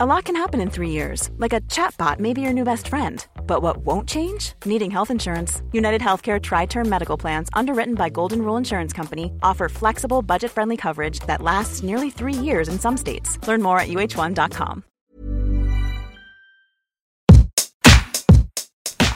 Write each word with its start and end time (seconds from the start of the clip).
A 0.00 0.06
lot 0.06 0.26
can 0.26 0.36
happen 0.36 0.60
in 0.60 0.70
three 0.70 0.90
years, 0.90 1.28
like 1.38 1.52
a 1.52 1.60
chatbot 1.62 2.20
may 2.20 2.32
be 2.32 2.40
your 2.40 2.52
new 2.52 2.62
best 2.62 2.86
friend. 2.86 3.26
But 3.48 3.62
what 3.62 3.78
won't 3.78 4.08
change? 4.08 4.52
Needing 4.64 4.92
health 4.92 5.10
insurance. 5.10 5.60
United 5.72 6.00
Healthcare 6.00 6.40
Tri 6.40 6.66
Term 6.66 6.88
Medical 6.88 7.18
Plans, 7.18 7.48
underwritten 7.52 7.96
by 7.96 8.08
Golden 8.08 8.42
Rule 8.42 8.56
Insurance 8.56 8.92
Company, 8.92 9.32
offer 9.42 9.68
flexible, 9.68 10.22
budget 10.22 10.52
friendly 10.52 10.76
coverage 10.76 11.18
that 11.26 11.42
lasts 11.42 11.82
nearly 11.82 12.10
three 12.10 12.32
years 12.32 12.68
in 12.68 12.78
some 12.78 12.96
states. 12.96 13.38
Learn 13.48 13.60
more 13.60 13.80
at 13.80 13.88
uh1.com. 13.88 14.82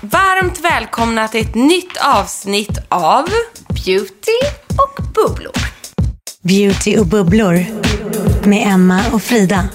Varmt 0.00 0.60
välkomna 0.60 1.28
till 1.28 1.40
ett 1.40 1.54
nytt 1.54 1.96
avsnitt 2.00 2.78
av 2.88 3.24
Beauty 3.84 4.40
och 4.68 5.04
bubblor. 5.14 5.52
Beauty 6.42 6.98
och 6.98 7.06
bubblor 7.06 7.66
med 8.48 8.72
Emma 8.72 9.00
och 9.12 9.22
Frida. 9.22 9.68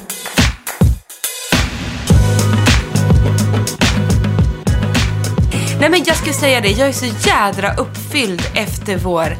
Nej 5.87 5.99
men 5.99 6.03
jag 6.07 6.17
skulle 6.17 6.33
säga 6.33 6.61
det, 6.61 6.69
jag 6.69 6.87
är 6.87 6.93
så 6.93 7.05
jädra 7.05 7.75
uppfylld 7.75 8.41
efter 8.55 8.97
vår 8.97 9.37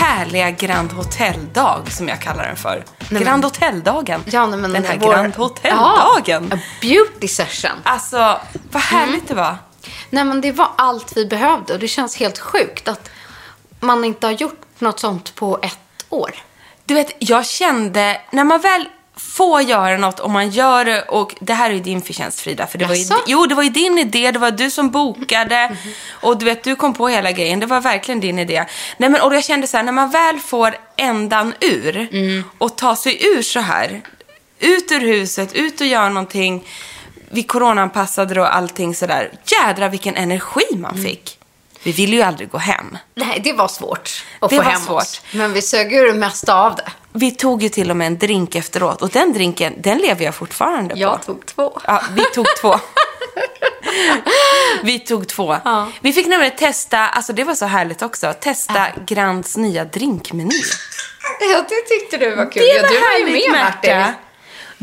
härliga 0.00 0.50
Grand 0.50 0.92
Hotel-dag 0.92 1.92
som 1.92 2.08
jag 2.08 2.20
kallar 2.20 2.46
den 2.46 2.56
för. 2.56 2.84
men- 3.10 3.22
Grand 3.22 3.44
Hotel-dagen. 3.44 4.22
Ja, 4.26 4.46
nej, 4.46 4.58
men 4.58 4.72
den 4.72 4.84
här 4.84 4.98
vår- 4.98 5.12
Grand 5.12 5.34
Hotel-dagen. 5.36 6.48
Ja, 6.50 6.58
beauty 6.80 7.28
session. 7.28 7.70
Alltså, 7.82 8.40
vad 8.70 8.82
härligt 8.82 9.28
det 9.28 9.34
var. 9.34 9.56
Nej, 10.10 10.24
men 10.24 10.40
det 10.40 10.52
var 10.52 10.68
allt 10.76 11.16
vi 11.16 11.26
behövde 11.26 11.72
och 11.72 11.78
det 11.78 11.88
känns 11.88 12.16
helt 12.16 12.38
sjukt 12.38 12.88
att 12.88 13.10
man 13.80 14.04
inte 14.04 14.26
har 14.26 14.32
gjort 14.32 14.60
något 14.78 15.00
sånt 15.00 15.34
på 15.34 15.58
ett 15.62 16.04
år. 16.08 16.34
Du 16.84 16.94
vet, 16.94 17.12
jag 17.18 17.46
kände, 17.46 18.20
när 18.30 18.44
man 18.44 18.60
väl 18.60 18.88
får 19.32 19.62
göra 19.62 19.96
något 19.96 20.20
och 20.20 20.30
man 20.30 20.50
gör 20.50 20.84
det 20.84 21.02
och 21.02 21.34
det 21.40 21.54
här 21.54 21.70
är 21.70 21.74
ju 21.74 21.80
din 21.80 22.02
förtjänst 22.02 22.40
Frida, 22.40 22.66
för 22.66 22.78
det 22.78 22.84
var 22.84 22.94
ju, 22.94 23.02
Jaså? 23.02 23.14
jo, 23.26 23.46
det 23.46 23.54
var 23.54 23.62
ju 23.62 23.68
din 23.68 23.98
idé, 23.98 24.30
det 24.30 24.38
var 24.38 24.50
du 24.50 24.70
som 24.70 24.90
bokade 24.90 25.76
och 26.10 26.38
du 26.38 26.44
vet, 26.44 26.64
du 26.64 26.76
kom 26.76 26.94
på 26.94 27.08
hela 27.08 27.32
grejen, 27.32 27.60
det 27.60 27.66
var 27.66 27.80
verkligen 27.80 28.20
din 28.20 28.38
idé. 28.38 28.64
Nej 28.96 29.10
men, 29.10 29.20
och 29.20 29.34
jag 29.34 29.44
kände 29.44 29.66
så 29.66 29.76
här, 29.76 29.84
när 29.84 29.92
man 29.92 30.10
väl 30.10 30.38
får 30.40 30.74
ändan 30.96 31.54
ur 31.60 32.08
och 32.58 32.76
ta 32.76 32.96
sig 32.96 33.26
ur 33.36 33.42
så 33.42 33.60
här, 33.60 34.00
ut 34.58 34.92
ur 34.92 35.00
huset, 35.00 35.52
ut 35.52 35.80
och 35.80 35.86
göra 35.86 36.08
någonting, 36.08 36.64
vi 37.30 37.42
coronaanpassade 37.42 38.40
och 38.40 38.54
allting 38.56 38.94
sådär, 38.94 39.32
jädra 39.46 39.88
vilken 39.88 40.16
energi 40.16 40.76
man 40.76 41.02
fick. 41.02 41.38
Vi 41.82 41.92
ville 41.92 42.16
ju 42.16 42.22
aldrig 42.22 42.50
gå 42.50 42.58
hem. 42.58 42.98
Nej, 43.14 43.40
det 43.44 43.52
var 43.52 43.68
svårt 43.68 44.24
att 44.40 44.50
Det 44.50 44.56
få 44.56 44.62
var 44.62 44.70
hem 44.70 44.80
svårt. 44.80 45.02
oss. 45.02 45.20
Men 45.32 45.52
vi 45.52 45.62
sög 45.62 45.92
ur 45.92 46.06
det 46.06 46.14
mesta 46.14 46.54
av 46.54 46.76
det. 46.76 46.90
Vi 47.12 47.30
tog 47.30 47.62
ju 47.62 47.68
till 47.68 47.90
och 47.90 47.96
med 47.96 48.06
en 48.06 48.18
drink 48.18 48.54
efteråt 48.54 49.02
och 49.02 49.08
den 49.08 49.32
drinken, 49.32 49.74
den 49.76 49.98
lever 49.98 50.24
jag 50.24 50.34
fortfarande 50.34 50.94
på. 50.94 51.00
Jag 51.00 51.22
tog 51.22 51.46
två. 51.46 51.80
Ja, 51.86 52.02
vi 52.12 52.22
tog 52.22 52.46
två. 52.60 52.78
vi 54.82 54.98
tog 54.98 55.28
två. 55.28 55.56
Ja. 55.64 55.88
Vi 56.00 56.12
fick 56.12 56.26
nämligen 56.26 56.56
testa, 56.56 56.98
alltså 56.98 57.32
det 57.32 57.44
var 57.44 57.54
så 57.54 57.66
härligt 57.66 58.02
också, 58.02 58.34
testa 58.40 58.86
Grands 59.06 59.56
nya 59.56 59.84
drinkmeny. 59.84 60.60
Ja, 61.40 61.64
det 61.68 61.80
tyckte 61.80 62.16
du 62.16 62.34
var 62.34 62.52
kul. 62.52 62.62
Det 62.62 62.68
ja, 62.68 62.82
var 62.82 62.88
du 62.88 63.00
var 63.00 63.30
ju 63.30 63.48
med, 63.48 63.50
Märta. 63.50 63.98
Martin. 63.98 64.14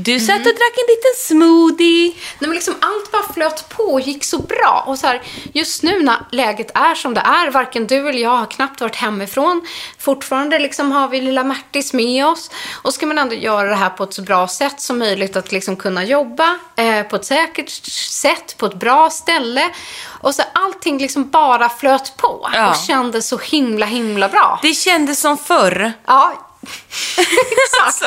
Du 0.01 0.19
satt 0.19 0.37
och 0.37 0.43
drack 0.43 0.75
en 0.77 0.89
liten 0.95 1.15
smoothie. 1.17 2.07
Nej, 2.39 2.47
men 2.49 2.51
liksom 2.51 2.75
allt 2.81 3.11
bara 3.11 3.33
flöt 3.33 3.69
på 3.69 3.83
och 3.83 4.01
gick 4.01 4.23
så 4.25 4.37
bra. 4.39 4.83
Och 4.87 4.99
så 4.99 5.07
här, 5.07 5.21
just 5.53 5.83
nu 5.83 6.03
när 6.03 6.17
läget 6.31 6.71
är 6.73 6.95
som 6.95 7.13
det 7.13 7.21
är, 7.21 7.51
varken 7.51 7.87
du 7.87 8.09
eller 8.09 8.19
jag 8.19 8.29
har 8.37 8.45
knappt 8.45 8.81
varit 8.81 8.95
hemifrån. 8.95 9.61
Fortfarande 9.99 10.59
liksom 10.59 10.91
har 10.91 11.07
vi 11.07 11.21
lilla 11.21 11.43
Märtis 11.43 11.93
med 11.93 12.25
oss. 12.25 12.51
Och 12.81 12.93
ska 12.93 13.05
man 13.05 13.17
ändå 13.17 13.35
göra 13.35 13.69
det 13.69 13.75
här 13.75 13.89
på 13.89 14.03
ett 14.03 14.13
så 14.13 14.21
bra 14.21 14.47
sätt 14.47 14.81
som 14.81 14.99
möjligt, 14.99 15.35
att 15.35 15.51
liksom 15.51 15.75
kunna 15.75 16.03
jobba 16.03 16.57
eh, 16.75 17.03
på 17.03 17.15
ett 17.15 17.25
säkert 17.25 17.69
sätt, 18.11 18.57
på 18.57 18.65
ett 18.65 18.75
bra 18.79 19.09
ställe. 19.09 19.69
Och 20.21 20.35
så 20.35 20.43
allting 20.53 20.97
liksom 20.97 21.29
bara 21.29 21.69
flöt 21.69 22.17
på 22.17 22.49
Ja. 22.53 22.69
och 22.69 22.75
kändes 22.87 23.27
så 23.27 23.37
himla, 23.37 23.85
himla 23.85 24.29
bra. 24.29 24.59
Det 24.61 24.73
kändes 24.73 25.19
som 25.19 25.37
förr. 25.37 25.93
Ja, 26.05 26.33
Alltså, 27.85 28.05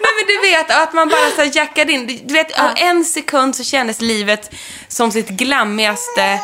nej 0.00 0.10
men 0.16 0.26
du 0.26 0.40
vet, 0.50 0.70
att 0.70 0.92
man 0.92 1.08
bara 1.08 1.30
så 1.30 1.58
jackade 1.58 1.92
in. 1.92 2.20
Du 2.24 2.34
vet, 2.34 2.60
av 2.60 2.70
en 2.76 3.04
sekund 3.04 3.56
så 3.56 3.64
kändes 3.64 4.00
livet 4.00 4.50
som 4.88 5.12
sitt 5.12 5.28
glammigaste, 5.28 6.40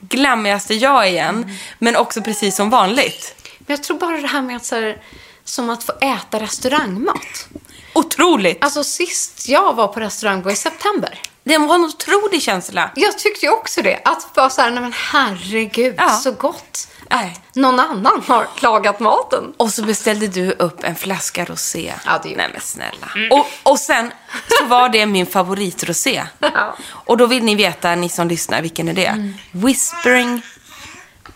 glammigaste 0.00 0.74
jag 0.74 1.08
igen. 1.08 1.50
Men 1.78 1.96
också 1.96 2.22
precis 2.22 2.56
som 2.56 2.70
vanligt. 2.70 3.34
men 3.58 3.76
jag 3.76 3.82
tror 3.82 3.98
bara 3.98 4.16
det 4.16 4.26
här 4.28 4.42
med 4.42 4.56
att 4.56 4.64
så 4.64 4.74
här, 4.74 5.02
som 5.44 5.70
att 5.70 5.84
få 5.84 5.92
äta 6.00 6.40
restaurangmat. 6.40 7.46
Otroligt! 7.92 8.64
Alltså 8.64 8.84
sist 8.84 9.48
jag 9.48 9.74
var 9.74 9.88
på 9.88 10.00
restaurang 10.00 10.42
var 10.42 10.50
i 10.50 10.56
september. 10.56 11.20
Det 11.44 11.58
var 11.58 11.74
en 11.74 11.84
otrolig 11.84 12.42
känsla. 12.42 12.90
Jag 12.94 13.18
tyckte 13.18 13.46
ju 13.46 13.52
också 13.52 13.82
det. 13.82 14.00
Att 14.04 14.34
bara 14.34 14.50
så 14.50 14.60
här, 14.62 14.70
nej 14.70 14.80
men 14.82 14.92
herregud, 14.92 15.94
Ja. 15.98 16.08
så 16.10 16.32
gott. 16.32 16.88
Nej. 17.10 17.36
Någon 17.54 17.80
annan 17.80 18.22
har 18.26 18.46
lagat 18.60 19.00
maten. 19.00 19.52
Och 19.56 19.70
så 19.70 19.82
beställde 19.82 20.26
du 20.28 20.50
upp 20.50 20.84
en 20.84 20.94
flaska 20.94 21.44
rosé. 21.44 21.94
Ja, 22.06 22.20
det 22.22 22.28
gjorde 22.28 22.42
Nej 22.42 22.50
men 22.52 22.60
snälla. 22.60 23.08
Och, 23.30 23.46
och 23.62 23.78
sen 23.78 24.12
så 24.58 24.64
var 24.64 24.88
det 24.88 25.06
min 25.06 25.26
favoritrosé. 25.26 26.22
Ja. 26.54 26.76
Och 26.90 27.16
då 27.16 27.26
vill 27.26 27.44
ni 27.44 27.54
veta, 27.54 27.94
ni 27.94 28.08
som 28.08 28.28
lyssnar, 28.28 28.62
vilken 28.62 28.88
är 28.88 28.94
det? 28.94 29.32
Whispering... 29.50 30.42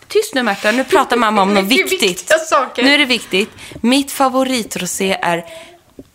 Tyst 0.08 0.34
nu 0.34 0.42
Märta, 0.42 0.72
nu 0.72 0.84
pratar 0.84 1.16
mamma 1.16 1.42
om 1.42 1.54
något 1.54 1.64
viktigt. 1.64 2.32
Nu 2.76 2.94
är 2.94 2.98
det 2.98 3.04
viktigt. 3.04 3.50
Mitt 3.80 4.12
favoritrosé 4.12 5.18
är 5.22 5.44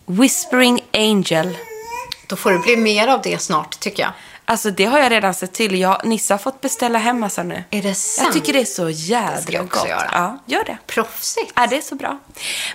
Whispering 0.05 0.83
Angel. 0.93 1.57
Då 2.27 2.35
får 2.35 2.51
det 2.51 2.59
bli 2.59 2.77
mer 2.77 3.07
av 3.07 3.21
det 3.21 3.41
snart, 3.41 3.79
tycker 3.79 4.03
jag. 4.03 4.11
Alltså 4.45 4.71
det 4.71 4.85
har 4.85 4.99
jag 4.99 5.11
redan 5.11 5.33
sett 5.33 5.53
till. 5.53 5.79
Jag, 5.79 6.05
Nissa 6.05 6.33
har 6.33 6.39
fått 6.39 6.61
beställa 6.61 6.99
hem 6.99 7.19
massa 7.19 7.43
nu. 7.43 7.63
Är 7.71 7.81
det 7.81 7.95
sant? 7.95 8.25
Jag 8.27 8.33
tycker 8.33 8.53
det 8.53 8.59
är 8.61 8.65
så 8.65 8.83
Det 8.85 8.91
jädra 8.91 9.41
ska 9.41 9.51
jag 9.53 9.65
också 9.65 9.79
gott. 9.79 9.89
göra. 9.89 10.09
Ja, 10.11 10.39
gör 10.45 10.63
det. 10.63 10.77
Proffsigt. 10.87 11.51
Ja, 11.55 11.67
det 11.67 11.77
är 11.77 11.81
så 11.81 11.95
bra. 11.95 12.19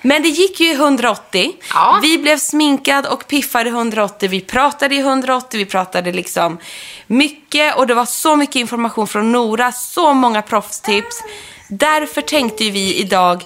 Men 0.03 0.23
det 0.23 0.29
gick 0.29 0.61
ju 0.61 0.67
i 0.71 0.75
180. 0.75 1.53
Ja. 1.75 1.99
Vi 2.03 2.19
blev 2.19 2.39
sminkad 2.39 3.07
och 3.07 3.27
piffade 3.27 3.71
i 3.71 3.73
180. 3.73 4.29
Vi 4.29 4.41
pratade 4.41 4.95
i 4.95 4.99
180. 4.99 5.59
Vi 5.59 5.65
pratade 5.67 6.13
liksom 6.13 6.59
mycket 7.07 7.77
och 7.77 7.87
det 7.87 7.95
var 7.95 8.07
så 8.07 8.37
mycket 8.37 8.57
information 8.57 9.07
från 9.07 9.33
Nora. 9.33 9.73
Så 9.73 10.15
många 10.15 10.43
proffstips. 10.43 11.23
Därför 11.69 12.21
tänkte 12.23 12.71
vi 12.71 12.95
idag 12.95 13.45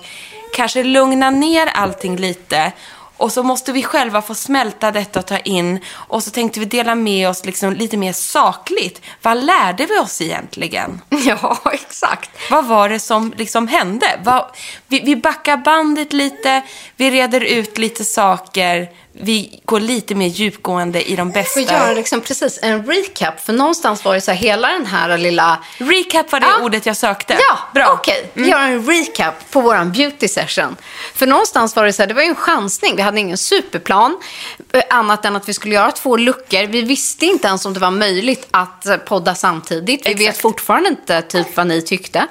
kanske 0.54 0.82
lugna 0.84 1.30
ner 1.30 1.66
allting 1.66 2.16
lite. 2.16 2.72
Och 3.22 3.32
så 3.32 3.42
måste 3.42 3.72
vi 3.72 3.82
själva 3.82 4.22
få 4.22 4.34
smälta 4.34 4.90
detta 4.90 5.18
och 5.18 5.26
ta 5.26 5.38
in. 5.38 5.80
Och 5.92 6.22
så 6.22 6.30
tänkte 6.30 6.60
vi 6.60 6.66
dela 6.66 6.94
med 6.94 7.28
oss 7.28 7.44
liksom 7.44 7.72
lite 7.72 7.96
mer 7.96 8.12
sakligt. 8.12 9.00
Vad 9.22 9.44
lärde 9.44 9.86
vi 9.86 9.98
oss 9.98 10.20
egentligen? 10.20 11.00
Ja, 11.24 11.58
exakt. 11.72 12.30
Vad 12.50 12.66
var 12.66 12.88
det 12.88 13.00
som 13.00 13.34
liksom 13.36 13.68
hände? 13.68 14.06
Vad, 14.24 14.46
vi, 14.86 15.00
vi 15.00 15.16
backar 15.16 15.56
bandet 15.56 16.12
lite, 16.12 16.62
vi 16.96 17.10
reder 17.10 17.40
ut 17.40 17.78
lite 17.78 18.04
saker, 18.04 18.88
vi 19.22 19.60
går 19.64 19.80
lite 19.80 20.14
mer 20.14 20.26
djupgående 20.26 21.10
i 21.10 21.16
de 21.16 21.30
bästa. 21.30 21.60
Får 21.60 21.62
göra 21.72 21.92
liksom 21.92 22.20
precis 22.20 22.58
en 22.62 22.86
recap. 22.86 23.40
För 23.40 23.52
någonstans 23.52 24.04
var 24.04 24.14
det 24.14 24.20
så 24.20 24.30
här, 24.30 24.38
hela 24.38 24.68
den 24.68 24.86
här 24.86 25.18
lilla... 25.18 25.58
Recap 25.78 26.32
var 26.32 26.40
det 26.40 26.46
Ja. 26.58 26.64
ordet 26.64 26.86
jag 26.86 26.96
sökte. 26.96 27.32
Ja, 27.48 27.58
Bra. 27.74 27.82
Mm. 27.84 27.94
okej. 27.94 28.30
Vi 28.34 28.48
gör 28.48 28.60
en 28.60 28.86
recap 28.86 29.50
på 29.50 29.60
vår 29.60 29.84
beauty 29.84 30.28
session. 30.28 30.76
För 31.14 31.26
någonstans 31.26 31.76
var 31.76 31.84
det 31.84 31.92
så 31.92 32.02
här, 32.02 32.06
det 32.06 32.14
var 32.14 32.22
ju 32.22 32.28
en 32.28 32.34
chansning. 32.34 32.96
Vi 32.96 33.02
hade 33.02 33.20
ingen 33.20 33.38
superplan. 33.38 34.18
eh, 34.72 34.82
Annat 34.90 35.24
än 35.24 35.36
att 35.36 35.48
vi 35.48 35.54
skulle 35.54 35.74
göra 35.74 35.92
två 35.92 36.16
luckor. 36.16 36.66
Vi 36.66 36.82
visste 36.82 37.26
inte 37.26 37.48
ens 37.48 37.66
om 37.66 37.74
det 37.74 37.80
var 37.80 37.90
möjligt 37.90 38.48
att 38.50 38.86
eh, 38.86 38.96
podda 38.96 39.34
samtidigt. 39.34 40.06
Vi 40.06 40.14
vet 40.14 40.20
Exakt. 40.20 40.40
fortfarande 40.42 40.88
inte 40.88 41.22
typ 41.22 41.56
vad 41.56 41.66
ni 41.66 41.82
tyckte. 41.82 42.26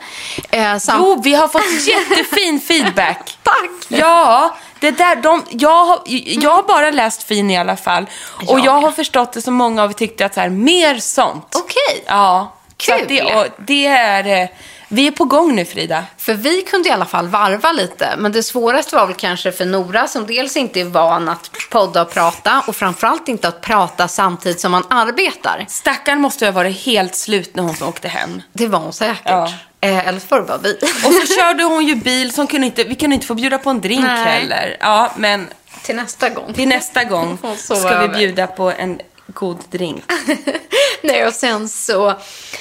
Eh, 0.52 0.78
sam- 0.78 0.96
Jo, 1.00 1.22
vi 1.24 1.34
har 1.34 1.48
fått 1.48 1.88
jättefin 1.88 2.62
feedback. 2.62 3.38
Tack. 3.44 3.70
Ja, 3.88 4.58
det 4.82 4.92
där, 4.92 5.16
de, 5.16 5.44
jag, 5.50 5.86
har, 5.86 6.00
jag 6.44 6.52
har 6.52 6.64
bara 6.64 6.92
läst 6.92 7.24
fin 7.24 7.50
i 7.52 7.58
alla 7.58 7.78
fall. 7.78 8.06
Och 8.48 8.60
Ja. 8.60 8.66
jag 8.66 8.72
har 8.82 8.92
förstått 8.92 9.34
det 9.34 9.42
som 9.42 9.54
många 9.54 9.84
av 9.84 9.90
er 9.90 9.94
tyckte 9.94 10.26
att 10.26 10.34
så 10.34 10.40
här, 10.40 10.50
mer 10.50 10.96
sånt. 11.00 11.56
Okej. 11.56 12.04
Ja. 12.08 12.54
Så 12.78 12.92
Kul. 12.92 13.02
att 13.02 13.08
det, 13.10 13.50
det 13.58 13.86
är, 13.86 14.42
eh, 14.44 14.50
vi 14.94 15.08
är 15.08 15.12
på 15.12 15.26
gång 15.26 15.56
nu 15.56 15.66
Frida. 15.66 16.04
För 16.18 16.34
vi 16.34 16.62
kunde 16.62 16.90
i 16.90 16.92
alla 16.92 17.06
fall 17.06 17.28
varva 17.28 17.72
lite. 17.72 18.16
Men 18.18 18.32
det 18.32 18.44
svåraste 18.44 18.96
var 18.96 19.08
väl 19.08 19.16
kanske 19.16 19.52
för 19.52 19.66
Nora 19.66 20.08
som 20.08 20.28
dels 20.28 20.58
inte 20.58 20.82
är 20.82 20.86
van 20.86 21.30
att 21.30 21.52
podda 21.70 22.02
och 22.02 22.14
prata 22.14 22.64
och 22.68 22.76
framförallt 22.76 23.28
inte 23.28 23.48
att 23.48 23.62
prata 23.62 24.08
samtidigt 24.08 24.60
som 24.60 24.72
man 24.72 24.84
arbetar. 24.90 25.66
Stackaren 25.70 26.22
måste 26.22 26.46
ha 26.46 26.52
varit 26.52 26.78
helt 26.86 27.16
slut 27.16 27.56
när 27.56 27.64
hon 27.64 27.76
åkte 27.88 28.08
hem. 28.08 28.42
Det 28.54 28.68
var 28.68 28.80
hon 28.80 28.94
säkert. 28.94 29.22
Ja. 29.26 29.54
Eh, 29.82 30.08
eller 30.08 30.20
för 30.20 30.42
var 30.42 30.58
vi. 30.58 30.78
Och 30.82 31.14
så 31.14 31.36
körde 31.36 31.64
hon 31.64 31.86
ju 31.86 31.96
bil, 31.96 32.34
så 32.34 32.42
hon 32.42 32.48
kunde 32.48 32.68
inte, 32.68 32.84
vi 32.84 32.96
kunde 32.96 33.14
inte 33.14 33.28
få 33.28 33.34
bjuda 33.34 33.58
på 33.58 33.70
en 33.70 33.82
drink 33.82 34.04
Nej. 34.06 34.26
heller. 34.26 34.78
Ja, 34.80 35.12
men 35.18 35.48
Till 35.84 35.96
nästa 35.96 36.30
gång. 36.30 36.54
till 36.54 36.68
nästa 36.68 37.04
gång 37.04 37.38
ska 37.56 38.02
vi 38.02 38.08
bjuda 38.08 38.48
på 38.48 38.72
en 38.72 39.02
god 39.34 39.58
drink. 39.70 40.04
Nej, 41.02 41.28
och 41.28 41.34
sen 41.34 41.70
så... 41.70 42.14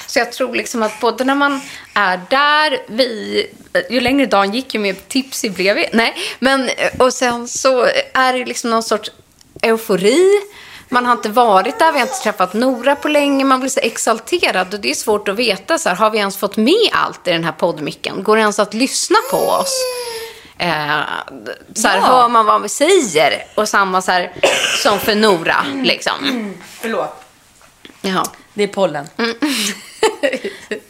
Så 0.07 0.19
jag 0.19 0.31
tror 0.31 0.55
liksom 0.55 0.83
att 0.83 0.99
både 0.99 1.23
när 1.23 1.35
man 1.35 1.61
är 1.93 2.21
där, 2.29 2.81
vi... 2.87 3.45
Ju 3.89 3.99
längre 3.99 4.25
dagen 4.25 4.53
gick, 4.53 4.73
ju 4.73 4.79
mer 4.79 4.95
tipsig 5.07 5.53
blev 5.53 5.75
vi. 5.75 5.89
Nej, 5.93 6.15
men... 6.39 6.69
Och 6.99 7.13
sen 7.13 7.47
så 7.47 7.87
är 8.13 8.33
det 8.33 8.45
liksom 8.45 8.69
någon 8.69 8.83
sorts 8.83 9.11
eufori. 9.61 10.41
Man 10.89 11.05
har 11.05 11.13
inte 11.13 11.29
varit 11.29 11.79
där, 11.79 11.91
vi 11.91 11.99
har 11.99 12.07
inte 12.07 12.19
träffat 12.19 12.53
Nora 12.53 12.95
på 12.95 13.07
länge, 13.07 13.45
man 13.45 13.59
blir 13.59 13.69
så 13.69 13.79
exalterad 13.79 14.73
och 14.73 14.79
det 14.79 14.91
är 14.91 14.95
svårt 14.95 15.27
att 15.27 15.35
veta 15.35 15.77
så 15.77 15.89
här, 15.89 15.95
har 15.95 16.09
vi 16.09 16.17
ens 16.17 16.37
fått 16.37 16.57
med 16.57 16.89
allt 16.91 17.27
i 17.27 17.31
den 17.31 17.43
här 17.43 17.51
poddmicken? 17.51 18.23
Går 18.23 18.35
det 18.35 18.41
ens 18.41 18.59
att 18.59 18.73
lyssna 18.73 19.17
på 19.31 19.37
oss? 19.37 19.73
Eh, 20.61 20.99
så 21.75 21.87
här, 21.87 21.97
Ja. 21.97 22.01
hör 22.01 22.29
man 22.29 22.45
vad 22.45 22.61
vi 22.61 22.69
säger? 22.69 23.43
Och 23.55 23.69
samma 23.69 24.01
så 24.01 24.11
här, 24.11 24.31
som 24.83 24.99
för 24.99 25.15
Nora, 25.15 25.65
liksom. 25.83 26.53
Förlåt. 26.81 27.23
Jaha. 28.01 28.23
Det 28.53 28.63
är 28.63 28.67
pollen. 28.67 29.07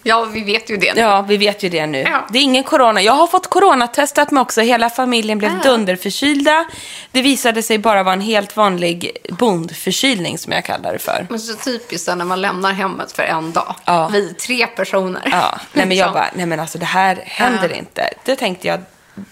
Ja, 0.04 0.24
vi 0.26 0.44
vet 0.44 0.70
ju 0.70 0.78
det. 0.78 0.94
Ja, 0.96 1.22
vi 1.22 1.38
vet 1.38 1.64
ju 1.64 1.70
det 1.70 1.86
nu. 1.88 2.00
Ja. 2.02 2.28
Det 2.30 2.38
är 2.40 2.44
ingen 2.44 2.64
corona. 2.64 3.02
Jag 3.02 3.14
har 3.14 3.28
fått 3.28 3.48
coronatestat 3.50 4.32
mig 4.32 4.42
också. 4.42 4.62
Hela 4.62 4.90
familjen 4.90 5.38
blev 5.38 5.52
Ah. 5.52 5.64
dunderförkylda. 5.64 6.66
Det 7.12 7.22
visade 7.22 7.64
sig 7.64 7.78
bara 7.78 8.04
vara 8.04 8.14
en 8.14 8.22
helt 8.22 8.58
vanlig 8.58 9.18
bondförkylning 9.30 10.38
som 10.38 10.52
jag 10.54 10.66
kallar 10.66 10.94
det 10.94 11.00
för. 11.00 11.28
Men 11.30 11.40
så 11.40 11.54
typiskt 11.56 12.08
när 12.08 12.26
man 12.26 12.42
lämnar 12.42 12.72
hemmet 12.74 13.12
för 13.12 13.24
en 13.24 13.52
dag. 13.52 13.76
Ja. 13.86 14.08
Vi 14.14 14.34
tre 14.34 14.68
personer. 14.68 15.22
Ja, 15.32 15.60
nej 15.74 15.86
men 15.86 15.98
jag 15.98 16.14
bara, 16.14 16.30
nej 16.36 16.46
men 16.46 16.60
alltså 16.60 16.78
det 16.78 16.86
här 16.86 17.24
händer 17.26 17.70
Ja. 17.70 17.76
inte. 17.76 18.10
Då 18.26 18.36
tänkte 18.36 18.68
jag, 18.68 18.80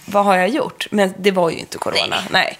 vad 0.05 0.25
har 0.25 0.37
jag 0.37 0.49
gjort? 0.49 0.87
Men 0.91 1.13
det 1.17 1.31
var 1.31 1.49
ju 1.49 1.57
inte 1.57 1.77
corona. 1.77 2.17
Nej. 2.29 2.57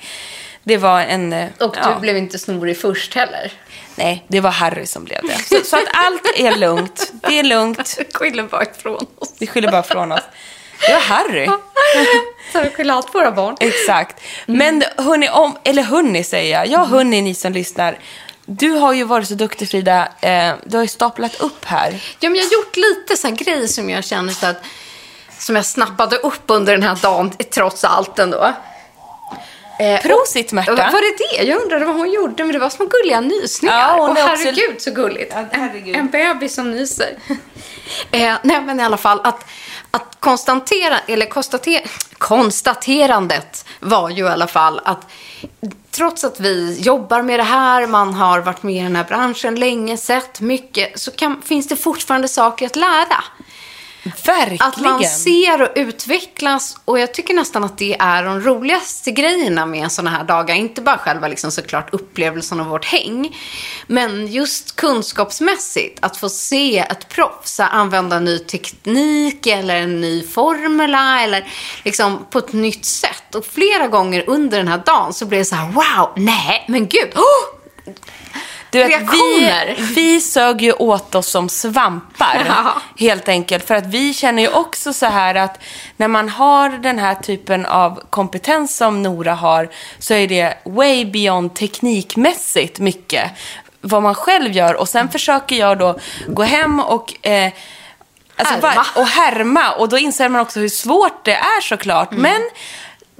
Det 0.63 0.77
var 0.77 1.01
en... 1.01 1.33
eh, 1.33 1.48
Och 1.60 1.75
ja. 1.81 1.94
du 1.94 2.00
blev 2.00 2.18
inte 2.18 2.39
snorig 2.39 2.77
först 2.81 3.13
heller. 3.16 3.51
Nej, 3.95 4.25
det 4.27 4.39
var 4.39 4.51
Harry 4.51 4.86
som 4.86 5.04
blev 5.04 5.21
det. 5.24 5.38
Så, 5.44 5.63
så 5.66 5.75
att 5.75 5.83
allt 5.94 6.21
är 6.36 6.56
lugnt. 6.56 7.12
Det 7.27 7.39
är 7.39 7.44
lugnt. 7.44 7.98
Skyller 8.13 8.44
bara 8.44 8.63
ifrån 8.63 9.07
oss. 9.18 9.33
Vi 9.39 9.48
skyller 9.48 9.71
bara 9.71 9.83
från 9.83 10.12
oss. 10.12 10.21
Det 10.88 10.94
var 10.94 11.00
Harry. 11.01 11.45
Så 12.54 12.62
vi 12.62 12.69
skyller 12.69 12.94
allt 12.94 13.12
på 13.12 13.18
våra 13.19 13.31
barn. 13.31 13.57
Exakt. 13.60 14.21
Men 14.45 14.83
hörni, 14.98 15.30
om, 15.30 15.57
eller 15.63 15.83
hörni 15.83 16.24
säger 16.24 16.57
jag. 16.60 16.68
Ja, 16.68 16.86
hörni 16.86 17.21
ni 17.21 17.36
som 17.36 17.54
lyssnar. 17.54 17.98
Du 18.45 18.69
har 18.71 18.94
ju 18.94 19.04
varit 19.04 19.27
så 19.27 19.33
duktig 19.33 19.69
Frida. 19.69 20.07
Eh, 20.21 20.54
du 20.66 20.77
har 20.77 20.83
ju 20.83 20.88
staplat 20.88 21.36
upp 21.36 21.66
här. 21.66 22.04
Ja, 22.19 22.30
men 22.30 22.36
jag 22.36 22.45
har 22.45 22.51
gjort 22.54 22.75
lite 22.77 23.18
så 23.18 23.31
grejer 23.31 23.68
som 23.68 23.89
jag 23.89 24.04
känner 24.06 24.33
så 24.33 24.45
att 24.45 24.63
som 25.40 25.56
jag 25.56 25.66
snappade 25.66 26.16
upp 26.18 26.44
under 26.48 26.74
den 26.74 26.84
här 26.84 26.98
dagen, 27.02 27.32
trots 27.54 27.84
allt 27.84 28.20
ändå. 28.20 28.54
Eh, 29.80 30.02
Prosit 30.02 30.52
Märta. 30.52 30.76
Var 30.76 31.02
det 31.02 31.38
det? 31.38 31.44
Jag 31.44 31.62
undrade 31.62 31.86
vad 31.86 31.96
hon 31.96 32.12
gjorde, 32.12 32.44
men 32.44 32.54
det 32.54 32.60
var 32.60 32.70
små 32.70 32.86
gulliga 32.86 33.22
nysningar. 33.22 33.80
Ja, 33.80 34.02
och 34.02 34.08
är 34.08 34.12
också- 34.12 34.46
herregud 34.46 34.82
så 34.82 34.92
gulligt. 34.92 35.34
Ja, 35.36 35.46
herregud. 35.52 35.96
En, 35.96 36.02
en 36.02 36.08
bebis 36.10 36.56
som 36.56 36.72
nyser. 36.72 37.18
eh, 38.12 38.36
nej, 38.44 38.62
men 38.62 38.80
i 38.80 38.84
alla 38.84 38.98
fall 38.98 39.22
att, 39.24 39.46
att 39.92 40.18
konstatera, 40.20 41.00
eller 41.08 41.26
konstatera, 41.26 41.82
konstaterandet 42.18 43.66
var 43.80 44.10
ju 44.10 44.24
i 44.24 44.28
alla 44.28 44.48
fall 44.48 44.82
att 44.86 45.12
trots 45.92 46.24
att 46.24 46.40
vi 46.40 46.80
jobbar 46.80 47.22
med 47.22 47.40
det 47.40 47.44
här, 47.44 47.88
man 47.88 48.14
har 48.14 48.40
varit 48.40 48.64
med 48.64 48.76
i 48.76 48.84
den 48.84 48.96
här 48.96 49.04
branschen 49.04 49.56
länge, 49.56 49.98
sett 49.98 50.42
mycket, 50.42 51.00
så 51.00 51.12
kan, 51.12 51.42
finns 51.42 51.68
det 51.68 51.76
fortfarande 51.76 52.28
saker 52.28 52.66
att 52.66 52.76
lära. 52.76 53.24
Verkligen. 54.04 54.68
Att 54.68 54.81
man 54.81 55.04
ser 55.04 55.62
och 55.62 55.69
utvecklas 55.75 56.78
och 56.86 57.00
jag 57.00 57.13
tycker 57.13 57.34
nästan 57.34 57.63
att 57.63 57.78
det 57.78 57.98
är 58.00 58.24
de 58.24 58.42
roligaste 58.42 59.12
grejerna 59.12 59.66
med 59.66 59.92
sådana 59.92 60.18
här 60.18 60.24
dagar. 60.24 60.56
Inte 60.56 60.81
bara 60.81 60.98
själva 60.98 61.28
liksom 61.28 61.51
såklart 61.51 61.94
upplevelsen 61.94 62.60
av 62.60 62.66
vårt 62.66 62.86
häng. 62.86 63.38
Men 63.88 64.28
just 64.28 64.75
kunskapsmässigt, 64.75 66.00
att 66.01 66.18
få 66.18 66.30
se 66.30 66.80
ett 66.80 67.10
proffs 67.10 67.60
använda 67.60 68.19
ny 68.19 68.40
teknik 68.40 69.48
eller 69.48 69.75
en 69.75 70.02
ny 70.02 70.24
formula 70.24 71.22
eller 71.24 71.48
liksom 71.84 72.25
på 72.30 72.40
ett 72.40 72.54
nytt 72.54 72.86
sätt. 72.86 73.36
Och 73.36 73.45
flera 73.45 73.88
gånger 73.88 74.24
under 74.28 74.57
den 74.57 74.68
här 74.68 74.81
dagen 74.86 75.13
så 75.13 75.25
blev 75.25 75.42
det 75.42 75.45
så 75.45 75.56
här, 75.56 75.72
wow, 75.72 76.13
nej, 76.16 76.66
men 76.68 76.88
gud, 76.88 77.10
oh! 77.16 77.60
Du 78.71 78.80
vet, 78.80 78.89
Reaktioner. 78.89 79.75
vi, 79.77 79.83
vi 79.95 80.21
sög 80.21 80.62
ju 80.62 80.74
åt 80.74 81.16
oss 81.16 81.27
som 81.27 81.50
svampar, 81.50 82.44
Ja. 82.48 82.81
helt 83.00 83.30
enkelt. 83.30 83.68
För 83.68 83.75
att 83.75 83.86
vi 83.86 84.13
känner 84.13 84.42
ju 84.44 84.50
också 84.50 84.94
så 84.94 85.06
här 85.06 85.36
att 85.36 85.60
när 85.98 86.07
man 86.07 86.30
har 86.30 86.69
den 86.69 87.00
här 87.00 87.16
typen 87.16 87.66
av 87.66 88.01
kompetens 88.10 88.77
som 88.77 89.04
Nora 89.04 89.33
har, 89.33 89.69
så 90.00 90.13
är 90.13 90.27
det 90.27 90.57
way 90.66 91.06
beyond 91.06 91.54
teknikmässigt 91.56 92.80
mycket 92.80 93.31
vad 93.81 94.04
man 94.04 94.16
själv 94.16 94.51
gör. 94.51 94.74
Och 94.75 94.89
sen 94.89 95.10
försöker 95.10 95.56
jag 95.56 95.77
då 95.77 96.00
gå 96.27 96.44
hem 96.44 96.80
och 96.80 97.27
eh, 97.27 97.51
Alltså, 98.36 98.68
Härma. 98.68 98.86
och 98.95 99.07
härma. 99.07 99.71
Och 99.71 99.89
då 99.89 99.98
inser 99.98 100.30
man 100.30 100.42
också 100.42 100.60
hur 100.60 100.69
svårt 100.69 101.25
det 101.25 101.33
är 101.33 101.62
såklart. 101.62 102.12
Mm. 102.12 102.21
Men 102.21 102.42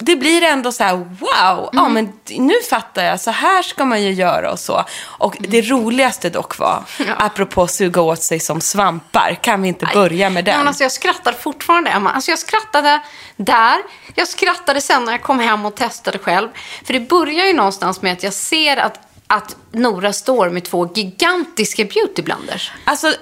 det 0.02 0.16
blir 0.16 0.42
ändå 0.44 0.72
så 0.72 0.84
här, 0.84 0.96
wow, 0.96 1.70
ja 1.74 1.90
men 1.90 2.14
nu 2.30 2.54
fattar 2.70 3.04
jag, 3.04 3.20
så 3.22 3.32
här 3.32 3.62
ska 3.62 3.86
man 3.86 4.04
ju 4.04 4.12
göra 4.12 4.52
och 4.52 4.60
så. 4.60 4.86
Och 5.02 5.38
det 5.40 5.62
roligaste 5.62 6.30
dock 6.30 6.58
var, 6.58 6.84
Ja. 7.08 7.14
apropå 7.18 7.68
suga 7.68 8.02
åt 8.02 8.24
sig 8.24 8.40
som 8.40 8.62
svampar, 8.62 9.38
kan 9.42 9.62
vi 9.62 9.68
inte 9.68 9.88
börja 9.94 10.30
med 10.30 10.46
den? 10.46 10.58
Men 10.58 10.68
alltså 10.68 10.84
jag 10.84 10.92
skrattar 10.92 11.32
fortfarande, 11.32 11.90
Emma. 11.90 12.12
Alltså 12.12 12.32
jag 12.32 12.40
skrattade 12.40 13.00
där. 13.36 13.78
Jag 14.16 14.28
skrattade 14.28 14.82
sen 14.82 15.06
när 15.06 15.12
jag 15.12 15.22
kom 15.24 15.40
hem 15.40 15.66
och 15.66 15.76
testade 15.76 16.18
själv. 16.18 16.50
För 16.86 16.94
det 16.94 17.00
börjar 17.00 17.46
ju 17.46 17.54
någonstans 17.54 18.02
med 18.02 18.14
att 18.14 18.24
jag 18.24 18.34
ser 18.34 18.78
att, 18.78 19.00
att 19.28 19.56
Nora 19.72 20.14
står 20.14 20.50
med 20.50 20.64
två 20.64 20.90
gigantiska 20.96 21.84
beautyblenders. 21.86 22.72
Alltså, 22.84 23.14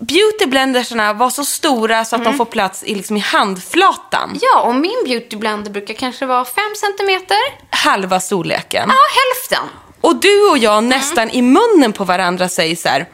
beautyblendersarna 0.00 1.12
var 1.12 1.30
så 1.30 1.44
stora 1.44 2.04
så 2.04 2.16
att 2.16 2.20
Mm. 2.20 2.32
de 2.32 2.36
får 2.36 2.44
plats 2.44 2.82
i, 2.82 2.94
liksom, 2.94 3.16
i 3.16 3.20
handflatan. 3.20 4.38
Ja, 4.40 4.60
och 4.60 4.74
min 4.74 5.02
beautyblender 5.04 5.70
brukar 5.70 5.94
kanske 5.94 6.26
vara 6.26 6.44
fem 6.44 6.74
centimeter. 6.80 7.36
Halva 7.70 8.20
storleken. 8.20 8.88
Ja, 8.88 8.94
hälften. 9.20 9.68
Och 10.00 10.16
du 10.16 10.50
och 10.50 10.58
jag 10.58 10.84
nästan 10.84 11.30
i 11.30 11.42
munnen 11.42 11.92
på 11.92 12.04
varandra 12.04 12.48
säger 12.48 12.76
så 12.76 12.88
här. 12.88 13.08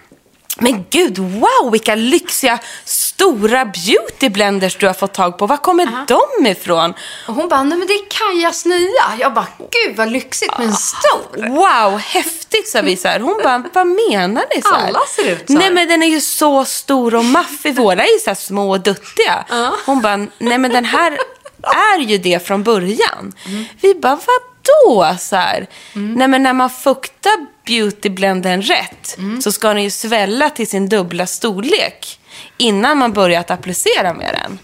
Men 0.58 0.84
gud, 0.90 1.18
wow, 1.18 1.70
vilka 1.72 1.94
lyxiga 1.94 2.58
stora 2.84 3.64
beautyblenders 3.64 4.76
du 4.76 4.86
har 4.86 4.94
fått 4.94 5.14
tag 5.14 5.38
på. 5.38 5.46
Var 5.46 5.56
kommer 5.56 6.06
de 6.06 6.46
ifrån? 6.46 6.94
Och 7.28 7.34
hon 7.34 7.48
bara, 7.48 7.62
nej 7.62 7.78
men 7.78 7.86
det 7.86 7.94
är 7.94 8.04
Kajas 8.08 8.64
nya. 8.64 9.16
Jag 9.18 9.34
bara, 9.34 9.46
gud 9.58 9.96
vad 9.96 10.08
lyxigt 10.08 10.58
med 10.58 10.66
en 10.66 10.74
stor. 10.74 11.48
Wow, 11.48 11.98
häftigt, 11.98 12.68
sa 12.68 12.80
vi 12.80 12.96
så 12.96 13.08
här. 13.08 13.20
Hon 13.20 13.40
bara, 13.42 13.64
vad 13.72 13.86
menar 13.86 14.44
ni? 14.56 14.62
Så 14.62 14.74
här. 14.74 14.88
Alla 14.88 15.00
ser 15.16 15.32
ut 15.32 15.46
så 15.46 15.52
här. 15.52 15.60
Nej, 15.60 15.70
men 15.70 15.88
den 15.88 16.02
är 16.02 16.06
ju 16.06 16.20
så 16.20 16.64
stor 16.64 17.14
och 17.14 17.24
maffig. 17.24 17.74
Våra 17.74 18.04
är 18.04 18.12
ju 18.12 18.18
så 18.18 18.30
här 18.30 18.34
små 18.34 18.70
och 18.70 18.80
duttiga. 18.80 19.44
Hon 19.86 20.00
bara, 20.02 20.16
nej 20.16 20.58
men 20.58 20.72
den 20.72 20.84
här 20.84 21.18
är 21.62 21.98
ju 21.98 22.18
det 22.18 22.46
från 22.46 22.62
början. 22.62 23.32
Mm. 23.46 23.64
Vi 23.80 23.94
bara, 23.94 24.18
vadå? 24.26 25.16
Så 25.18 25.36
här. 25.36 25.66
Nej 25.92 26.28
men 26.28 26.42
när 26.42 26.52
man 26.52 26.70
fuktar 26.70 27.53
beautyblenden 27.66 28.62
rätt 28.62 29.14
Mm. 29.18 29.42
så 29.42 29.52
ska 29.52 29.68
den 29.68 29.82
ju 29.82 29.90
svälla 29.90 30.50
till 30.50 30.66
sin 30.68 30.88
dubbla 30.88 31.26
storlek 31.26 32.20
innan 32.56 32.98
man 32.98 33.12
börjar 33.12 33.40
att 33.40 33.50
applicera 33.50 34.12
med 34.14 34.34
den. 34.42 34.58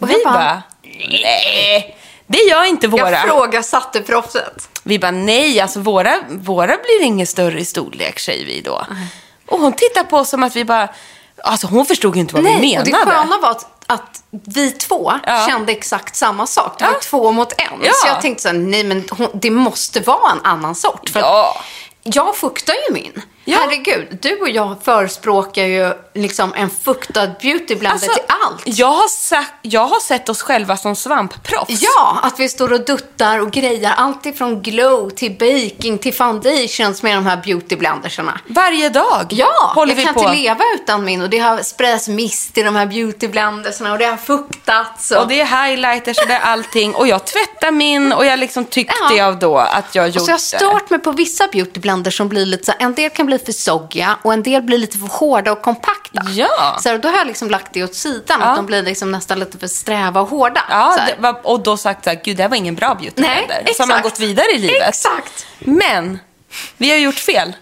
Och 0.00 0.10
vi 0.10 0.14
bara, 0.24 0.32
bara, 0.34 0.62
nej. 1.08 1.96
Det 2.26 2.38
gör 2.38 2.64
inte 2.64 2.88
våra. 2.88 3.10
Jag 3.10 3.20
frågasatte 3.28 4.00
proffset. 4.00 4.68
Vi 4.82 4.98
bara, 4.98 5.10
nej, 5.10 5.60
alltså 5.60 5.80
våra, 5.80 6.18
våra 6.30 6.66
blir 6.76 7.02
ingen 7.02 7.26
större 7.26 7.60
i 7.60 7.64
storlek, 7.64 8.18
säger 8.18 8.46
vi 8.46 8.60
då. 8.60 8.86
Och 9.48 9.58
hon 9.60 9.72
tittar 9.72 10.04
på 10.04 10.16
oss 10.16 10.30
som 10.30 10.42
att 10.42 10.56
vi 10.56 10.64
bara, 10.64 10.88
alltså 11.44 11.66
hon 11.66 11.86
förstod 11.86 12.14
ju 12.14 12.20
inte 12.20 12.34
vad 12.34 12.44
vi 12.44 12.50
Nej, 12.50 12.56
och 12.78 12.86
menade. 12.86 12.90
det 12.90 12.96
sköna 13.12 13.38
var 13.38 13.50
att, 13.50 13.66
att 13.86 14.22
vi 14.30 14.70
två 14.70 15.12
Ja. 15.26 15.46
kände 15.48 15.72
exakt 15.72 16.16
samma 16.16 16.46
sak. 16.46 16.78
Det 16.78 16.84
var 16.84 16.92
Ja. 16.92 16.98
två 17.02 17.32
mot 17.32 17.52
en. 17.52 17.80
Ja. 17.82 17.90
Så 17.94 18.08
jag 18.08 18.20
tänkte 18.20 18.42
så 18.42 18.48
här, 18.48 18.54
nej 18.54 18.84
men 18.84 19.04
hon, 19.10 19.28
det 19.34 19.50
måste 19.50 20.00
vara 20.00 20.32
en 20.32 20.40
annan 20.44 20.74
sort. 20.74 21.08
För 21.08 21.20
att 21.20 21.26
Ja. 21.26 21.60
Jag 22.02 22.36
fuktar 22.36 22.74
ju 22.88 22.94
min. 22.94 23.22
Ja. 23.44 23.58
Herregud, 23.60 24.18
du 24.22 24.40
och 24.40 24.48
jag 24.48 24.76
förespråkar 24.82 25.64
ju 25.64 25.92
liksom 26.14 26.54
en 26.56 26.70
fuktad 26.70 27.26
beautyblender 27.42 27.90
Alltså, 27.90 28.12
till 28.12 28.22
allt. 28.46 28.62
Jag 28.64 28.86
har, 28.86 29.08
sagt, 29.08 29.52
jag 29.62 29.86
har 29.86 30.00
sett 30.00 30.28
oss 30.28 30.42
själva 30.42 30.76
som 30.76 30.96
svampproffs. 30.96 31.82
Ja, 31.82 32.18
att 32.22 32.40
vi 32.40 32.48
står 32.48 32.72
och 32.72 32.84
duttar 32.84 33.38
och 33.38 33.50
grejar. 33.50 33.92
Allt 33.96 34.26
ifrån 34.26 34.62
glow 34.62 35.10
till 35.10 35.32
baking 35.38 35.98
till 35.98 36.14
foundations 36.14 37.02
med 37.02 37.16
de 37.16 37.26
här 37.26 37.36
beautyblendersarna. 37.36 38.40
Varje 38.46 38.88
dag 38.88 39.26
Ja, 39.30 39.72
håller 39.74 39.92
jag 39.92 39.96
vi 39.96 40.04
kan 40.04 40.14
på. 40.14 40.20
inte 40.20 40.32
leva 40.34 40.64
utan 40.74 41.04
min. 41.04 41.22
Och 41.22 41.30
det 41.30 41.38
har 41.38 41.58
sprayats 41.62 42.08
mist 42.08 42.58
i 42.58 42.62
de 42.62 42.76
här 42.76 42.86
beautyblendersarna 42.86 43.92
och 43.92 43.98
det 43.98 44.04
har 44.04 44.16
fuktats. 44.16 45.10
Och... 45.10 45.22
Och 45.22 45.28
det 45.28 45.40
är 45.40 45.66
highlighters 45.66 46.18
och 46.18 46.28
det 46.28 46.34
är 46.34 46.40
allting. 46.40 46.94
Och 46.94 47.08
jag 47.08 47.24
tvättar 47.24 47.70
min 47.70 48.12
och 48.12 48.26
jag 48.26 48.38
liksom 48.38 48.64
tyckte 48.64 48.94
Ja. 49.10 49.16
jag 49.16 49.38
då 49.38 49.58
att 49.58 49.94
jag 49.94 50.08
gjorde 50.08 50.18
Och 50.20 50.24
så 50.24 50.30
har 50.30 50.34
jag 50.34 50.40
stört 50.40 50.90
mig 50.90 50.98
på 51.00 51.12
vissa 51.12 51.46
beautyblenders 51.46 52.16
som 52.16 52.28
blir 52.28 52.46
lite 52.46 52.64
så 52.64 52.72
en 52.78 52.94
del 52.94 53.10
kan 53.10 53.26
bli 53.26 53.29
för 53.38 53.52
soggiga 53.52 54.18
och 54.22 54.32
en 54.32 54.42
del 54.42 54.62
blir 54.62 54.78
lite 54.78 54.98
för 54.98 55.06
hårda 55.06 55.52
och 55.52 55.62
kompakta. 55.62 56.22
Ja. 56.34 56.78
Så 56.82 56.96
då 56.96 57.08
har 57.08 57.16
jag 57.18 57.26
liksom 57.26 57.50
lagt 57.50 57.72
det 57.72 57.84
åt 57.84 57.94
sidan, 57.94 58.38
Ja. 58.40 58.46
att 58.46 58.56
de 58.56 58.66
blir 58.66 58.82
liksom 58.82 59.12
nästan 59.12 59.38
lite 59.38 59.58
för 59.58 59.66
sträva 59.66 60.20
och 60.20 60.28
hårda. 60.28 60.62
Ja, 60.70 60.96
här. 60.98 61.14
var, 61.18 61.40
och 61.46 61.60
då 61.62 61.76
sagt 61.76 62.04
så 62.04 62.10
här, 62.10 62.20
gud 62.24 62.36
det 62.36 62.42
här 62.42 62.50
var 62.50 62.56
ingen 62.56 62.74
bra 62.74 62.94
beautyblender. 62.94 63.62
Nej, 63.64 63.74
Så 63.74 63.82
har 63.82 63.88
man 63.88 64.02
gått 64.02 64.20
vidare 64.20 64.46
i 64.54 64.58
livet. 64.58 64.88
Exakt. 64.88 65.46
Men, 65.58 66.18
vi 66.76 66.90
har 66.90 66.96
gjort 66.98 67.14
fel. 67.18 67.52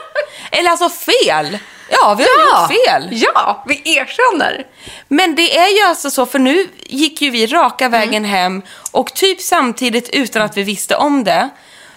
Eller 0.50 0.70
alltså 0.70 0.88
fel. 0.88 1.58
Ja, 1.90 2.14
vi 2.18 2.22
har 2.24 2.30
Ja. 2.52 2.60
gjort 2.62 2.86
fel. 2.86 3.08
Ja, 3.12 3.64
vi 3.66 3.82
erkänner. 3.96 4.66
Men 5.08 5.34
det 5.34 5.58
är 5.58 5.68
ju 5.82 5.88
alltså 5.88 6.10
så, 6.10 6.26
för 6.26 6.38
nu 6.38 6.68
gick 6.86 7.22
ju 7.22 7.30
vi 7.30 7.46
raka 7.46 7.88
vägen 7.88 8.24
hem 8.24 8.62
och 8.92 9.14
typ 9.14 9.40
samtidigt 9.40 10.08
utan 10.08 10.42
att 10.42 10.56
vi 10.56 10.62
visste 10.62 10.96
om 10.96 11.24
det 11.24 11.48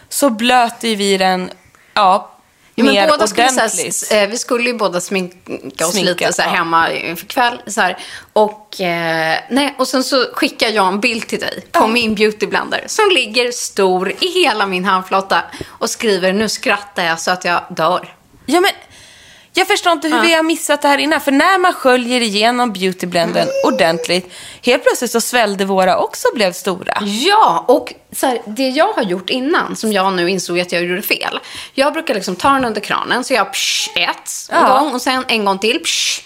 så 0.10 0.30
blöt 0.30 0.84
ju 0.84 0.96
vi 0.96 1.18
den, 1.18 1.50
ja, 1.94 2.37
Ja, 2.80 2.84
men 2.84 2.94
mer 2.94 3.08
båda 3.08 3.28
skulle, 3.28 3.48
ordentligt. 3.50 3.88
s- 3.88 4.12
eh, 4.12 4.30
vi 4.30 4.38
skulle 4.38 4.70
ju 4.70 4.78
båda 4.78 5.02
sminka 5.02 5.86
oss 5.86 5.92
Sminka, 5.92 6.10
lite 6.12 6.34
så 6.34 6.42
här, 6.42 6.50
ja. 6.50 6.56
hemma 6.56 6.88
för 7.16 7.26
kväll. 7.28 7.62
Så 7.68 7.82
här. 7.82 7.98
Och, 8.34 8.82
eh, 8.82 9.40
nej, 9.50 9.76
och 9.78 9.88
sen 9.88 10.04
så 10.04 10.26
skickar 10.34 10.70
jag 10.70 10.88
en 10.88 11.00
bild 11.00 11.28
till 11.28 11.40
dig 11.40 11.64
på 11.72 11.88
min 11.88 12.16
beautyblender 12.16 12.84
som 12.88 13.10
ligger 13.12 13.52
stor 13.52 14.12
i 14.20 14.28
hela 14.44 14.66
min 14.66 14.86
handflata 14.86 15.44
och 15.68 15.90
skriver 15.90 16.34
nu 16.34 16.50
skrattar 16.50 17.04
jag 17.06 17.20
så 17.20 17.32
att 17.32 17.46
jag 17.46 17.62
dör. 17.70 18.14
Ja, 18.46 18.62
men 18.62 18.72
jag 19.58 19.68
förstår 19.68 19.92
inte 19.94 20.08
hur 20.08 20.22
vi 20.22 20.34
har 20.34 20.44
missat 20.44 20.82
det 20.82 20.88
här 20.88 20.98
innan. 20.98 21.22
För 21.22 21.32
när 21.32 21.58
man 21.60 21.74
sköljer 21.74 22.22
igenom 22.22 22.74
beautyblenden 22.74 23.48
ordentligt, 23.66 24.32
helt 24.62 24.84
plötsligt 24.84 25.12
så 25.12 25.22
svällde 25.22 25.66
våra 25.66 25.98
också 25.98 26.28
och 26.28 26.36
blev 26.36 26.52
stora. 26.54 26.98
Ja, 27.06 27.66
och 27.68 27.94
så 28.16 28.28
här, 28.28 28.42
det 28.46 28.70
jag 28.70 28.94
har 28.94 29.04
gjort 29.04 29.30
innan, 29.30 29.76
som 29.76 29.94
jag 29.94 30.14
nu 30.14 30.30
insåg 30.30 30.60
att 30.60 30.72
jag 30.72 30.84
gjorde 30.84 31.02
fel. 31.02 31.40
Jag 31.74 31.94
brukar 31.94 32.14
liksom 32.16 32.36
ta 32.36 32.50
den 32.50 32.66
under 32.66 32.82
kranen, 32.82 33.24
så 33.24 33.34
jag 33.34 33.54
psh, 33.54 33.90
ett 33.96 34.32
en 34.52 34.58
Ja. 34.62 34.80
gång 34.80 34.94
och 34.94 35.02
sen 35.02 35.24
en 35.28 35.46
gång 35.46 35.60
till. 35.60 35.80
Psh, 35.84 36.22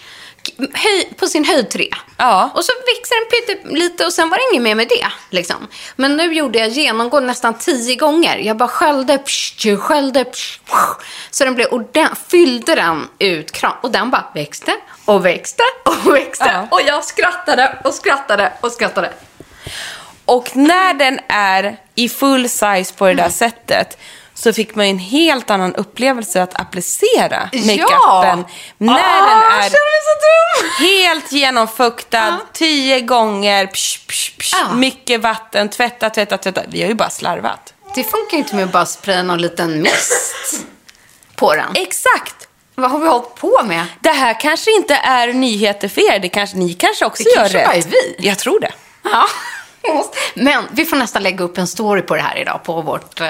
höj, 0.74 1.12
på 1.18 1.26
sin 1.26 1.44
höjd 1.44 1.70
tre. 1.70 1.88
Ja. 2.16 2.50
Och 2.54 2.64
så 2.64 2.72
växer 2.72 3.16
den 3.20 3.46
pyttelite 3.46 4.06
och 4.06 4.12
sen 4.12 4.30
var 4.30 4.36
det 4.36 4.42
inget 4.52 4.62
mer 4.62 4.74
med 4.74 4.88
det. 4.88 5.06
Liksom. 5.30 5.68
Men 5.96 6.16
nu 6.16 6.34
gjorde 6.34 6.58
jag 6.58 6.68
genomgående 6.68 7.26
nästan 7.26 7.58
tio 7.58 7.96
gånger. 7.96 8.36
Jag 8.36 8.56
bara 8.56 8.68
sköljde, 8.68 9.18
psh, 9.18 9.76
sköljde, 9.76 10.24
psh, 10.24 10.58
psh. 10.64 11.04
Så 11.30 11.44
den 11.44 11.54
blev 11.54 11.66
ordent- 11.68 12.18
fyllde 12.28 12.74
den 12.74 13.08
ut 13.18 13.52
kran 13.52 13.72
och 13.82 13.90
den 13.90 14.10
bara 14.10 14.24
växte 14.34 14.72
och 15.04 15.26
växte 15.26 15.62
och 15.84 16.14
växte. 16.14 16.50
Ja. 16.54 16.66
Och 16.70 16.80
jag 16.86 17.04
skrattade 17.04 17.78
och 17.84 17.94
skrattade 17.94 18.52
och 18.60 18.72
skrattade. 18.72 19.12
Och 20.24 20.56
när 20.56 20.94
den 20.94 21.20
är 21.28 21.76
i 21.94 22.08
full 22.08 22.48
size 22.48 22.94
på 22.96 23.04
det 23.04 23.10
Mm. 23.12 23.22
där 23.24 23.30
sättet 23.30 23.98
så 24.42 24.52
fick 24.52 24.74
man 24.74 24.86
ju 24.86 24.90
en 24.90 24.98
helt 24.98 25.50
annan 25.50 25.74
upplevelse 25.74 26.42
att 26.42 26.60
applicera 26.60 27.48
makeupen. 27.52 27.78
Ja! 27.78 28.44
När 28.78 28.92
Ah, 28.92 29.62
den 29.62 29.68
är 29.68 30.80
helt 30.80 31.32
genomfuktad, 31.32 32.38
tio 32.52 33.00
gånger, 33.00 33.66
psh, 33.66 33.98
psh, 34.06 34.30
psh, 34.38 34.54
Ja. 34.68 34.74
mycket 34.74 35.20
vatten, 35.20 35.68
tvätta, 35.68 36.10
tvätta, 36.10 36.38
tvätta. 36.38 36.60
Vi 36.68 36.82
har 36.82 36.88
ju 36.88 36.94
bara 36.94 37.10
slarvat. 37.10 37.74
Det 37.94 38.04
funkar 38.04 38.36
inte 38.38 38.54
med 38.56 38.64
att 38.64 38.72
bara 38.72 38.86
spraya 38.86 39.22
någon 39.22 39.38
liten 39.42 39.82
mist 39.82 40.64
på 41.36 41.54
den. 41.54 41.72
Exakt! 41.74 42.34
Vad 42.74 42.90
har 42.90 42.98
vi 42.98 43.08
hållit 43.08 43.34
på 43.34 43.60
med? 43.64 43.86
Det 44.00 44.10
här 44.10 44.40
kanske 44.40 44.70
inte 44.76 44.94
är 44.94 45.32
nyheter 45.32 45.88
för 45.88 46.12
er. 46.14 46.18
Det 46.18 46.28
kanske, 46.28 46.56
ni 46.56 46.74
kanske 46.74 47.04
också 47.04 47.22
Det 47.22 47.30
gör 47.30 47.36
kanske 47.40 47.58
rätt. 47.58 47.66
bara 47.66 47.76
är 47.76 47.82
vi. 47.82 48.16
Jag 48.18 48.38
tror 48.38 48.60
det. 48.60 48.72
Ja. 49.02 49.24
Men 50.34 50.64
vi 50.72 50.84
får 50.84 50.96
nästan 50.96 51.22
lägga 51.22 51.44
upp 51.44 51.58
en 51.58 51.66
story 51.66 52.02
på 52.02 52.14
det 52.16 52.22
här 52.22 52.38
idag 52.38 52.60
på 52.64 52.80
vårt 52.80 53.20
uh, 53.20 53.26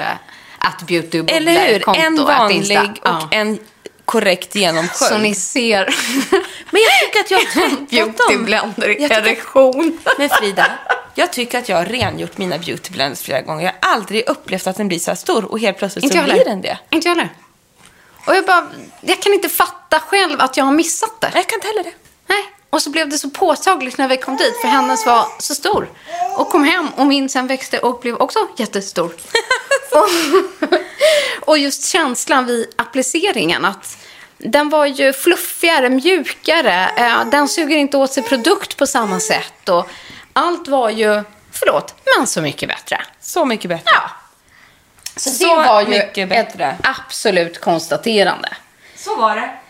att 0.63 0.87
beauty 0.87 1.23
Eller 1.27 1.67
hur? 1.67 1.75
En 1.75 1.81
konto, 1.81 2.25
vanlig 2.25 2.77
och 2.79 2.97
Ja. 3.03 3.29
en 3.31 3.59
korrekt 4.05 4.55
genomsköljd. 4.55 5.13
Så 5.13 5.17
ni 5.17 5.35
ser 5.35 5.85
Men 6.71 6.81
jag 6.81 6.91
tycker 6.99 7.19
att 7.19 7.31
jag 7.31 7.61
har 7.61 7.87
beautyblender 7.89 8.89
i 8.89 9.03
erektion. 9.03 9.99
Men 10.17 10.29
Frida, 10.29 10.65
jag 11.15 11.33
tycker 11.33 11.59
att 11.59 11.69
jag 11.69 11.77
har 11.77 11.85
rengjort 11.85 12.37
mina 12.37 12.57
beautyblenders 12.57 13.21
flera 13.21 13.41
gånger. 13.41 13.63
Jag 13.65 13.87
har 13.87 13.95
aldrig 13.95 14.29
upplevt 14.29 14.67
att 14.67 14.75
den 14.77 14.87
blir 14.87 14.99
så 14.99 15.11
här 15.11 15.15
stor 15.15 15.45
och 15.45 15.59
helt 15.59 15.77
plötsligt 15.77 16.03
Inte 16.03 16.17
så 16.17 16.23
blir 16.23 16.45
den 16.45 16.61
det. 16.61 16.77
Inte 16.89 17.07
jag 17.07 17.15
heller. 17.15 17.29
Och 18.27 18.35
jag 18.35 18.45
bara, 18.45 18.67
jag 19.01 19.21
kan 19.21 19.33
inte 19.33 19.49
fatta 19.49 19.99
själv 19.99 20.41
att 20.41 20.57
jag 20.57 20.65
har 20.65 20.71
missat 20.73 21.21
det. 21.21 21.31
Jag 21.33 21.47
kan 21.49 21.57
inte 21.57 21.67
heller 21.67 21.83
det. 21.83 21.93
Och 22.73 22.81
så 22.81 22.89
blev 22.89 23.09
det 23.09 23.17
så 23.17 23.29
påtagligt 23.29 23.97
när 23.97 24.07
vi 24.07 24.17
kom 24.17 24.37
dit, 24.37 24.61
för 24.61 24.67
hennes 24.67 25.05
var 25.05 25.27
så 25.39 25.55
stor. 25.55 25.89
Och 26.37 26.49
kom 26.49 26.63
hem 26.63 26.87
och 26.95 27.05
min 27.05 27.29
sen 27.29 27.47
växte 27.47 27.79
och 27.79 27.99
blev 27.99 28.15
också 28.15 28.39
jättestor. 28.57 29.13
och, 29.91 30.09
och 31.49 31.57
just 31.57 31.85
känslan 31.85 32.45
vid 32.45 32.73
appliceringen, 32.75 33.65
att 33.65 33.97
den 34.37 34.69
var 34.69 34.85
ju 34.85 35.13
fluffigare, 35.13 35.89
mjukare, 35.89 36.89
eh, 36.97 37.25
den 37.25 37.47
suger 37.47 37.77
inte 37.77 37.97
åt 37.97 38.13
sig 38.13 38.23
produkt 38.23 38.77
på 38.77 38.87
samma 38.87 39.19
sätt. 39.19 39.69
Och 39.69 39.89
allt 40.33 40.67
var 40.67 40.89
ju, 40.89 41.23
förlåt, 41.51 41.95
men 42.17 42.27
så 42.27 42.41
mycket 42.41 42.69
bättre. 42.69 43.01
Så 43.21 43.45
mycket 43.45 43.69
bättre. 43.69 43.91
Ja. 43.93 44.09
Så, 45.15 45.29
Så 45.29 45.55
det 45.55 45.67
var 45.67 45.81
ju 45.81 45.87
mycket 45.87 46.29
bättre. 46.29 46.65
ett 46.65 46.87
absolut 46.97 47.61
konstaterande. 47.61 48.49
Så 48.95 49.15
var 49.15 49.35
det. 49.35 49.62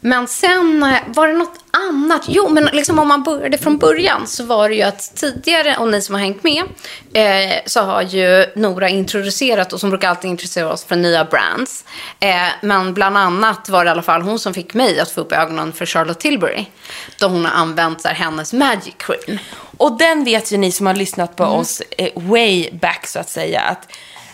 Men 0.00 0.28
sen 0.28 0.82
eh, 0.82 0.98
var 1.06 1.28
det 1.28 1.34
något 1.34 1.60
annat. 1.70 2.24
Jo, 2.28 2.48
men 2.48 2.64
liksom 2.64 2.98
om 2.98 3.08
man 3.08 3.22
började 3.22 3.58
från 3.58 3.78
början 3.78 4.26
så 4.26 4.44
var 4.44 4.68
det 4.68 4.74
ju 4.74 4.82
att 4.82 5.16
tidigare, 5.16 5.76
och 5.76 5.88
ni 5.88 6.02
som 6.02 6.14
har 6.14 6.22
hängt 6.22 6.44
med, 6.44 6.64
eh, 7.12 7.56
så 7.66 7.80
har 7.80 8.02
ju 8.02 8.46
Nora 8.56 8.88
introducerat, 8.88 9.72
och 9.72 9.80
som 9.80 9.90
brukar 9.90 10.08
alltid 10.08 10.30
introducera 10.30 10.72
oss 10.72 10.84
för 10.84 10.96
nya 10.96 11.24
brands. 11.24 11.84
Eh, 12.20 12.48
men 12.62 12.94
bland 12.94 13.18
annat 13.18 13.68
var 13.68 13.84
det 13.84 13.88
i 13.88 13.92
alla 13.92 14.02
fall 14.02 14.22
hon 14.22 14.38
som 14.38 14.54
fick 14.54 14.74
mig 14.74 15.00
att 15.00 15.10
få 15.10 15.20
upp 15.20 15.32
ögonen 15.32 15.72
för 15.72 15.86
Charlotte 15.86 16.20
Tilbury. 16.20 16.66
Då 17.20 17.26
hon 17.26 17.44
har 17.44 17.52
använt 17.52 18.04
här, 18.04 18.14
hennes 18.14 18.52
Magic 18.52 18.94
Cream. 18.96 19.38
Och 19.76 19.98
den 19.98 20.24
vet 20.24 20.52
ju 20.52 20.56
ni 20.56 20.72
som 20.72 20.86
har 20.86 20.94
lyssnat 20.94 21.36
på 21.36 21.44
oss 21.44 21.82
eh, 21.98 22.10
way 22.14 22.70
back 22.72 23.06
så 23.06 23.18
att 23.18 23.30
säga 23.30 23.60
att 23.60 23.88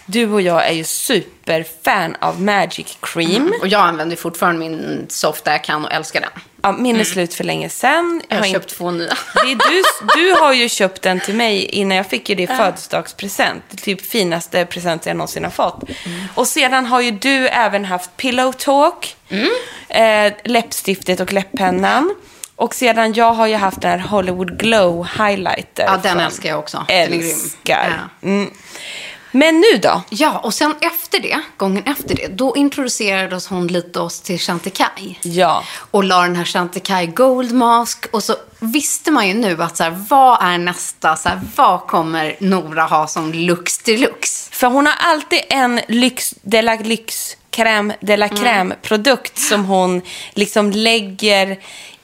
du 0.07 0.33
och 0.33 0.41
jag 0.43 0.69
är 0.69 0.73
ju 0.73 0.85
superfan 0.85 2.17
av 2.21 2.43
Magic 2.43 2.99
Cream. 3.01 3.53
Och 3.61 3.69
jag 3.69 3.81
använder 3.81 4.17
fortfarande 4.17 4.61
min 4.61 5.07
soft 5.09 5.45
där 5.45 5.53
jag 5.53 5.65
kan 5.65 5.85
och 5.85 5.93
älskar 5.93 6.21
den. 6.21 6.31
Ja, 6.63 6.73
min 6.73 7.01
är 7.01 7.05
slut 7.05 7.35
för 7.35 7.45
länge 7.45 7.69
sedan. 7.69 8.23
Jag 8.29 8.37
har 8.37 8.45
inte- 8.47 8.59
köpt 8.59 8.77
två 8.77 8.91
nya. 8.91 9.15
Du, 9.45 9.83
du 10.17 10.33
har 10.35 10.53
ju 10.53 10.69
köpt 10.69 11.03
den 11.03 11.21
till 11.21 11.35
mig 11.35 11.65
innan 11.65 11.97
jag 11.97 12.07
fick 12.07 12.29
ju 12.29 12.35
det 12.35 12.43
i 12.43 12.47
födelsedagspresent. 12.47 13.83
Typ 13.83 14.07
finaste 14.07 14.65
present 14.67 15.07
jag 15.07 15.17
någonsin 15.17 15.45
har 15.45 15.51
fått. 15.51 15.83
Och 16.35 16.49
sedan 16.49 16.87
har 16.87 17.01
ju 17.01 17.11
du 17.11 17.49
även 17.49 17.85
haft 17.85 18.17
Pillow 18.17 18.53
Talk, 18.53 19.17
eh, 19.89 20.33
läppstiftet 20.45 21.21
och 21.21 21.33
läpppennan. 21.33 22.15
Och 22.57 22.75
sedan 22.75 23.13
jag 23.13 23.33
har 23.33 23.47
ju 23.47 23.55
haft 23.57 23.81
den 23.81 24.01
här 24.01 24.09
Hollywood 24.09 24.59
Glow 24.59 25.07
highlighter. 25.19 25.85
Ja, 25.85 25.97
den 26.03 26.21
älskar 26.21 26.49
jag 26.49 26.59
också. 26.59 26.85
Den 26.89 26.97
är 26.97 27.07
grym. 27.07 27.21
Älskar. 27.21 28.09
Ja. 28.21 28.47
Mm. 29.35 29.47
Men 29.47 29.61
nu 29.61 29.79
då? 29.79 30.03
Ja, 30.11 30.38
och 30.38 30.55
sen 30.55 30.75
efter 30.81 31.21
det, 31.21 31.41
gången 31.57 31.85
efter 31.87 32.14
det, 32.14 32.29
då 32.29 32.57
introducerades 32.57 33.47
hon 33.47 33.67
lite 33.67 34.00
oss 34.00 34.21
till 34.21 34.38
Chantecaille. 34.38 35.14
Ja. 35.23 35.64
Och 35.91 36.05
la 36.05 36.23
den 36.23 36.37
här 36.37 36.45
Chantecaille 36.45 37.12
Gold 37.12 37.53
Mask. 37.53 38.07
Och 38.12 38.23
så 38.23 38.37
visste 38.61 39.11
man 39.11 39.29
ju 39.29 39.35
nu 39.35 39.62
att 39.62 39.76
så 39.76 39.85
här, 39.85 40.05
vad 40.09 40.43
är 40.43 40.59
nästa, 40.59 41.17
så 41.17 41.29
här, 41.29 41.41
vad 41.57 41.87
kommer 41.87 42.37
Nora 42.41 42.83
ha 42.83 43.07
som 43.07 43.33
lux 43.33 43.79
deluxe? 43.79 44.50
För 44.53 44.67
hon 44.67 44.87
har 44.87 44.95
alltid 44.99 45.41
en 45.49 45.81
lyx, 45.88 46.35
de 46.43 46.62
la 46.62 46.75
lyx, 46.75 47.37
crème 47.50 47.95
de 48.00 48.17
la 48.17 48.29
crème 48.29 48.75
produkt 48.83 49.38
som 49.38 49.64
hon 49.64 50.03
liksom 50.35 50.71
lägger 50.71 51.59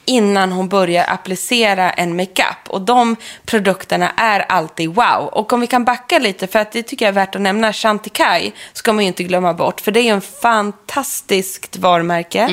innan 0.05 0.51
hon 0.51 0.69
börjar 0.69 1.05
applicera 1.07 1.91
en 1.91 2.15
makeup. 2.15 2.69
Och 2.69 2.81
de 2.81 3.15
produkterna 3.45 4.11
är 4.17 4.39
alltid 4.39 4.89
wow. 4.89 5.29
Och 5.31 5.53
om 5.53 5.61
vi 5.61 5.67
kan 5.67 5.85
backa 5.85 6.19
lite, 6.19 6.47
för 6.47 6.59
att 6.59 6.71
det 6.71 6.83
tycker 6.83 7.05
jag 7.05 7.09
är 7.09 7.15
värt 7.15 7.35
att 7.35 7.41
nämna, 7.41 7.73
Chantecaille 7.73 8.51
ska 8.73 8.93
man 8.93 9.03
ju 9.03 9.07
inte 9.07 9.23
glömma 9.23 9.53
bort. 9.53 9.81
För 9.81 9.91
det 9.91 9.99
är 9.99 10.13
en 10.13 10.21
fantastiskt 10.21 11.77
varumärke, 11.77 12.49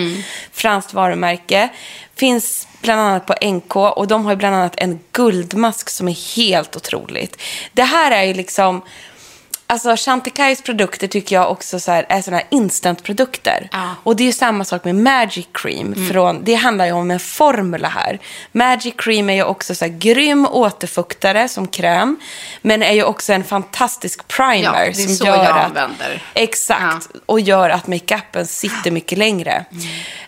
franskt 0.53 0.95
varumärke. 0.95 1.69
Finns 2.17 2.69
bland 2.83 3.01
annat 3.01 3.27
på 3.27 3.35
NK 3.47 3.77
och 3.77 4.09
de 4.09 4.25
har 4.25 4.33
ju 4.33 4.37
bland 4.37 4.57
annat 4.57 4.75
en 4.77 5.01
guldmask 5.13 5.89
som 5.91 6.09
är 6.09 6.37
helt 6.37 6.77
otroligt. 6.77 7.43
Det 7.73 7.83
här 7.83 8.11
är 8.11 8.23
ju 8.23 8.35
liksom 8.35 8.83
Alltså 9.71 9.97
Chantecailles 9.97 10.63
produkter 10.63 11.07
tycker 11.07 11.37
jag 11.37 11.51
också 11.51 11.81
så 11.81 11.91
här, 11.91 12.07
är 12.09 12.23
sådana 12.23 12.37
här 12.37 12.47
instantprodukter. 12.51 13.69
Ja. 13.73 13.95
Och 14.03 14.17
det 14.17 14.23
är 14.23 14.27
ju 14.27 14.33
samma 14.33 14.65
sak 14.65 14.85
med 14.85 14.95
Magic 14.95 15.49
Cream. 15.53 16.09
Från, 16.11 16.45
det 16.45 16.55
handlar 16.55 16.87
ju 16.87 16.93
om 16.93 17.11
en 17.11 17.21
formula 17.21 17.89
här. 17.89 18.19
Magic 18.53 18.95
Cream 18.97 19.31
är 19.31 19.35
ju 19.35 19.43
också 19.43 19.75
så 19.75 19.85
här 19.85 19.93
grym 19.93 20.47
återfuktare 20.47 21.49
som 21.49 21.69
kräm. 21.69 22.17
Men 22.63 22.83
är 22.83 22.93
ju 22.93 23.03
också 23.03 23.33
en 23.33 23.45
fantastisk 23.45 24.29
primer. 24.29 24.63
Ja, 24.63 24.73
det 24.73 24.89
är 24.89 24.93
som 24.93 25.15
så 25.15 25.27
gör 25.27 25.37
jag 25.37 25.47
att, 25.47 25.65
använder. 25.65 26.23
Exakt. 26.35 27.09
Och 27.27 27.41
gör 27.41 27.71
att 27.71 27.87
makeupen 27.87 28.47
sitter 28.47 28.91
mycket 28.91 29.19
längre. 29.19 29.65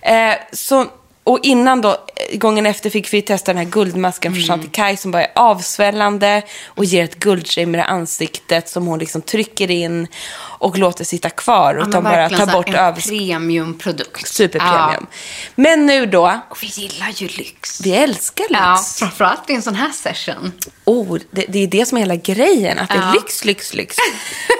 Eh, 0.02 0.34
så, 0.52 0.86
och 1.24 1.38
innan 1.42 1.80
då, 1.80 1.96
gången 2.34 2.66
efter 2.66 2.90
fick 2.90 3.12
vi 3.12 3.22
testa 3.22 3.52
den 3.52 3.64
här 3.64 3.70
guldmasken 3.70 4.34
från 4.34 4.42
Chantecaille 4.44 4.96
som 4.96 5.10
bara 5.10 5.24
är 5.24 5.32
avsvällande 5.34 6.42
och 6.66 6.84
ger 6.84 7.04
ett 7.04 7.14
guldskimmer 7.18 7.78
i 7.78 7.82
ansiktet 7.82 8.68
som 8.68 8.86
hon 8.86 8.98
liksom 8.98 9.22
trycker 9.22 9.70
in 9.70 10.06
och 10.40 10.78
låter 10.78 11.04
sitta 11.04 11.30
kvar. 11.30 11.74
Ja, 11.74 11.88
Utan 11.88 12.02
men 12.02 12.12
bara 12.12 12.28
tar 12.46 12.52
bort 12.52 12.68
en 12.68 12.74
över... 12.74 13.00
premiumprodukt. 13.00 14.28
Superpremium. 14.28 15.06
Ja. 15.10 15.16
Men 15.54 15.86
nu 15.86 16.06
då, 16.06 16.40
Och 16.50 16.62
vi 16.62 16.66
gillar 16.66 17.10
ju 17.14 17.28
lyx. 17.28 17.80
vi 17.80 17.92
älskar 17.96 18.44
lyx. 18.48 18.60
Ja, 18.60 18.78
framförallt 18.98 19.50
i 19.50 19.54
en 19.54 19.62
sån 19.62 19.74
här 19.74 19.90
session. 19.92 20.52
Oh, 20.84 21.18
det, 21.30 21.44
det 21.48 21.58
är 21.58 21.66
det 21.66 21.86
som 21.86 21.98
är 21.98 22.02
hela 22.02 22.16
grejen, 22.16 22.78
att 22.78 22.88
det 22.88 22.94
är 22.94 22.98
Ja. 23.02 23.12
lyx, 23.14 23.44
lyx, 23.44 23.74
lyx. 23.74 23.96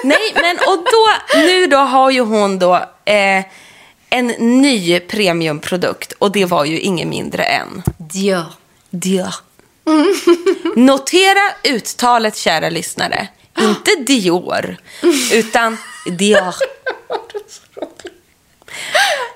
Nej, 0.05 0.33
men 0.35 0.57
och 0.57 0.76
då, 0.85 1.37
nu 1.37 1.67
då 1.67 1.76
har 1.76 2.11
ju 2.11 2.21
hon 2.21 2.59
då 2.59 2.75
eh, 3.05 3.45
en 4.11 4.26
ny 4.61 5.00
premiumprodukt 5.00 6.12
och 6.12 6.33
det 6.33 6.45
var 6.45 6.64
ju 6.64 6.81
ingen 6.81 7.09
mindre 7.09 7.45
än 7.45 7.83
Dior. 7.99 8.45
Dior. 8.90 9.35
Notera 10.76 11.40
uttalet, 11.64 12.37
kära 12.37 12.71
lyssnare. 12.71 13.29
Inte 13.61 13.90
Dior, 14.07 14.76
utan 15.33 15.76
Dior. 16.07 16.55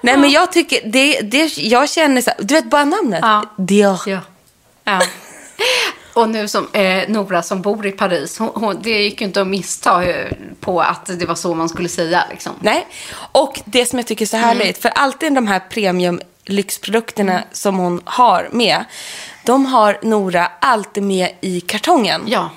Nej, 0.01 0.17
men 0.17 0.31
jag 0.31 0.53
tycker, 0.53 0.81
det, 0.85 1.21
det, 1.21 1.59
jag 1.59 1.91
känner 1.91 2.21
så 2.21 2.31
här, 2.31 2.39
du 2.43 2.55
vet 2.55 2.71
bara 2.71 2.85
namnet. 2.85 3.21
Ja. 3.23 3.55
Dior. 3.57 4.01
Ja. 4.07 4.21
ja. 4.85 5.03
Och 6.15 6.29
nu 6.29 6.49
som 6.49 6.69
eh, 6.73 7.09
Nora 7.09 7.43
som 7.43 7.63
bor 7.63 7.87
i 7.87 7.93
Paris, 7.93 8.39
hon, 8.39 8.51
hon, 8.55 8.83
det 8.83 8.91
gick 9.03 9.21
ju 9.21 9.27
inte 9.27 9.41
att 9.41 9.47
missta 9.47 10.05
eh, 10.05 10.33
på 10.61 10.81
att 10.81 11.07
det 11.19 11.27
var 11.27 11.35
så 11.35 11.55
man 11.55 11.69
skulle 11.69 11.89
säga. 11.89 12.25
Liksom. 12.31 12.53
Nej, 12.61 12.87
och 13.33 13.61
det 13.65 13.87
som 13.87 13.99
jag 13.99 14.07
tycker 14.07 14.25
är 14.25 14.27
så 14.27 14.37
härligt, 14.37 14.65
Mm. 14.65 14.75
för 14.83 14.89
alltid 14.89 15.33
de 15.35 15.47
här 15.47 15.61
premium 15.61 16.21
lyxprodukterna 16.45 17.43
som 17.53 17.79
hon 17.79 18.01
har 18.05 18.49
med, 18.53 18.85
de 19.45 19.67
har 19.67 19.99
Nora 20.03 20.51
alltid 20.61 21.03
med 21.03 21.31
i 21.41 21.61
kartongen. 21.61 22.23
Ja. 22.27 22.51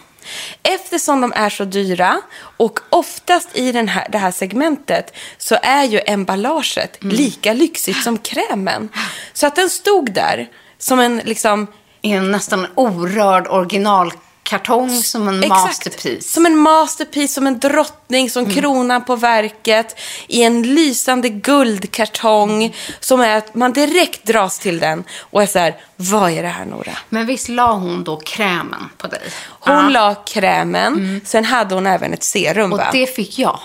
Eftersom 0.64 1.22
de 1.22 1.34
är 1.36 1.50
så 1.50 1.66
dyra 1.66 2.22
och 2.58 2.80
oftast 2.90 3.50
i 3.58 3.72
den 3.72 3.88
här, 3.88 4.08
det 4.12 4.18
här 4.18 4.32
segmentet 4.32 5.16
så 5.38 5.58
är 5.62 5.84
ju 5.84 6.00
emballaget 6.06 7.04
Mm. 7.04 7.16
lika 7.16 7.54
lyxigt 7.54 8.04
som 8.04 8.18
krämen. 8.18 8.90
Så 9.34 9.48
att 9.48 9.56
den 9.56 9.70
stod 9.70 10.12
där 10.14 10.48
som 10.78 11.00
en 11.00 11.18
liksom 11.26 11.68
I 12.02 12.12
en 12.12 12.32
nästan 12.32 12.68
orörd 12.76 13.48
originalkartong 13.48 14.90
som 14.90 15.28
en 15.28 15.48
masterpiece. 15.50 16.34
Som 16.34 16.46
en 16.46 16.58
masterpiece, 16.58 17.34
som 17.34 17.48
en 17.48 17.60
drottning, 17.60 18.30
som 18.30 18.46
kronan 18.50 19.06
på 19.06 19.16
verket. 19.16 20.00
I 20.28 20.44
en 20.44 20.62
lysande 20.76 21.30
guldkartong. 21.30 22.76
Som 23.00 23.22
är 23.22 23.38
att 23.38 23.56
man 23.56 23.74
direkt 23.74 24.26
dras 24.26 24.60
till 24.60 24.80
den 24.80 25.04
och 25.20 25.42
är 25.44 25.48
så 25.48 25.60
här, 25.60 25.76
vad 25.96 26.32
är 26.32 26.42
det 26.44 26.50
här 26.50 26.66
Nora? 26.66 26.98
Men 27.10 27.26
visst 27.26 27.50
la 27.50 27.74
hon 27.74 28.04
då 28.04 28.18
krämen 28.18 28.90
på 28.98 29.08
dig? 29.08 29.22
Hon 29.60 29.76
Ja. 29.76 29.90
la 29.90 30.16
krämen, 30.16 31.22
sen 31.26 31.46
hade 31.46 31.76
hon 31.76 31.88
även 31.88 32.14
ett 32.14 32.24
serum 32.24 32.74
Och 32.74 32.80
va? 32.80 32.90
det 32.92 33.16
fick 33.16 33.40
jag. 33.40 33.60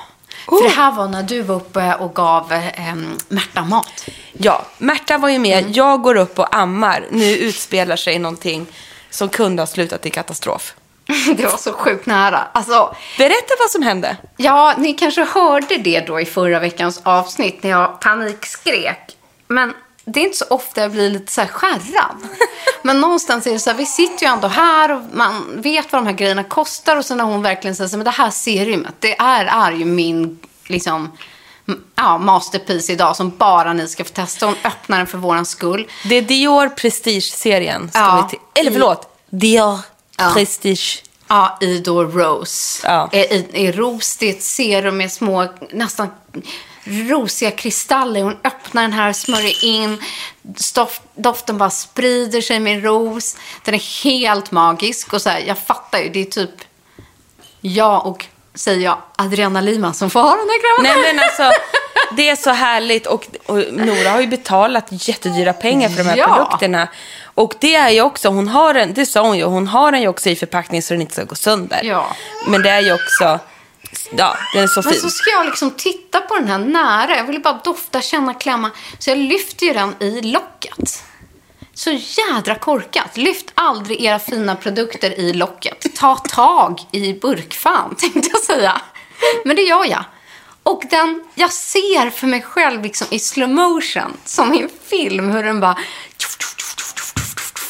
Oh. 0.46 0.58
För 0.58 0.64
det 0.68 0.74
här 0.74 0.92
var 0.92 1.08
när 1.08 1.22
du 1.22 1.42
var 1.42 1.54
uppe 1.54 1.94
och 1.94 2.14
gav 2.14 2.52
eh, 2.52 2.94
Märta 3.28 3.62
mat. 3.64 4.06
Ja, 4.32 4.62
Märta 4.78 5.18
var 5.18 5.28
ju 5.28 5.38
med. 5.38 5.58
Mm. 5.58 5.72
Jag 5.72 6.02
går 6.02 6.16
upp 6.16 6.38
och 6.38 6.56
ammar. 6.56 7.04
Nu 7.10 7.36
utspelar 7.36 7.96
sig 7.96 8.18
någonting 8.18 8.66
som 9.10 9.28
kunde 9.28 9.62
ha 9.62 9.66
slutat 9.66 10.06
i 10.06 10.10
katastrof. 10.10 10.74
det 11.36 11.44
var 11.46 11.56
så 11.56 11.72
sjukt 11.72 12.06
nära. 12.06 12.38
Alltså, 12.54 12.96
Berätta 13.18 13.54
vad 13.58 13.70
som 13.70 13.82
hände. 13.82 14.16
ja, 14.36 14.74
ni 14.78 14.92
kanske 14.92 15.24
hörde 15.24 15.76
det 15.78 16.00
då 16.00 16.20
i 16.20 16.24
förra 16.24 16.60
veckans 16.60 17.00
avsnitt 17.04 17.62
när 17.62 17.70
jag 17.70 18.00
panikskrek. 18.00 19.16
Men 19.48 19.74
det 20.04 20.20
är 20.20 20.24
inte 20.24 20.36
så 20.38 20.44
ofta 20.50 20.80
jag 20.80 20.90
blir 20.90 21.10
lite 21.10 21.32
så 21.32 21.40
här 21.40 21.48
skärrad. 21.48 22.16
Men 22.82 23.00
någonstans 23.00 23.46
är 23.46 23.52
det 23.52 23.58
så 23.58 23.70
här, 23.70 23.76
vi 23.76 23.86
sitter 23.86 24.26
ju 24.26 24.32
ändå 24.32 24.48
här 24.48 24.92
och 24.92 25.02
man 25.12 25.60
vet 25.62 25.92
vad 25.92 26.02
de 26.02 26.06
här 26.06 26.14
grejerna 26.14 26.44
kostar. 26.44 26.96
Och 26.96 27.04
så 27.04 27.14
när 27.14 27.24
hon 27.24 27.42
verkligen 27.42 27.76
säger 27.76 27.88
så 27.88 27.92
här, 27.92 27.98
men 27.98 28.04
det 28.04 28.10
här 28.10 28.30
serumet, 28.30 28.94
det 28.98 29.20
är, 29.20 29.44
är 29.44 29.72
ju 29.72 29.84
min, 29.84 30.38
liksom, 30.66 31.12
ja, 31.94 32.18
masterpiece 32.18 32.90
idag 32.90 33.16
som 33.16 33.36
bara 33.36 33.72
ni 33.72 33.88
ska 33.88 34.04
få 34.04 34.12
testa. 34.12 34.46
Hon 34.46 34.56
öppnar 34.64 34.98
den 34.98 35.06
för 35.06 35.18
våran 35.18 35.46
skull. 35.46 35.88
Det 36.04 36.14
är 36.14 36.22
Dior 36.22 36.68
Prestige-serien. 36.68 37.90
Ja. 37.94 38.30
Eller 38.54 38.70
förlåt, 38.70 39.18
Dior 39.30 39.78
Ja. 40.16 40.32
Prestige. 40.34 41.02
Ja, 41.28 41.58
i 41.60 41.78
då 41.78 42.04
Rose. 42.04 42.86
Ja. 42.88 43.08
Eh, 43.12 43.20
I, 43.20 43.48
I 43.52 43.72
Rose, 43.72 44.16
det 44.20 44.26
är 44.26 44.30
ett 44.30 44.42
serum 44.42 44.96
med 44.96 45.12
små, 45.12 45.48
nästan 45.72 46.08
rosiga 46.84 47.50
kristaller. 47.50 48.22
Hon 48.22 48.36
öppnar 48.44 48.82
den 48.82 48.92
här, 48.92 49.12
smörjer 49.12 49.64
in. 49.64 50.02
Stof, 50.56 51.00
doften 51.14 51.58
bara 51.58 51.70
sprider 51.70 52.40
sig 52.40 52.60
med 52.60 52.84
ros. 52.84 53.36
Den 53.64 53.74
är 53.74 54.04
helt 54.04 54.50
magisk. 54.50 55.12
Och 55.12 55.22
så 55.22 55.30
här, 55.30 55.40
jag 55.46 55.58
fattar 55.58 55.98
ju, 55.98 56.08
det 56.08 56.20
är 56.20 56.24
typ 56.24 56.50
jag 57.60 58.06
och, 58.06 58.26
säger 58.54 58.80
jag, 58.84 58.98
Adriana 59.16 59.60
Lima 59.60 59.92
som 59.92 60.10
får 60.10 60.20
ha 60.20 60.30
den 60.30 60.38
här 60.48 60.76
krämen. 60.76 61.02
Nej 61.02 61.14
men 61.14 61.24
alltså, 61.24 61.50
det 62.16 62.28
är 62.28 62.36
så 62.36 62.50
härligt 62.50 63.06
och, 63.06 63.26
och 63.46 63.58
Nora 63.72 64.10
har 64.10 64.20
ju 64.20 64.26
betalat 64.26 64.86
jättedyra 64.90 65.52
pengar 65.52 65.88
för 65.88 65.96
de 65.96 66.02
här 66.04 66.16
Ja. 66.16 66.26
produkterna. 66.36 66.88
Och 67.34 67.54
det 67.60 67.74
är 67.74 67.90
ju 67.90 68.00
också, 68.02 68.28
hon 68.28 68.48
har 68.48 68.74
den, 68.74 68.94
det 68.94 69.06
sa 69.06 69.20
hon 69.26 69.38
ju, 69.38 69.44
hon 69.44 69.66
har 69.68 69.92
den 69.92 70.00
ju 70.02 70.08
också 70.08 70.30
i 70.30 70.36
förpackning 70.36 70.82
så 70.82 70.94
den 70.94 71.00
inte 71.00 71.14
ska 71.14 71.24
gå 71.24 71.34
sönder. 71.34 71.80
Ja. 71.84 72.16
Men 72.46 72.62
det 72.62 72.70
är 72.70 72.80
ju 72.80 72.92
också, 72.94 73.38
ja, 74.10 74.36
den 74.54 74.62
är 74.62 74.66
så 74.66 74.82
Men 74.82 74.92
fin. 74.92 75.02
så 75.02 75.10
ska 75.10 75.30
jag 75.30 75.46
liksom 75.46 75.70
titta 75.70 76.20
på 76.20 76.34
den 76.34 76.48
här 76.48 76.58
nära. 76.58 77.16
Jag 77.16 77.24
vill 77.24 77.42
bara 77.42 77.60
dofta, 77.64 78.02
känna, 78.02 78.34
klämma. 78.34 78.70
Så 78.98 79.10
jag 79.10 79.18
lyfter 79.18 79.66
ju 79.66 79.72
den 79.72 79.94
i 80.00 80.20
locket. 80.22 81.04
Så 81.74 81.90
jädra 81.90 82.54
korkat. 82.54 83.16
Lyft 83.16 83.50
aldrig 83.54 84.00
era 84.00 84.18
fina 84.18 84.56
produkter 84.56 85.20
i 85.20 85.32
locket. 85.32 85.86
Ta 85.96 86.16
tag 86.16 86.80
i 86.90 87.14
burkfan, 87.14 87.94
tänkte 87.98 88.30
jag 88.32 88.40
säga. 88.42 88.80
Men 89.44 89.56
det 89.56 89.62
gör 89.62 89.84
jag. 89.84 90.04
Och 90.62 90.82
den, 90.90 91.24
jag 91.34 91.52
ser 91.52 92.10
för 92.10 92.26
mig 92.26 92.42
själv 92.42 92.82
liksom 92.82 93.06
i 93.10 93.18
slow 93.18 93.48
motion, 93.48 94.16
som 94.24 94.54
i 94.54 94.62
en 94.62 94.70
film, 94.88 95.30
hur 95.30 95.42
den 95.42 95.60
bara 95.60 95.78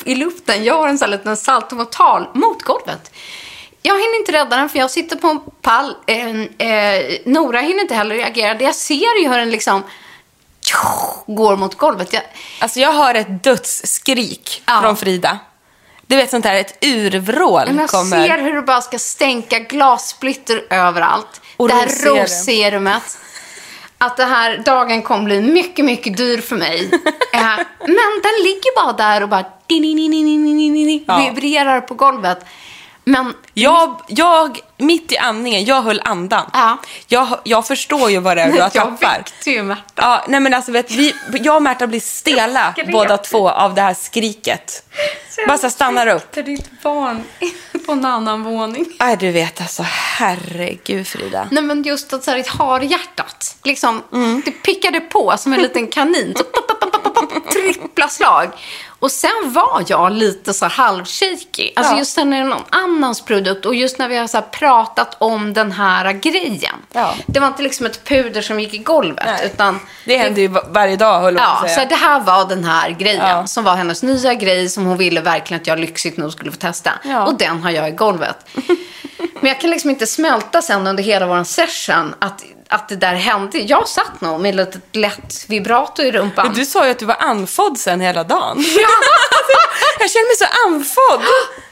i 0.04 0.14
luften 0.14 0.64
gör 0.64 0.88
en 0.88 0.98
sån 0.98 1.10
här 1.10 1.16
liten 1.16 1.36
saltomortal 1.36 2.28
mot 2.34 2.62
golvet. 2.62 3.10
Jag 3.82 3.94
hinner 3.94 4.18
inte 4.18 4.32
rädda 4.32 4.56
den 4.56 4.68
för 4.68 4.78
jag 4.78 4.90
sitter 4.90 5.16
på 5.16 5.28
en 5.28 5.40
pall. 5.62 5.96
Eh, 6.06 6.68
eh, 6.68 7.16
Nora 7.24 7.60
hinner 7.60 7.80
inte 7.82 7.94
heller 7.94 8.14
reagera. 8.14 8.60
Jag 8.62 8.74
ser 8.74 9.22
ju 9.22 9.28
hur 9.28 9.38
den 9.38 9.50
liksom 9.50 9.82
går 11.26 11.56
mot 11.56 11.74
golvet. 11.74 12.12
Jag, 12.12 12.22
Alltså 12.58 12.80
jag 12.80 12.92
hör 12.92 13.14
ett 13.14 13.44
dödsskrik 13.44 14.62
Ja. 14.66 14.80
från 14.82 14.96
Frida. 14.96 15.38
Du 16.06 16.16
vet 16.16 16.30
sånt 16.30 16.44
här, 16.44 16.54
ett 16.54 16.78
urvrål 16.84 17.62
men 17.66 17.78
jag 17.78 17.88
kommer. 17.90 18.26
ser 18.28 18.38
hur 18.38 18.54
det 18.54 18.62
bara 18.62 18.80
ska 18.80 18.98
stänka 18.98 19.58
glassplitter 19.58 20.62
överallt. 20.70 21.40
Och 21.56 21.68
det 21.68 21.74
här 21.74 21.86
rosserum. 21.86 22.16
rosserumet. 22.18 23.18
Att 23.98 24.16
det 24.16 24.24
här 24.24 24.58
dagen 24.58 25.02
kommer 25.02 25.24
bli 25.24 25.40
mycket, 25.40 25.84
mycket 25.84 26.16
dyr 26.16 26.40
för 26.40 26.56
mig. 26.56 26.90
eh, 27.32 27.56
men 27.80 28.20
den 28.22 28.42
ligger 28.44 28.74
bara 28.84 28.92
där 28.92 29.22
och 29.22 29.28
bara 29.28 29.44
Ja. 31.06 31.18
vibrerar 31.18 31.80
på 31.80 31.94
golvet. 31.94 32.44
Men 33.04 33.34
Jag, 33.54 34.00
jag, 34.08 34.60
mitt 34.76 35.12
i 35.12 35.16
andningen, 35.18 35.64
jag 35.64 35.82
höll 35.82 36.00
andan. 36.04 36.50
Ja. 36.52 36.78
Jag, 37.08 37.38
jag 37.44 37.66
förstår 37.66 38.10
ju 38.10 38.18
vad 38.18 38.36
det 38.36 38.42
är 38.42 38.46
du 38.52 38.52
har 38.52 38.58
jag 38.74 38.98
tappar. 38.98 39.18
väckte 39.18 39.50
ju 39.50 39.62
Märta. 39.62 39.82
Ja, 39.94 40.24
nej 40.28 40.40
men 40.40 40.54
alltså 40.54 40.72
vet, 40.72 40.90
vi, 40.90 41.14
jag 41.32 41.56
och 41.56 41.62
Märta 41.62 41.86
blir 41.86 42.00
stela 42.00 42.74
båda 42.92 43.16
två 43.18 43.50
av 43.50 43.74
det 43.74 43.82
här 43.82 43.94
skriket. 43.94 44.84
Bara 45.48 45.58
så 45.58 45.70
stannar 45.70 46.06
upp. 46.06 46.30
Till 46.32 46.44
ditt 46.44 46.82
barn 46.82 47.22
på 47.86 47.92
en 47.92 48.04
annan 48.04 48.42
våning. 48.42 48.86
Nej, 49.00 49.16
du 49.16 49.30
vet 49.30 49.60
alltså, 49.60 49.82
herregud 50.16 51.06
Frida. 51.06 51.48
Nej 51.50 51.62
men 51.62 51.82
just 51.82 52.12
att 52.12 52.24
så 52.24 52.30
här, 52.30 52.38
ett 52.38 52.48
harhjärtat, 52.48 53.56
liksom, 53.64 54.02
Mm. 54.12 54.42
det 54.44 54.50
pickade 54.50 55.00
på 55.00 55.34
som 55.38 55.52
en 55.52 55.62
liten 55.62 55.86
kanin. 55.86 56.34
Så 56.36 56.44
pop, 56.44 56.68
pop, 56.68 56.80
pop, 56.80 56.91
trippla 57.74 58.08
slag. 58.08 58.48
Och 58.98 59.10
sen 59.10 59.30
var 59.44 59.84
jag 59.86 60.12
lite 60.12 60.54
så 60.54 60.64
här 60.64 60.72
halvshaky. 60.72 61.70
Alltså 61.76 61.92
Ja. 61.92 61.98
just 61.98 62.16
när 62.16 62.24
det 62.24 62.36
är 62.36 62.44
någon 62.44 62.62
annans 62.70 63.20
produkt 63.24 63.66
och 63.66 63.74
just 63.74 63.98
när 63.98 64.08
vi 64.08 64.16
har 64.16 64.26
så 64.26 64.36
här 64.36 64.44
pratat 64.44 65.16
om 65.18 65.52
den 65.52 65.72
här 65.72 66.12
grejen. 66.12 66.74
Ja. 66.92 67.14
Det 67.26 67.40
var 67.40 67.46
inte 67.46 67.62
liksom 67.62 67.86
ett 67.86 68.04
puder 68.04 68.42
som 68.42 68.60
gick 68.60 68.74
i 68.74 68.78
golvet. 68.78 69.24
Nej. 69.26 69.46
Utan 69.54 69.80
Det 70.04 70.16
händer 70.16 70.42
ju 70.42 70.48
va- 70.48 70.64
varje 70.68 70.96
dag, 70.96 71.20
höll 71.20 71.34
Ja, 71.36 71.42
att 71.62 71.68
så 71.70 71.74
säga. 71.74 71.86
det 71.88 71.94
här 71.94 72.20
var 72.20 72.44
den 72.48 72.64
här 72.64 72.90
grejen 72.90 73.28
Ja. 73.28 73.46
som 73.46 73.64
var 73.64 73.74
hennes 73.74 74.02
nya 74.02 74.34
grej 74.34 74.68
som 74.68 74.84
hon 74.86 74.96
ville 74.98 75.20
verkligen 75.20 75.60
att 75.60 75.66
jag 75.66 75.78
lyxigt 75.78 76.16
nog 76.16 76.32
skulle 76.32 76.50
få 76.50 76.56
testa. 76.58 76.90
Och 77.26 77.38
den 77.38 77.62
har 77.62 77.70
jag 77.70 77.88
i 77.88 77.92
golvet. 77.92 78.36
Men 79.40 79.48
jag 79.48 79.60
kan 79.60 79.70
liksom 79.70 79.90
inte 79.90 80.06
smälta 80.06 80.62
sen 80.62 80.86
under 80.86 81.02
hela 81.02 81.26
vår 81.26 81.44
session 81.44 82.14
att, 82.18 82.42
att 82.72 82.88
det 82.88 82.96
där 82.96 83.14
hände. 83.14 83.58
Jag 83.58 83.88
satt 83.88 84.20
nog 84.20 84.40
med 84.40 84.60
ett 84.60 84.76
lätt 84.92 85.44
vibrato 85.48 86.02
i 86.02 86.12
rumpan. 86.12 86.46
Men 86.46 86.54
Du 86.56 86.64
sa 86.64 86.84
ju 86.84 86.90
att 86.90 86.98
du 86.98 87.04
var 87.06 87.16
andfådd 87.20 87.78
sen 87.78 88.00
hela 88.00 88.24
dagen. 88.24 88.56
jag 89.98 90.10
känner 90.10 90.26
mig 90.28 90.36
så 90.36 90.66
andfådd. 90.68 91.22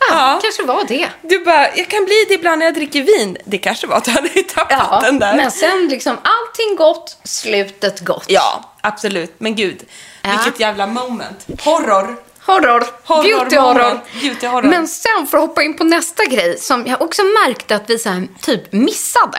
ja, 0.00 0.06
Ja. 0.10 0.38
kanske 0.42 0.62
var 0.62 0.84
det. 0.88 1.08
Du 1.22 1.44
bara, 1.44 1.76
jag 1.76 1.88
kan 1.88 2.04
bli 2.04 2.24
det 2.28 2.34
ibland 2.34 2.58
när 2.58 2.66
jag 2.66 2.74
dricker 2.74 3.02
vin. 3.02 3.36
Det 3.44 3.58
kanske 3.58 3.86
var 3.86 3.96
att 3.96 4.04
du 4.04 4.10
hade 4.10 4.28
tappat 4.28 4.70
Ja, 4.90 5.00
den 5.04 5.18
där. 5.18 5.36
men 5.36 5.50
sen 5.50 5.88
liksom 5.88 6.12
allting 6.22 6.76
gott, 6.76 7.16
slutet 7.24 8.00
gott. 8.00 8.24
Ja, 8.28 8.74
absolut. 8.80 9.34
Men 9.38 9.54
gud, 9.56 9.82
Ja. 10.22 10.30
vilket 10.30 10.60
jävla 10.60 10.86
moment. 10.86 11.46
Horror. 11.64 12.16
Horror. 12.46 12.86
Horror, 13.04 13.22
Beauty 13.22 13.56
horror. 13.56 13.74
moment. 13.82 14.00
Beauty 14.20 14.46
horror. 14.46 14.68
Men 14.68 14.88
sen 14.88 15.26
för 15.30 15.38
att 15.38 15.44
hoppa 15.48 15.62
in 15.62 15.76
på 15.76 15.84
nästa 15.84 16.24
grej 16.24 16.58
som 16.58 16.86
jag 16.86 17.02
också 17.02 17.22
märkte 17.22 17.76
att 17.76 17.90
vi 17.90 17.98
så 17.98 18.08
här, 18.08 18.28
typ 18.40 18.72
missade. 18.72 19.38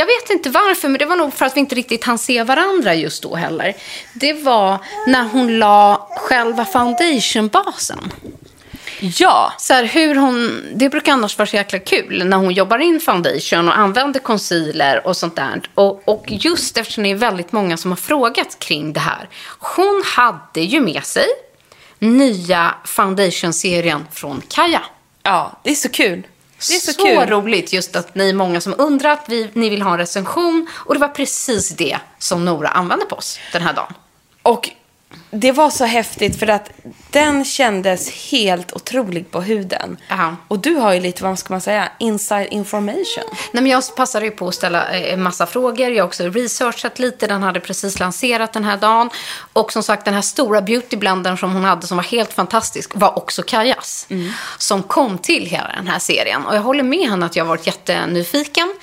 Jag 0.00 0.06
vet 0.06 0.30
inte 0.30 0.50
varför, 0.50 0.88
men 0.88 0.98
det 0.98 1.04
var 1.04 1.16
nog 1.16 1.34
för 1.34 1.46
att 1.46 1.56
vi 1.56 1.60
inte 1.60 1.74
riktigt 1.74 2.04
hann 2.04 2.18
se 2.18 2.42
varandra 2.42 2.94
just 2.94 3.22
då 3.22 3.34
heller. 3.34 3.74
Det 4.14 4.32
var 4.32 4.78
när 5.06 5.24
hon 5.24 5.58
la 5.58 6.08
själva 6.16 6.64
foundationbasen. 6.64 8.12
Ja. 9.00 9.52
Så 9.58 9.74
här, 9.74 9.84
hur 9.84 10.14
hon, 10.14 10.64
det 10.74 10.88
brukar 10.88 11.12
annars 11.12 11.38
vara 11.38 11.46
så 11.46 11.56
jäkla 11.56 11.78
kul 11.78 12.24
när 12.26 12.36
hon 12.36 12.52
jobbar 12.52 12.78
in 12.78 13.00
foundation 13.00 13.68
och 13.68 13.78
använder 13.78 14.20
concealer 14.20 15.06
och 15.06 15.16
sånt 15.16 15.36
där. 15.36 15.62
Och, 15.74 16.08
och 16.08 16.24
just 16.28 16.76
eftersom 16.76 17.04
det 17.04 17.10
är 17.10 17.14
väldigt 17.14 17.52
många 17.52 17.76
som 17.76 17.90
har 17.90 17.96
frågat 17.96 18.58
kring 18.58 18.92
det 18.92 19.00
här. 19.00 19.28
Hon 19.58 20.02
hade 20.06 20.60
ju 20.60 20.80
med 20.80 21.04
sig 21.04 21.26
nya 21.98 22.74
foundation-serien 22.84 24.06
från 24.12 24.42
Kaja. 24.48 24.82
Ja, 25.22 25.60
det 25.62 25.70
är 25.70 25.74
så 25.74 25.88
kul. 25.88 26.26
Det 26.68 26.74
är 26.74 26.78
så, 26.80 26.92
så 26.92 27.02
kul. 27.02 27.26
roligt 27.26 27.72
just 27.72 27.96
att 27.96 28.14
ni 28.14 28.28
är 28.28 28.34
många 28.34 28.60
som 28.60 28.74
undrar 28.78 29.10
att 29.10 29.24
vi, 29.26 29.50
ni 29.52 29.68
vill 29.68 29.82
ha 29.82 29.92
en 29.92 29.98
recension. 29.98 30.66
Och 30.72 30.94
det 30.94 31.00
var 31.00 31.08
precis 31.08 31.68
det 31.68 31.98
som 32.18 32.44
Nora 32.44 32.68
använde 32.68 33.04
på 33.04 33.16
oss 33.16 33.38
den 33.52 33.62
här 33.62 33.72
dagen. 33.72 33.94
Och 34.42 34.70
det 35.30 35.52
var 35.52 35.70
så 35.70 35.84
häftigt 35.84 36.38
för 36.38 36.46
att 36.50 36.70
den 37.10 37.44
kändes 37.44 38.30
helt 38.30 38.72
otrolig 38.72 39.30
på 39.30 39.40
huden. 39.40 39.96
Ja. 40.08 40.36
Och 40.48 40.58
du 40.58 40.74
har 40.74 40.92
ju 40.94 41.00
lite, 41.00 41.22
vad 41.24 41.38
ska 41.38 41.54
man 41.54 41.60
säga, 41.60 41.88
inside 41.98 42.48
information. 42.50 43.24
Nej, 43.52 43.62
men 43.62 43.66
jag 43.66 43.82
passade 43.96 44.24
ju 44.24 44.30
på 44.30 44.48
att 44.48 44.54
ställa 44.54 44.88
eh, 44.90 45.12
en 45.12 45.22
massa 45.22 45.46
frågor. 45.46 45.90
Jag 45.90 46.02
har 46.02 46.08
också 46.08 46.24
researchat 46.24 46.98
lite. 46.98 47.26
Den 47.26 47.42
hade 47.42 47.60
precis 47.60 47.98
lanserat 47.98 48.52
den 48.52 48.64
här 48.64 48.76
dagen. 48.76 49.10
Och 49.52 49.72
som 49.72 49.82
sagt, 49.82 50.04
den 50.04 50.14
här 50.14 50.22
stora 50.22 50.62
beautyblendern 50.62 51.38
som 51.38 51.52
hon 51.52 51.64
hade 51.64 51.86
som 51.86 51.96
var 51.96 52.04
helt 52.04 52.32
fantastisk 52.32 52.90
var 52.94 53.18
också 53.18 53.42
Kajas. 53.42 54.06
Som 54.58 54.82
kom 54.82 55.18
till 55.18 55.46
hela 55.46 55.72
den 55.76 55.86
här 55.86 55.98
serien. 55.98 56.46
Och 56.46 56.56
jag 56.56 56.62
håller 56.62 56.82
med 56.82 57.08
henne 57.10 57.26
att 57.26 57.36
jag 57.36 57.44
har 57.44 57.48
varit 57.48 57.66
jättenyfiken. 57.66 58.74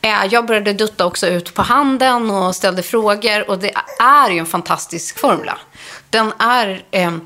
Eh, 0.00 0.24
Jag 0.30 0.46
började 0.46 0.72
dutta 0.72 1.06
också 1.06 1.26
ut 1.26 1.54
på 1.54 1.62
handeln 1.62 2.30
och 2.30 2.56
ställde 2.56 2.82
frågor. 2.82 3.50
Och 3.50 3.58
det 3.58 3.72
är 4.00 4.30
ju 4.30 4.38
en 4.38 4.46
fantastisk 4.46 5.18
formula. 5.18 5.58
Den 6.10 6.32
är 6.38 6.82
eh, 6.90 7.16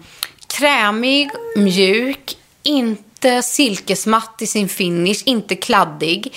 krämig, 0.47 1.31
mjuk, 1.57 2.37
inte 2.63 3.43
silkesmatt 3.43 4.37
i 4.43 4.47
sin 4.47 4.69
finish, 4.69 5.23
inte 5.25 5.57
kladdig. 5.57 6.35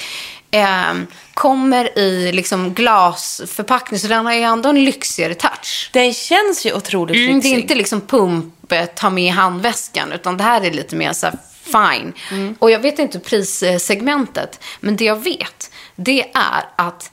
Eh, 0.52 0.94
kommer 1.34 2.00
i 2.00 2.32
liksom 2.32 2.74
glasförpackning, 2.74 4.00
så 4.00 4.08
den 4.08 4.26
har 4.26 4.34
ju 4.34 4.42
ändå 4.42 4.70
en 4.70 4.84
lyxigare 4.86 5.34
touch. 5.34 5.90
Den 5.94 6.14
känns 6.14 6.66
ju 6.66 6.74
otroligt 6.74 7.16
Mm, 7.16 7.28
det 7.28 7.34
lyxig. 7.36 7.54
är 7.54 7.58
inte 7.62 7.76
liksom 7.76 8.02
pump, 8.02 8.72
eh, 8.72 8.86
ta 8.86 9.10
med 9.10 9.24
i 9.24 9.28
handväskan, 9.28 10.12
utan 10.12 10.38
det 10.38 10.44
här 10.44 10.62
är 10.62 10.72
lite 10.72 10.96
mer 10.96 11.14
så 11.14 11.26
här 11.28 11.38
fine. 11.64 12.14
Och 12.60 12.72
jag 12.72 12.80
vet 12.80 13.00
inte 13.00 13.20
prissegmentet, 13.20 14.60
men 14.80 14.96
det 14.96 15.06
jag 15.06 15.24
vet, 15.24 15.72
det 15.96 16.22
är 16.34 16.66
att 16.76 17.12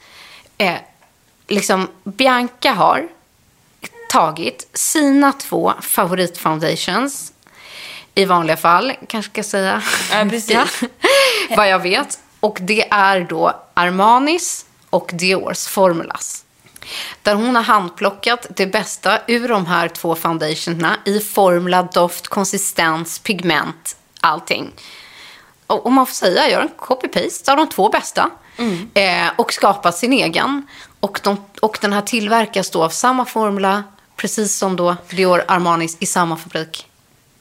eh, 0.59 0.75
liksom 1.49 1.89
Bianca 2.05 2.73
har 2.73 3.09
tagit 4.13 4.69
sina 4.75 5.33
två 5.33 5.73
favoritfoundations 5.81 7.33
i 8.15 8.25
vanliga 8.25 8.57
fall, 8.57 8.93
kanske 9.09 9.31
ska 9.31 9.39
jag 9.39 9.47
säga. 9.47 9.83
Ja, 10.13 10.27
precis. 10.31 10.83
Vad 11.57 11.69
jag 11.69 11.79
vet. 11.79 12.19
Och 12.41 12.59
det 12.61 12.89
är 12.91 13.21
då 13.21 13.61
Armanis 13.75 14.67
och 14.91 15.11
Diors 15.15 15.67
Formulas. 15.67 16.45
Där 17.23 17.35
hon 17.35 17.57
har 17.57 17.63
handplockat 17.63 18.47
det 18.57 18.67
bästa 18.67 19.19
ur 19.27 19.49
de 19.49 19.67
här 19.67 19.89
två 19.89 20.15
foundationerna 20.15 20.97
i 21.05 21.21
formula, 21.21 21.83
doft, 21.83 22.29
konsistens, 22.29 23.19
pigment, 23.19 23.97
allting. 24.21 24.71
Och 25.67 25.87
om 25.87 25.95
man 25.95 26.07
får 26.07 26.15
säga, 26.15 26.49
gör 26.49 26.61
en 26.61 26.69
copy-paste 26.69 27.51
av 27.51 27.57
de 27.57 27.69
två 27.69 27.89
bästa. 27.89 28.31
Eh, 28.95 29.29
och 29.37 29.53
skapat 29.53 29.97
sin 29.99 30.13
egen. 30.13 30.67
Och, 31.01 31.21
de, 31.23 31.45
och 31.63 31.79
den 31.81 31.93
här 31.93 32.03
tillverkas 32.03 32.71
då 32.71 32.85
av 32.85 32.89
samma 32.89 33.25
formula, 33.25 33.83
precis 34.23 34.57
som 34.57 34.77
då 34.77 34.97
Dior 35.11 35.45
Armanis 35.49 35.97
i 36.01 36.07
samma 36.07 36.37
fabrik. 36.37 36.87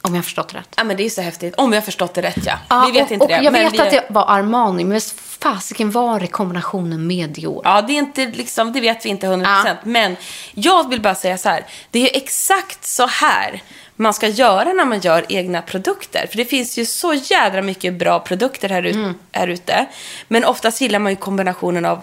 Om 0.02 0.14
jag 0.14 0.18
har 0.18 0.24
förstått 0.24 0.50
det 0.50 0.58
rätt. 0.58 0.74
Ja, 0.78 0.84
men 0.84 0.98
det 0.98 1.06
är 1.06 1.10
så 1.10 1.22
häftigt. 1.22 1.56
Om 1.58 1.74
jag 1.74 1.82
har 1.82 1.86
förstått 1.86 2.14
det 2.14 2.22
rätt, 2.22 2.46
ja. 2.46 2.58
Ja, 2.70 2.84
vi 2.86 3.00
vet 3.00 3.06
och, 3.06 3.12
inte 3.12 3.24
och 3.24 3.30
det. 3.30 3.42
Jag 3.44 3.52
vet 3.52 3.74
vi... 3.74 3.80
att 3.80 3.92
det 3.92 4.06
var 4.10 4.26
Armani, 4.28 4.84
men 4.84 5.02
fasiken 5.40 5.92
var 5.92 6.20
det 6.20 6.28
kombinationen 6.28 7.08
med 7.08 7.30
Dior? 7.30 7.62
Ja, 7.64 7.82
det 7.82 7.94
är 7.94 7.98
inte 7.98 8.26
liksom, 8.26 8.74
det 8.74 8.82
vet 8.82 9.06
vi 9.06 9.10
inte 9.10 9.28
100%. 9.28 9.44
Ja. 9.66 9.76
Men 9.84 10.16
jag 10.54 10.90
vill 10.90 11.02
bara 11.02 11.16
säga 11.16 11.38
så 11.38 11.50
här. 11.50 11.66
Det 11.92 12.00
är 12.00 12.18
exakt 12.18 12.86
så 12.86 13.06
här 13.06 13.62
man 13.96 14.14
ska 14.14 14.28
göra 14.28 14.74
när 14.74 14.86
man 14.86 15.00
gör 15.00 15.26
egna 15.30 15.62
produkter. 15.62 16.28
För 16.30 16.38
det 16.38 16.46
finns 16.46 16.78
ju 16.78 16.86
så 16.86 17.14
jädra 17.14 17.62
mycket 17.62 17.94
bra 17.94 18.20
produkter 18.20 18.70
här, 18.70 18.84
ut, 18.84 18.96
Mm. 18.96 19.14
här 19.32 19.48
ute. 19.48 19.86
Men 20.28 20.46
oftast 20.46 20.82
gillar 20.82 21.00
man 21.00 21.12
ju 21.12 21.16
kombinationen 21.16 21.86
av 21.86 22.02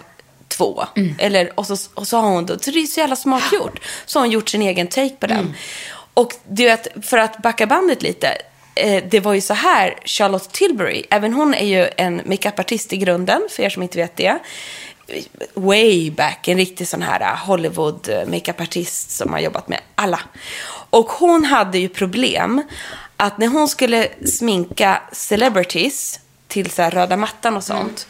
två. 0.59 0.85
Mm. 0.95 1.15
Eller, 1.17 1.59
och, 1.59 1.67
så, 1.67 1.77
och 1.93 2.07
så 2.07 2.17
har 2.17 2.29
hon 2.29 2.45
då, 2.45 2.59
så 2.59 2.71
det 2.71 2.79
är 2.79 2.85
så 2.85 2.99
jävla 2.99 3.15
smart 3.15 3.53
gjort. 3.53 3.79
Så 4.05 4.19
har 4.19 4.25
hon 4.25 4.31
gjort 4.31 4.49
sin 4.49 4.61
egen 4.61 4.87
take 4.87 5.15
på 5.19 5.27
den. 5.27 5.39
Mm. 5.39 5.53
Och 6.13 6.33
du 6.47 6.63
vet, 6.63 6.87
för 7.01 7.17
att 7.17 7.37
backa 7.37 7.67
bandet 7.67 8.01
lite. 8.01 8.37
Eh, 8.75 9.03
det 9.09 9.19
var 9.19 9.33
ju 9.33 9.41
så 9.41 9.53
här, 9.53 9.95
Charlotte 10.05 10.51
Tilbury, 10.51 11.03
även 11.09 11.33
hon 11.33 11.53
är 11.53 11.65
ju 11.65 11.89
en 11.97 12.21
makeupartist 12.25 12.93
i 12.93 12.97
grunden, 12.97 13.41
för 13.49 13.63
er 13.63 13.69
som 13.69 13.83
inte 13.83 13.97
vet 13.97 14.17
det. 14.17 14.39
Way 15.53 16.11
back, 16.11 16.47
en 16.47 16.57
riktig 16.57 16.87
sån 16.87 17.01
här 17.01 17.21
eh, 17.21 17.47
Hollywood 17.47 18.09
eh, 18.09 18.27
makeupartist 18.27 19.11
som 19.11 19.33
har 19.33 19.39
jobbat 19.39 19.67
med 19.67 19.79
alla. 19.95 20.19
Och 20.89 21.11
hon 21.11 21.45
hade 21.45 21.77
ju 21.77 21.89
problem 21.89 22.61
att 23.17 23.37
när 23.37 23.47
hon 23.47 23.67
skulle 23.67 24.07
sminka 24.25 25.01
celebrities 25.11 26.19
till 26.47 26.71
så 26.71 26.81
här 26.81 26.91
röda 26.91 27.17
mattan 27.17 27.57
och 27.57 27.63
sånt. 27.63 28.07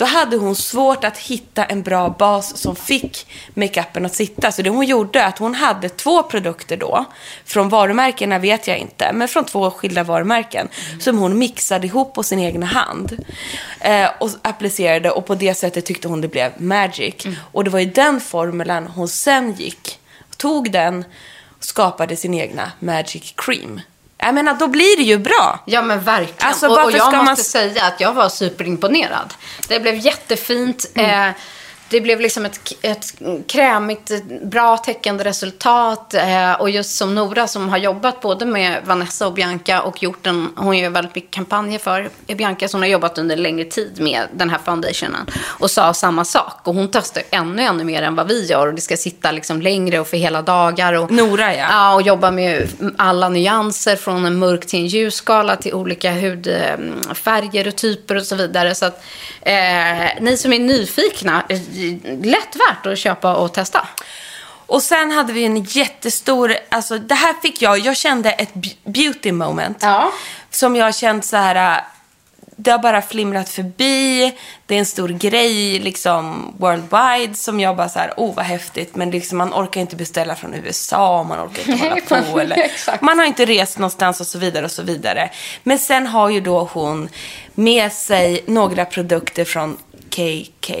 Då 0.00 0.06
hade 0.06 0.36
hon 0.36 0.56
svårt 0.56 1.04
att 1.04 1.18
hitta 1.18 1.64
en 1.64 1.82
bra 1.82 2.08
bas 2.18 2.56
som 2.56 2.76
fick 2.76 3.26
makeupen 3.54 4.06
att 4.06 4.14
sitta. 4.14 4.52
Så 4.52 4.62
det 4.62 4.70
hon 4.70 4.86
gjorde 4.86 5.24
att 5.24 5.38
hon 5.38 5.54
hade 5.54 5.88
två 5.88 6.22
produkter 6.22 6.76
då. 6.76 7.04
Från 7.44 7.68
varumärkena 7.68 8.38
vet 8.38 8.66
jag 8.66 8.78
inte, 8.78 9.12
men 9.12 9.28
från 9.28 9.44
två 9.44 9.70
skilda 9.70 10.02
varumärken. 10.02 10.68
Som 11.00 11.18
hon 11.18 11.38
mixade 11.38 11.86
ihop 11.86 12.14
på 12.14 12.22
sin 12.22 12.38
egna 12.38 12.66
hand. 12.66 13.24
Eh, 13.80 14.10
och 14.20 14.30
applicerade 14.42 15.10
och 15.10 15.26
på 15.26 15.34
det 15.34 15.54
sättet 15.54 15.86
tyckte 15.86 16.08
hon 16.08 16.20
det 16.20 16.28
blev 16.28 16.52
magic. 16.56 17.14
Och 17.52 17.64
det 17.64 17.70
var 17.70 17.80
ju 17.80 17.90
den 17.90 18.20
formulan 18.20 18.86
hon 18.86 19.08
sen 19.08 19.52
gick, 19.52 19.98
tog 20.36 20.72
den 20.72 21.04
och 21.58 21.64
skapade 21.64 22.16
sin 22.16 22.34
egna 22.34 22.72
magic 22.78 23.34
cream. 23.36 23.80
Jag 24.22 24.34
menar, 24.34 24.54
då 24.54 24.68
blir 24.68 24.96
det 24.96 25.02
ju 25.02 25.18
bra. 25.18 25.60
Ja 25.64 25.82
men 25.82 26.00
verkligen. 26.00 26.48
Alltså, 26.48 26.66
och, 26.68 26.84
och 26.84 26.92
jag 26.92 27.04
måste 27.06 27.16
man- 27.24 27.36
säga 27.36 27.84
att 27.84 28.00
jag 28.00 28.12
var 28.12 28.28
superimponerad. 28.28 29.34
Det 29.68 29.80
blev 29.80 29.94
jättefint. 29.94 30.86
Mm. 30.94 31.28
Eh, 31.28 31.34
det 31.90 32.00
blev 32.00 32.20
liksom 32.20 32.46
ett, 32.46 32.60
ett 32.82 33.14
krämigt, 33.46 34.10
bra 34.42 34.76
täckande 34.76 35.24
resultat. 35.24 36.14
Eh, 36.14 36.52
och 36.52 36.70
just 36.70 36.96
som 36.96 37.14
Nora 37.14 37.46
som 37.46 37.68
har 37.68 37.78
jobbat 37.78 38.20
både 38.20 38.46
med 38.46 38.80
Vanessa 38.84 39.26
och 39.26 39.32
Bianca 39.32 39.82
och 39.82 40.02
gjort 40.02 40.26
en, 40.26 40.48
hon 40.56 40.78
gör 40.78 40.90
väldigt 40.90 41.14
mycket 41.14 41.30
kampanjer 41.30 41.78
för 41.78 42.10
Bianca 42.26 42.68
som 42.68 42.80
har 42.80 42.88
jobbat 42.88 43.18
under 43.18 43.36
längre 43.36 43.64
tid 43.64 44.00
med 44.00 44.22
den 44.32 44.50
här 44.50 44.58
foundationen. 44.64 45.26
Och 45.44 45.70
sa 45.70 45.94
samma 45.94 46.24
sak. 46.24 46.60
Och 46.64 46.74
hon 46.74 46.88
testar 46.92 47.22
ännu, 47.30 47.62
ännu 47.62 47.84
mer 47.84 48.02
än 48.02 48.14
vad 48.14 48.28
vi 48.28 48.46
gör. 48.46 48.66
Och 48.66 48.74
det 48.74 48.80
ska 48.80 48.96
sitta 48.96 49.32
liksom 49.32 49.62
längre 49.62 50.00
och 50.00 50.06
för 50.06 50.16
hela 50.16 50.42
dagar. 50.42 50.92
Och, 50.92 51.10
Nora, 51.10 51.56
ja. 51.56 51.66
Ja, 51.70 51.94
och 51.94 52.02
jobba 52.02 52.30
med 52.30 52.68
alla 52.98 53.28
nyanser 53.28 53.96
från 53.96 54.26
en 54.26 54.38
mörk 54.38 54.66
till 54.66 54.78
en 54.78 54.86
ljusskala 54.86 55.56
till 55.56 55.74
olika 55.74 56.12
hudfärger 56.12 57.68
och 57.68 57.76
typer 57.76 58.16
och 58.16 58.26
så 58.26 58.36
vidare. 58.36 58.74
Så 58.74 58.86
att 58.86 59.04
eh, 59.42 60.20
ni 60.20 60.36
som 60.36 60.52
är 60.52 60.58
nyfikna, 60.58 61.44
eh, 61.48 61.58
lätt 62.22 62.56
värt 62.56 62.86
att 62.86 62.98
köpa 62.98 63.34
och 63.36 63.52
testa. 63.54 63.88
Och 64.66 64.82
sen 64.82 65.10
hade 65.10 65.32
vi 65.32 65.44
en 65.44 65.62
jättestor, 65.62 66.54
alltså 66.68 66.98
det 66.98 67.14
här 67.14 67.34
fick 67.42 67.62
jag, 67.62 67.78
jag 67.78 67.96
kände 67.96 68.32
ett 68.32 68.54
be- 68.54 68.90
beauty 68.90 69.32
moment. 69.32 69.78
Ja. 69.80 70.12
Som 70.50 70.76
jag 70.76 70.94
känt 70.94 71.24
så 71.24 71.36
här, 71.36 71.76
äh, 71.76 71.82
det 72.56 72.70
har 72.70 72.78
bara 72.78 73.02
flimrat 73.02 73.48
förbi, 73.48 74.32
det 74.66 74.74
är 74.74 74.78
en 74.78 74.86
stor 74.86 75.08
grej 75.08 75.78
liksom 75.78 76.54
worldwide 76.58 77.34
som 77.34 77.60
jag 77.60 77.76
bara 77.76 77.88
så 77.88 77.98
här, 77.98 78.12
oh 78.16 78.34
vad 78.34 78.44
häftigt, 78.44 78.96
men 78.96 79.10
liksom 79.10 79.38
man 79.38 79.52
orkar 79.54 79.80
inte 79.80 79.96
beställa 79.96 80.36
från 80.36 80.54
USA, 80.54 81.22
man 81.22 81.46
orkar 81.46 81.72
inte 81.72 81.88
hålla 81.88 82.00
på 82.32 82.40
eller 82.40 82.70
man 83.04 83.18
har 83.18 83.26
inte 83.26 83.44
rest 83.44 83.78
någonstans 83.78 84.20
och 84.20 84.26
så 84.26 84.38
vidare 84.38 84.64
och 84.64 84.70
så 84.72 84.82
vidare. 84.82 85.30
Men 85.62 85.78
sen 85.78 86.06
har 86.06 86.30
ju 86.30 86.40
då 86.40 86.68
hon 86.72 87.08
med 87.54 87.92
sig 87.92 88.44
några 88.46 88.84
produkter 88.84 89.44
från 89.44 89.76
KK. 90.10 90.74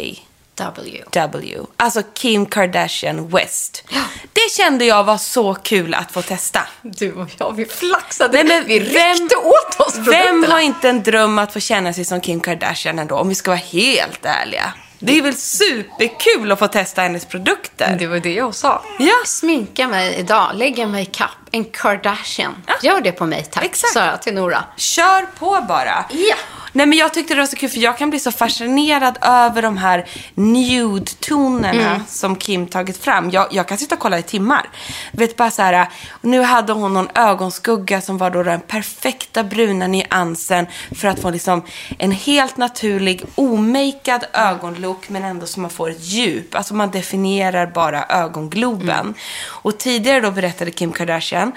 W. 0.60 1.02
W. 1.10 1.58
Alltså 1.76 2.02
Kim 2.14 2.46
Kardashian 2.46 3.28
West. 3.28 3.84
Det 4.32 4.50
kände 4.56 4.84
jag 4.84 5.04
var 5.04 5.18
så 5.18 5.54
kul 5.54 5.94
att 5.94 6.12
få 6.12 6.22
testa. 6.22 6.60
Du 6.82 7.12
och 7.12 7.28
jag, 7.38 7.52
vi 7.56 7.64
flaxade. 7.66 8.42
Nej, 8.42 8.44
men 8.44 8.64
vi 8.66 8.78
vem- 8.78 9.16
ryckte 9.16 9.36
åt 9.36 9.80
oss 9.88 9.94
Vem 9.96 10.04
produkterna. 10.04 10.54
har 10.54 10.60
inte 10.60 10.88
en 10.88 11.02
dröm 11.02 11.38
att 11.38 11.52
få 11.52 11.60
känna 11.60 11.92
sig 11.92 12.04
som 12.04 12.20
Kim 12.20 12.40
Kardashian 12.40 12.98
ändå, 12.98 13.16
om 13.16 13.28
vi 13.28 13.34
ska 13.34 13.50
vara 13.50 13.60
helt 13.60 14.24
ärliga? 14.26 14.72
Det 14.98 15.18
är 15.18 15.22
väl 15.22 15.34
superkul 15.36 16.52
att 16.52 16.58
få 16.58 16.66
testa 16.68 17.02
hennes 17.02 17.24
produkter? 17.24 17.96
Det 17.98 18.06
var 18.06 18.18
det 18.18 18.34
jag 18.34 18.54
sa. 18.54 18.82
Ja. 18.98 19.14
Sminka 19.26 19.88
mig 19.88 20.14
idag, 20.14 20.50
lägga 20.54 20.86
makeup, 20.86 21.30
en 21.50 21.64
Kardashian. 21.64 22.56
Gör 22.82 23.00
det 23.00 23.12
på 23.12 23.26
mig 23.26 23.46
tack, 23.50 23.64
Exakt. 23.64 23.92
sa 23.92 24.04
jag 24.06 24.22
till 24.22 24.34
Nora. 24.34 24.64
Kör 24.76 25.26
på 25.38 25.64
bara. 25.68 26.04
Ja. 26.10 26.36
Nej 26.72 26.86
men 26.86 26.98
jag 26.98 27.14
tyckte 27.14 27.34
det 27.34 27.40
var 27.40 27.46
så 27.46 27.56
kul 27.56 27.68
för 27.68 27.78
jag 27.78 27.98
kan 27.98 28.10
bli 28.10 28.18
så 28.20 28.32
fascinerad 28.32 29.18
över 29.22 29.62
de 29.62 29.76
här 29.76 30.06
nude-tonerna 30.34 31.90
Mm. 31.90 32.02
som 32.08 32.36
Kim 32.36 32.66
tagit 32.66 32.96
fram. 32.96 33.30
Jag, 33.30 33.46
jag 33.50 33.68
kan 33.68 33.78
sitta 33.78 33.94
och 33.94 34.00
kolla 34.00 34.18
i 34.18 34.22
timmar. 34.22 34.68
Vet 35.12 35.36
bara 35.36 35.50
så 35.50 35.62
här, 35.62 35.88
nu 36.20 36.42
hade 36.42 36.72
hon 36.72 36.94
någon 36.94 37.08
ögonskugga 37.14 38.00
som 38.00 38.18
var 38.18 38.30
då 38.30 38.42
den 38.42 38.60
perfekta 38.60 39.44
bruna 39.44 39.86
nyansen 39.86 40.66
för 40.94 41.08
att 41.08 41.20
få 41.20 41.30
liksom 41.30 41.62
en 41.98 42.12
helt 42.12 42.56
naturlig, 42.56 43.22
omakead 43.34 44.24
ögonlook 44.32 45.08
men 45.08 45.24
ändå 45.24 45.46
så 45.46 45.60
man 45.60 45.70
får 45.70 45.90
ett 45.90 46.04
djup. 46.04 46.54
Alltså 46.54 46.74
man 46.74 46.90
definierar 46.90 47.66
bara 47.66 48.04
ögongloben. 48.08 49.14
Och 49.46 49.78
tidigare 49.78 50.20
då 50.20 50.30
berättade 50.30 50.70
Kim 50.70 50.92
Kardashian 50.92 51.52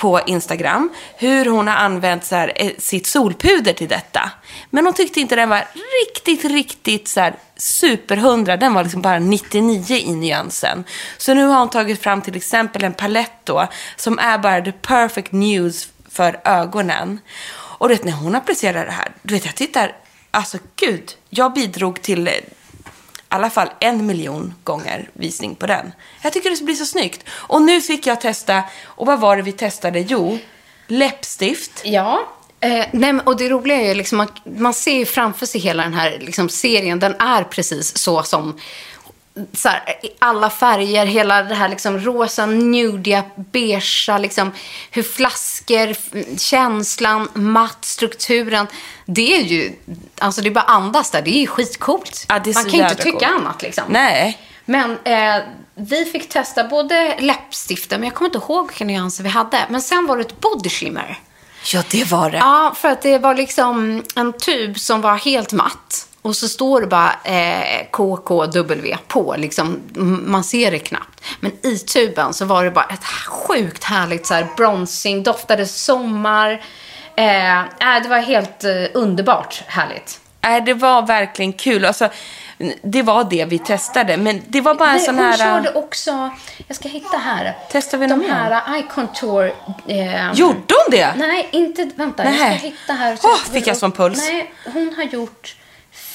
på 0.00 0.20
Instagram 0.26 0.90
hur 1.16 1.44
hon 1.44 1.68
har 1.68 1.74
använt 1.74 2.24
så 2.24 2.36
här, 2.36 2.52
eh, 2.56 2.70
sitt 2.78 3.06
solpuder 3.06 3.72
till 3.72 3.88
detta. 3.88 4.30
Men 4.70 4.84
hon 4.84 4.94
tyckte 4.94 5.20
inte 5.20 5.36
den 5.36 5.48
var 5.48 5.64
riktigt, 6.06 6.44
riktigt 6.44 7.08
så 7.08 7.20
här, 7.20 7.34
superhundra. 7.56 8.56
Den 8.56 8.74
var 8.74 8.82
liksom 8.82 9.02
bara 9.02 9.18
99 9.18 9.96
i 9.96 10.14
nyansen. 10.14 10.84
Så 11.18 11.34
nu 11.34 11.44
har 11.44 11.58
hon 11.58 11.70
tagit 11.70 12.02
fram 12.02 12.22
till 12.22 12.36
exempel 12.36 12.84
en 12.84 12.94
palett 12.94 13.32
då 13.44 13.68
som 13.96 14.18
är 14.18 14.38
bara 14.38 14.60
the 14.60 14.72
perfect 14.72 15.32
news 15.32 15.88
för 16.10 16.40
ögonen. 16.44 17.20
Och 17.52 17.88
du 17.88 17.94
vet, 17.94 18.04
när 18.04 18.12
hon 18.12 18.34
applicerar 18.34 18.86
det 18.86 18.92
här, 18.92 19.12
du 19.22 19.34
vet, 19.34 19.46
jag 19.46 19.54
tittar, 19.54 19.96
alltså 20.30 20.58
gud, 20.76 21.12
jag 21.30 21.52
bidrog 21.52 22.02
till 22.02 22.24
i 23.30 23.34
alla 23.34 23.50
fall 23.50 23.68
en 23.80 24.06
miljon 24.06 24.54
gånger 24.64 25.10
visning 25.12 25.54
på 25.54 25.66
den. 25.66 25.92
Jag 26.22 26.32
tycker 26.32 26.50
det 26.50 26.64
blir 26.64 26.74
så 26.74 26.86
snyggt. 26.86 27.24
Och 27.30 27.62
nu 27.62 27.80
fick 27.80 28.06
jag 28.06 28.20
testa, 28.20 28.62
och 28.84 29.06
vad 29.06 29.20
var 29.20 29.36
det 29.36 29.42
vi 29.42 29.52
testade? 29.52 30.00
Jo, 30.00 30.38
läppstift. 30.86 31.82
Ja. 31.84 32.20
Eh, 32.60 32.86
nej, 32.92 33.14
och 33.24 33.36
det 33.36 33.48
roliga 33.48 33.80
är 33.80 33.88
ju 33.88 33.94
liksom, 33.94 34.18
man, 34.18 34.28
man 34.44 34.74
ser 34.74 34.94
ju 34.94 35.06
framför 35.06 35.46
sig 35.46 35.60
hela 35.60 35.82
den 35.82 35.94
här 35.94 36.18
liksom, 36.20 36.48
serien. 36.48 36.98
Den 36.98 37.14
är 37.18 37.44
precis 37.44 37.96
så 37.96 38.22
som 38.22 38.58
så 39.52 39.68
här, 39.68 39.82
alla 40.18 40.50
färger, 40.50 41.06
hela 41.06 41.42
det 41.42 41.54
här 41.54 41.68
liksom 41.68 41.98
rosa, 41.98 42.46
nudiga, 42.46 43.24
beigea, 43.34 44.18
liksom, 44.18 44.52
hur 44.90 45.02
flaskor, 45.02 45.96
känslan, 46.38 47.28
matt, 47.34 47.84
strukturen. 47.84 48.66
Det 49.06 49.36
är 49.36 49.42
ju, 49.42 49.72
alltså 50.18 50.40
det 50.40 50.48
är 50.48 50.54
bara 50.54 50.64
andas 50.64 51.10
där. 51.10 51.22
Det 51.22 51.30
är 51.30 51.40
ju 51.40 51.46
skitcoolt. 51.46 52.26
Ja, 52.28 52.34
är 52.34 52.54
Man 52.54 52.64
kan 52.64 52.72
ju 52.72 52.82
inte 52.82 52.94
tycka 52.94 53.10
coolt. 53.10 53.40
annat 53.40 53.62
liksom. 53.62 53.84
Nej. 53.88 54.38
Men 54.64 54.98
eh, 55.04 55.42
vi 55.74 56.04
fick 56.04 56.28
testa 56.28 56.64
både 56.64 57.16
läppstiften, 57.18 58.00
men 58.00 58.08
jag 58.08 58.16
kommer 58.16 58.28
inte 58.28 58.38
ihåg 58.38 58.68
vilka 58.68 58.84
nyanser 58.84 59.24
vi 59.24 59.30
hade. 59.30 59.66
Men 59.68 59.82
sen 59.82 60.06
var 60.06 60.16
det 60.16 60.22
ett 60.22 60.40
body 60.40 60.70
shimmer. 60.70 61.18
Ja, 61.72 61.82
det 61.90 62.10
var 62.10 62.30
det. 62.30 62.38
Ja, 62.38 62.74
för 62.76 62.88
att 62.88 63.02
det 63.02 63.18
var 63.18 63.34
liksom 63.34 64.02
en 64.14 64.32
tub 64.32 64.78
som 64.78 65.00
var 65.00 65.16
helt 65.16 65.52
matt. 65.52 66.06
Och 66.22 66.36
så 66.36 66.48
står 66.48 66.80
det 66.80 66.86
bara 66.86 67.12
eh, 67.24 67.86
KKW 67.90 68.96
på, 69.08 69.34
liksom, 69.38 69.80
man 70.26 70.44
ser 70.44 70.70
det 70.70 70.78
knappt. 70.78 71.24
Men 71.40 71.52
i 71.66 71.78
tuben 71.78 72.34
så 72.34 72.44
var 72.44 72.64
det 72.64 72.70
bara 72.70 72.84
ett 72.84 73.04
sjukt 73.28 73.84
härligt 73.84 74.26
så 74.26 74.34
här 74.34 74.46
bronzing, 74.56 75.22
doftade 75.22 75.66
sommar. 75.66 76.62
Eh, 77.16 77.60
äh, 77.60 78.02
det 78.02 78.08
var 78.08 78.18
helt 78.18 78.64
eh, 78.64 78.70
underbart 78.94 79.62
härligt. 79.66 80.20
Nej, 80.42 80.60
det 80.60 80.74
var 80.74 81.06
verkligen 81.06 81.52
kul. 81.52 81.84
Alltså, 81.84 82.08
det 82.82 83.02
var 83.02 83.24
det 83.24 83.44
vi 83.44 83.58
testade, 83.58 84.16
men 84.16 84.42
det 84.48 84.60
var 84.60 84.74
bara 84.74 84.88
en 84.90 84.96
Nej, 84.96 85.04
sån 85.04 85.14
hon 85.14 85.24
här... 85.24 85.36
körde 85.36 85.72
också, 85.72 86.30
jag 86.66 86.76
ska 86.76 86.88
hitta 86.88 87.16
här. 87.18 87.56
Testar 87.70 87.98
vi 87.98 88.06
De 88.06 88.10
någon 88.10 88.18
mer? 88.18 88.28
här 88.28 88.74
eye 88.76 88.82
contour. 88.94 89.52
Eh, 89.88 90.32
Gjorde 90.32 90.54
hon 90.56 90.90
det? 90.90 91.14
Nej, 91.16 91.48
inte, 91.52 91.90
vänta, 91.94 92.24
jag 92.24 92.32
Nähä. 92.32 92.58
ska 92.58 92.66
hitta 92.66 92.92
här. 92.92 93.18
Åh, 93.22 93.36
fick 93.52 93.66
jag 93.66 93.76
sån 93.76 93.92
puls. 93.92 94.18
Nej, 94.18 94.52
hon 94.72 94.94
har 94.96 95.04
gjort 95.04 95.56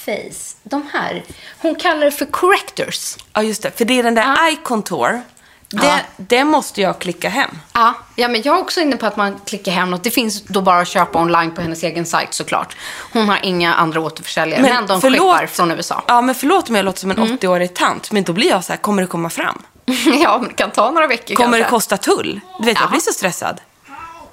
face. 0.05 0.55
De 0.63 0.89
här, 0.93 1.23
hon 1.61 1.75
kallar 1.75 2.05
det 2.05 2.11
för 2.11 2.25
correctors. 2.25 3.15
Ja, 3.33 3.43
just 3.43 3.61
det. 3.63 3.77
För 3.77 3.85
det 3.85 3.99
är 3.99 4.03
den 4.03 4.15
där 4.15 4.21
Ja. 4.37 4.47
eye 4.47 4.55
contour. 4.63 5.21
Det, 5.69 5.85
Ja. 5.87 5.97
det 6.17 6.43
måste 6.43 6.81
jag 6.81 6.99
klicka 6.99 7.29
hem. 7.29 7.49
Ja, 7.73 7.93
ja, 8.15 8.27
men 8.27 8.41
jag 8.41 8.55
är 8.57 8.61
också 8.61 8.81
inne 8.81 8.97
på 8.97 9.05
att 9.05 9.17
man 9.17 9.39
klickar 9.45 9.71
hem 9.71 9.91
något. 9.91 10.03
Det 10.03 10.11
finns 10.11 10.41
då 10.43 10.61
bara 10.61 10.79
att 10.81 10.87
köpa 10.87 11.19
online 11.21 11.51
på 11.55 11.61
hennes 11.61 11.83
egen 11.83 12.05
sajt 12.05 12.33
såklart. 12.33 12.75
Hon 13.13 13.29
har 13.29 13.39
inga 13.43 13.73
andra 13.73 13.99
återförsäljare, 14.01 14.61
men, 14.61 14.87
de 14.87 15.01
skippar 15.01 15.47
från 15.47 15.71
USA. 15.71 16.03
Ja, 16.07 16.21
men 16.21 16.35
förlåt 16.35 16.69
om 16.69 16.75
jag 16.75 16.85
låter 16.85 16.99
som 16.99 17.11
en 17.11 17.17
Mm. 17.17 17.37
80-årig 17.37 17.73
tant, 17.73 18.11
men 18.11 18.23
då 18.23 18.33
blir 18.33 18.49
jag 18.49 18.63
så 18.63 18.73
här, 18.73 18.77
kommer 18.77 19.01
det 19.01 19.07
komma 19.07 19.29
fram? 19.29 19.61
ja, 20.21 20.37
men 20.39 20.47
det 20.49 20.55
kan 20.55 20.71
ta 20.71 20.91
några 20.91 21.07
veckor 21.07 21.35
Kommer 21.35 21.57
det 21.57 21.63
kanske. 21.63 21.69
kosta 21.75 21.97
tull? 21.97 22.39
Du 22.59 22.65
vet, 22.65 22.75
Ja. 22.75 22.81
jag 22.81 22.89
blir 22.91 22.99
så 23.01 23.11
stressad. 23.11 23.61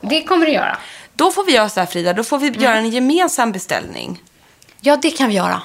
Det 0.00 0.22
kommer 0.22 0.46
det 0.46 0.52
göra. 0.52 0.76
Då 1.14 1.30
får 1.32 1.44
vi 1.44 1.52
göra 1.52 1.68
så 1.68 1.80
här, 1.80 1.86
Frida, 1.86 2.12
då 2.12 2.24
får 2.24 2.38
vi 2.38 2.48
Mm. 2.48 2.60
göra 2.62 2.76
en 2.76 2.90
gemensam 2.90 3.52
beställning. 3.52 4.22
Ja, 4.84 4.96
det 4.96 5.10
kan 5.10 5.28
vi 5.28 5.34
göra. 5.34 5.62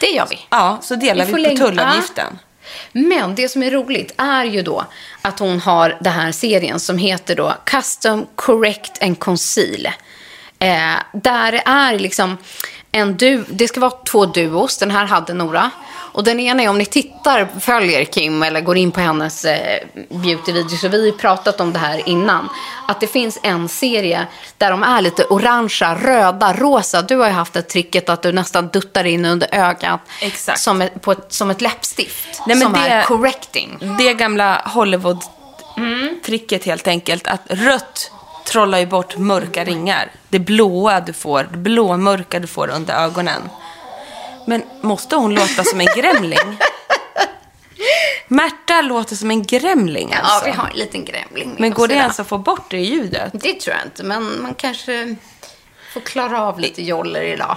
Det 0.00 0.06
gör 0.06 0.26
vi. 0.30 0.38
Ja, 0.50 0.78
så 0.82 0.94
delar 0.96 1.24
Vi 1.24 1.32
vi, 1.32 1.32
på 1.32 1.38
lägga- 1.38 1.64
tullavgiften. 1.66 2.38
Men 2.92 3.34
det 3.34 3.48
som 3.48 3.62
är 3.62 3.70
roligt 3.70 4.14
är 4.16 4.44
ju 4.44 4.62
då 4.62 4.84
att 5.22 5.38
hon 5.38 5.60
har 5.60 5.98
den 6.00 6.12
här 6.12 6.32
serien 6.32 6.80
som 6.80 6.98
heter 6.98 7.36
då 7.36 7.54
Custom 7.64 8.26
Correct 8.34 9.02
and 9.02 9.18
Conceal. 9.18 9.86
Eh, 10.58 10.94
där 11.12 11.52
det 11.52 11.62
är 11.66 11.98
liksom 11.98 12.38
en 12.92 13.16
du, 13.16 13.44
det 13.48 13.68
ska 13.68 13.80
vara 13.80 13.90
två 13.90 14.26
duos, 14.26 14.78
den 14.78 14.90
här 14.90 15.04
hade 15.06 15.34
Nora. 15.34 15.70
Och 16.14 16.24
den 16.24 16.40
ena 16.40 16.62
är 16.62 16.68
om 16.68 16.78
ni 16.78 16.86
tittar, 16.86 17.48
följer 17.60 18.04
Kim 18.04 18.42
eller 18.42 18.60
går 18.60 18.76
in 18.76 18.90
på 18.92 19.00
hennes 19.00 19.44
eh, 19.44 19.78
beautyvideo, 20.08 20.76
så 20.76 20.88
vi 20.88 20.98
har 20.98 21.06
ju 21.06 21.12
pratat 21.12 21.60
om 21.60 21.72
det 21.72 21.78
här 21.78 22.08
innan. 22.08 22.48
Att 22.88 23.00
det 23.00 23.06
finns 23.06 23.38
en 23.42 23.68
serie 23.68 24.26
där 24.58 24.70
de 24.70 24.82
är 24.82 25.00
lite 25.00 25.24
orangea, 25.24 25.94
röda, 25.94 26.52
rosa. 26.52 27.02
Du 27.02 27.16
har 27.16 27.26
ju 27.26 27.32
haft 27.32 27.56
ett 27.56 27.68
tricket 27.68 28.08
att 28.08 28.22
du 28.22 28.32
nästan 28.32 28.68
duttar 28.68 29.04
in 29.04 29.24
under 29.24 29.48
ögat. 29.52 30.00
Exakt. 30.20 30.60
Som 30.60 30.82
ett, 30.82 31.00
på 31.02 31.12
ett, 31.12 31.32
som 31.32 31.50
ett 31.50 31.60
läppstift. 31.60 32.42
Nej, 32.46 32.56
men 32.56 32.60
som 32.60 32.72
det- 32.72 32.78
är 32.88 33.02
correcting. 33.02 33.78
Det 33.98 34.14
gamla 34.14 34.62
Hollywood-tricket 34.74 36.64
helt 36.64 36.86
enkelt, 36.88 37.26
att 37.26 37.40
rött 37.48 38.10
trollar 38.46 38.78
ju 38.78 38.86
bort 38.86 39.16
mörka 39.16 39.64
ringar. 39.64 40.10
Det 40.28 40.38
blåa 40.38 41.00
du 41.00 41.12
får, 41.12 41.48
det 41.52 41.58
blåmörka 41.58 42.40
du 42.40 42.46
får 42.46 42.68
under 42.70 42.94
ögonen. 42.94 43.42
Men 44.46 44.62
måste 44.80 45.16
hon 45.16 45.34
låta 45.34 45.64
som 45.64 45.80
en 45.80 45.86
gremling? 45.96 46.58
Märta 48.28 48.80
låter 48.80 49.16
som 49.16 49.30
en 49.30 49.42
gremling 49.42 50.08
Ja, 50.12 50.18
alltså. 50.22 50.44
vi 50.44 50.50
har 50.50 50.68
en 50.70 50.76
liten 50.76 51.04
grämling 51.04 51.48
med 51.48 51.60
Men 51.60 51.72
oss 51.72 51.76
går 51.76 51.88
det 51.88 51.94
idag. 51.94 52.02
ens 52.02 52.20
att 52.20 52.28
få 52.28 52.38
bort 52.38 52.70
det 52.70 52.80
ljudet? 52.80 53.32
Det 53.32 53.60
tror 53.60 53.76
jag 53.76 53.86
inte, 53.86 54.02
men 54.04 54.42
man 54.42 54.54
kanske 54.54 55.16
får 55.92 56.00
klara 56.00 56.42
av 56.42 56.60
lite 56.60 56.82
joller 56.82 57.22
idag. 57.22 57.56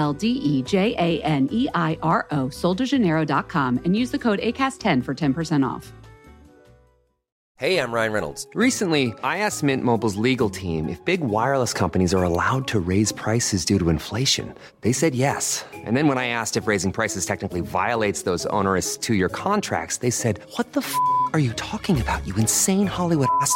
D 0.21 0.27
E 0.27 0.61
J 0.63 0.95
A 0.97 1.21
N 1.21 1.47
E 1.51 1.67
I 1.73 1.97
R 2.01 2.25
O, 2.31 2.47
soldejaneiro.com, 2.47 3.81
and 3.85 3.95
use 3.95 4.11
the 4.11 4.19
code 4.19 4.39
ACAST10 4.39 5.03
for 5.03 5.13
10% 5.13 5.67
off. 5.67 5.93
Hey, 7.61 7.77
I'm 7.77 7.93
Ryan 7.93 8.11
Reynolds. 8.11 8.47
Recently, 8.55 9.13
I 9.23 9.37
asked 9.45 9.61
Mint 9.61 9.83
Mobile's 9.83 10.15
legal 10.15 10.49
team 10.49 10.89
if 10.89 11.05
big 11.05 11.21
wireless 11.21 11.73
companies 11.73 12.11
are 12.11 12.23
allowed 12.23 12.67
to 12.69 12.79
raise 12.79 13.11
prices 13.11 13.65
due 13.65 13.77
to 13.77 13.89
inflation. 13.89 14.55
They 14.81 14.91
said 14.91 15.13
yes. 15.13 15.63
And 15.71 15.95
then 15.95 16.07
when 16.07 16.17
I 16.17 16.25
asked 16.25 16.57
if 16.57 16.65
raising 16.65 16.91
prices 16.91 17.23
technically 17.23 17.61
violates 17.61 18.23
those 18.23 18.47
onerous 18.47 18.97
two 18.97 19.13
year 19.13 19.29
contracts, 19.29 19.97
they 19.97 20.09
said, 20.09 20.39
What 20.55 20.73
the 20.73 20.81
f 20.81 20.95
are 21.33 21.39
you 21.47 21.53
talking 21.53 22.01
about, 22.01 22.25
you 22.25 22.33
insane 22.35 22.87
Hollywood 22.87 23.29
ass? 23.41 23.55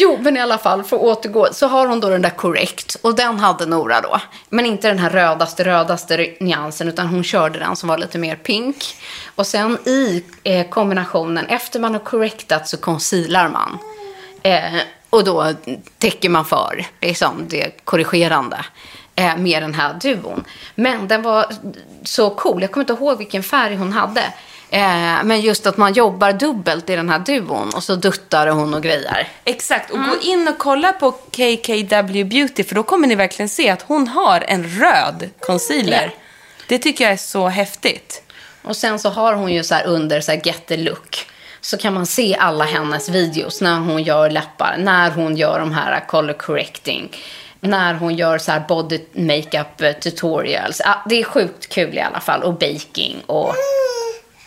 Jo, 0.00 0.18
men 0.20 0.36
i 0.36 0.40
alla 0.40 0.58
fall, 0.58 0.84
för 0.84 0.96
att 0.96 1.02
återgå, 1.02 1.48
så 1.52 1.66
har 1.66 1.86
hon 1.86 2.00
då 2.00 2.08
den 2.08 2.22
där 2.22 2.30
korrekt. 2.30 2.96
Och 3.02 3.14
den 3.14 3.38
hade 3.38 3.66
Nora 3.66 4.00
då. 4.00 4.20
Men 4.48 4.66
inte 4.66 4.88
den 4.88 4.98
här 4.98 5.10
rödaste, 5.10 5.64
rödaste 5.64 6.34
nyansen, 6.40 6.88
utan 6.88 7.06
hon 7.06 7.24
körde 7.24 7.58
den 7.58 7.76
som 7.76 7.88
var 7.88 7.98
lite 7.98 8.18
mer 8.18 8.36
pink. 8.36 8.76
Och 9.34 9.46
sen 9.46 9.78
i 9.84 10.24
eh, 10.44 10.68
kombinationen, 10.68 11.46
efter 11.46 11.80
man 11.80 11.92
har 11.92 12.00
korrektat 12.00 12.68
så 12.68 12.76
concealar 12.76 13.48
man. 13.48 13.78
Eh, 14.42 14.80
och 15.10 15.24
då 15.24 15.52
täcker 15.98 16.28
man 16.28 16.44
för 16.44 16.86
liksom, 17.00 17.44
det 17.48 17.84
korrigerande 17.84 18.64
eh, 19.14 19.36
med 19.36 19.62
den 19.62 19.74
här 19.74 19.94
duon. 20.00 20.44
Men 20.74 21.08
den 21.08 21.22
var 21.22 21.46
så 22.04 22.30
cool. 22.30 22.62
Jag 22.62 22.72
kommer 22.72 22.90
inte 22.90 23.04
ihåg 23.04 23.18
vilken 23.18 23.42
färg 23.42 23.76
hon 23.76 23.92
hade. 23.92 24.22
Eh, 24.70 25.24
men 25.24 25.40
just 25.40 25.66
att 25.66 25.76
man 25.76 25.92
jobbar 25.92 26.32
dubbelt 26.32 26.90
i 26.90 26.96
den 26.96 27.08
här 27.08 27.18
duon 27.18 27.70
och 27.74 27.82
så 27.84 27.94
duttar 27.94 28.46
hon 28.46 28.74
och 28.74 28.82
grejer. 28.82 29.28
Exakt, 29.44 29.90
och 29.90 29.96
Mm. 29.96 30.10
gå 30.10 30.16
in 30.20 30.48
och 30.48 30.58
kolla 30.58 30.92
på 30.92 31.12
KKW 31.12 32.24
Beauty 32.24 32.64
för 32.64 32.74
då 32.74 32.82
kommer 32.82 33.06
ni 33.08 33.14
verkligen 33.14 33.48
se 33.48 33.70
att 33.70 33.82
hon 33.82 34.08
har 34.08 34.44
en 34.48 34.68
röd 34.68 35.30
concealer. 35.40 36.14
Det 36.68 36.78
tycker 36.78 37.04
jag 37.04 37.12
är 37.12 37.16
så 37.16 37.48
häftigt. 37.48 38.22
Och 38.62 38.76
sen 38.76 38.98
så 38.98 39.08
har 39.08 39.32
hon 39.34 39.52
ju 39.52 39.64
så 39.64 39.74
här 39.74 39.86
under 39.86 40.20
så 40.20 40.32
här 40.32 40.40
get 40.44 40.66
the 40.66 40.76
look. 40.76 41.26
Så 41.60 41.76
kan 41.78 41.94
man 41.94 42.06
se 42.06 42.36
alla 42.40 42.64
hennes 42.64 43.08
videos 43.08 43.60
när 43.60 43.78
hon 43.80 44.02
gör 44.02 44.30
läppar, 44.30 44.76
när 44.78 45.10
hon 45.10 45.36
gör 45.36 45.58
de 45.58 45.72
här 45.72 46.06
color 46.08 46.32
correcting, 46.32 47.16
när 47.60 47.94
hon 47.94 48.16
gör 48.16 48.38
så 48.38 48.52
här 48.52 48.60
body 48.68 49.00
makeup 49.12 50.00
tutorials. 50.02 50.80
Det 51.08 51.20
är 51.20 51.24
sjukt 51.24 51.68
kul 51.68 51.94
i 51.94 52.00
alla 52.00 52.20
fall. 52.20 52.42
Och 52.42 52.54
baking 52.54 53.16
och... 53.26 53.54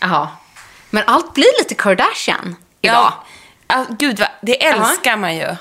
Ja. 0.02 0.32
Men 0.90 1.04
allt 1.08 1.34
blir 1.34 1.60
lite 1.60 1.76
Kardashian 1.76 2.56
idag. 2.82 2.96
Ja. 2.96 3.24
Ah, 3.68 3.86
gud, 3.90 4.20
vad, 4.20 4.30
det 4.42 4.66
älskar 4.66 5.18
man 5.18 5.36
ju. 5.36 5.56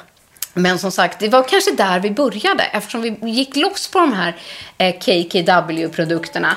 Men 0.55 0.79
som 0.79 0.93
sagt, 0.93 1.19
det 1.19 1.29
var 1.29 1.49
kanske 1.49 1.71
där 1.71 2.01
vi 2.01 2.11
började 2.11 2.63
eftersom 2.63 3.03
vi 3.03 3.19
gick 3.31 3.57
loss 3.57 3.89
på 3.89 3.99
de 3.99 4.13
här 4.13 4.37
eh, 4.79 4.95
KKW-produkterna. 4.99 6.57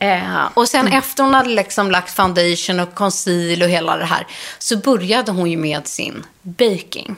Eh, 0.00 0.44
och 0.54 0.68
sen 0.68 0.88
efter 0.88 1.22
hon 1.22 1.34
hade 1.34 1.48
liksom 1.48 1.90
lagt 1.90 2.14
foundation 2.14 2.80
och 2.80 2.94
conceal 2.94 3.62
och 3.62 3.68
hela 3.68 3.96
det 3.96 4.04
här 4.04 4.26
så 4.58 4.76
började 4.76 5.32
hon 5.32 5.50
ju 5.50 5.56
med 5.56 5.86
sin 5.86 6.26
baking. 6.42 7.16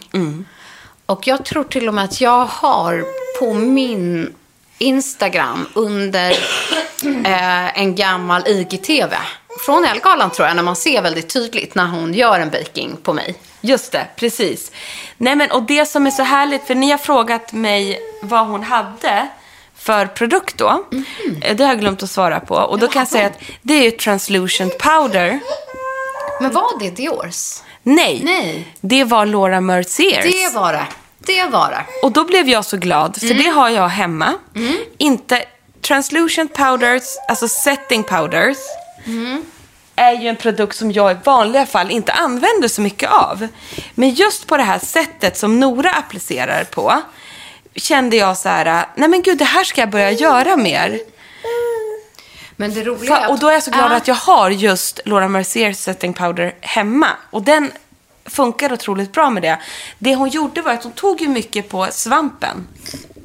Och 1.07 1.27
jag 1.27 1.45
tror 1.45 1.65
till 1.65 1.89
och 1.89 1.95
med 1.95 2.05
att 2.05 2.21
jag 2.21 2.45
har 2.45 3.05
på 3.39 3.55
min 3.55 4.35
Instagram 4.79 5.69
under 5.75 6.31
eh, 7.25 7.79
en 7.79 7.95
gammal 7.95 8.43
IGTV 8.47 9.15
från 9.67 9.85
Elgalan 9.85 10.31
tror 10.31 10.49
jag, 10.49 10.57
när 10.57 10.63
man 10.63 10.77
ser 10.77 11.03
väldigt 11.03 11.29
tydligt 11.29 11.75
när 11.75 11.87
hon 11.87 12.15
gör 12.15 12.41
en 12.41 12.51
baking 12.51 12.97
på 13.03 13.13
mig. 13.13 13.35
Just 13.61 13.93
det, 13.93 14.07
precis. 14.17 14.73
Nej, 15.17 15.37
men, 15.37 15.51
och 15.51 15.63
det 15.63 15.87
som 15.87 16.07
är 16.07 16.11
så 16.11 16.23
härligt, 16.23 16.67
för 16.67 16.75
ni 16.75 16.91
har 16.91 16.99
frågat 16.99 17.53
mig 17.53 18.01
vad 18.23 18.47
hon 18.47 18.63
hade 18.63 19.29
för 19.79 20.07
produkt 20.07 20.59
då. 20.59 20.85
Eh, 21.43 21.57
Det 21.57 21.65
har 21.65 21.71
jag 21.73 21.81
glömt 21.81 22.03
att 22.03 22.11
svara 22.11 22.41
på. 22.41 22.55
Och 22.55 22.79
då 22.79 22.89
kan 22.89 23.01
jag 23.01 23.09
säga 23.09 23.27
att 23.27 23.39
det 23.63 23.87
är 23.87 23.91
translucent 23.91 24.79
powder. 24.79 25.41
Men 26.41 26.53
var 26.53 26.79
det 26.81 26.91
Diors? 26.91 27.63
Nej, 27.83 28.21
Nej. 28.25 28.69
det 28.81 29.05
var 29.05 29.27
Laura 29.27 29.61
Merciers. 29.61 30.25
Det 30.25 30.55
var 30.55 30.73
det. 30.73 30.87
Det 31.19 31.45
var 31.45 31.71
det. 31.71 31.85
Och 32.03 32.13
då 32.13 32.25
blev 32.25 32.49
jag 32.49 32.65
så 32.65 32.77
glad, 32.77 33.17
för 33.21 33.35
det 33.35 33.49
har 33.49 33.69
jag 33.69 33.89
hemma. 33.89 34.35
Inte 34.99 35.45
translucent 35.83 36.55
powders, 36.55 37.03
alltså 37.29 37.49
setting 37.49 38.03
powders. 38.03 38.57
Är 39.97 40.13
ju 40.13 40.29
en 40.29 40.37
produkt 40.37 40.77
som 40.77 40.93
jag 40.93 41.13
i 41.13 41.17
vanliga 41.25 41.67
fall 41.67 41.91
inte 41.91 42.13
använder 42.13 42.69
så 42.69 42.81
mycket 42.81 43.11
av. 43.11 43.49
Men 43.95 44.11
just 44.11 44.47
på 44.47 44.57
det 44.57 44.63
här 44.63 44.79
sättet 44.79 45.37
som 45.37 45.61
Nora 45.61 45.91
applicerar 45.91 46.65
på 46.65 47.03
kände 47.75 48.17
jag 48.17 48.37
så 48.39 48.49
här, 48.49 48.87
nej 48.95 49.09
men 49.09 49.23
gud 49.23 49.39
det 49.39 49.45
här 49.45 49.65
ska 49.65 49.81
jag 49.81 49.91
börja 49.91 50.11
göra 50.11 50.57
mer. 50.57 51.01
Men 52.57 52.75
det 52.75 52.85
roliga 52.85 53.29
och 53.29 53.39
då 53.39 53.49
är 53.49 53.53
jag 53.53 53.63
så 53.63 53.71
glad 53.71 53.93
Ja. 53.93 53.97
att 53.97 54.09
jag 54.09 54.15
har 54.15 54.51
just 54.51 55.01
Laura 55.05 55.29
Merciers 55.29 55.77
setting 55.77 56.13
powder 56.15 56.55
hemma. 56.61 57.09
Och 57.31 57.43
den 57.43 57.73
funkar 58.27 58.73
otroligt 58.73 59.13
bra 59.13 59.31
med 59.31 59.43
det. 59.43 59.59
Det 59.99 60.15
hon 60.15 60.29
gjorde 60.29 60.63
var 60.63 60.73
att 60.73 60.83
hon 60.83 60.93
tog 60.93 61.21
ju 61.21 61.29
mycket 61.29 61.69
på 61.69 61.89
svampen. 61.91 62.67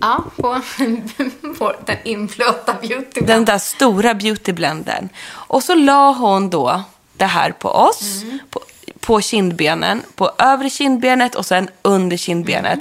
Ja, 0.02 0.24
på, 0.36 0.62
på 1.58 1.74
den 1.86 1.98
inflöta 2.04 2.74
beauty. 2.74 3.22
Den 3.22 3.46
där 3.46 3.58
stora 3.58 4.14
beautyblenden. 4.14 5.10
Och 5.32 5.64
så 5.64 5.76
la 5.76 6.12
hon 6.12 6.50
då 6.50 6.84
det 7.18 7.26
här 7.26 7.52
på 7.52 7.70
oss, 7.70 8.24
på, 8.50 8.62
på 9.00 9.22
kindbenen, 9.22 10.04
på 10.16 10.32
övre 10.38 10.70
kindbenet 10.70 11.36
och 11.36 11.46
sen 11.46 11.70
under 11.82 12.18
kindbenet. 12.18 12.80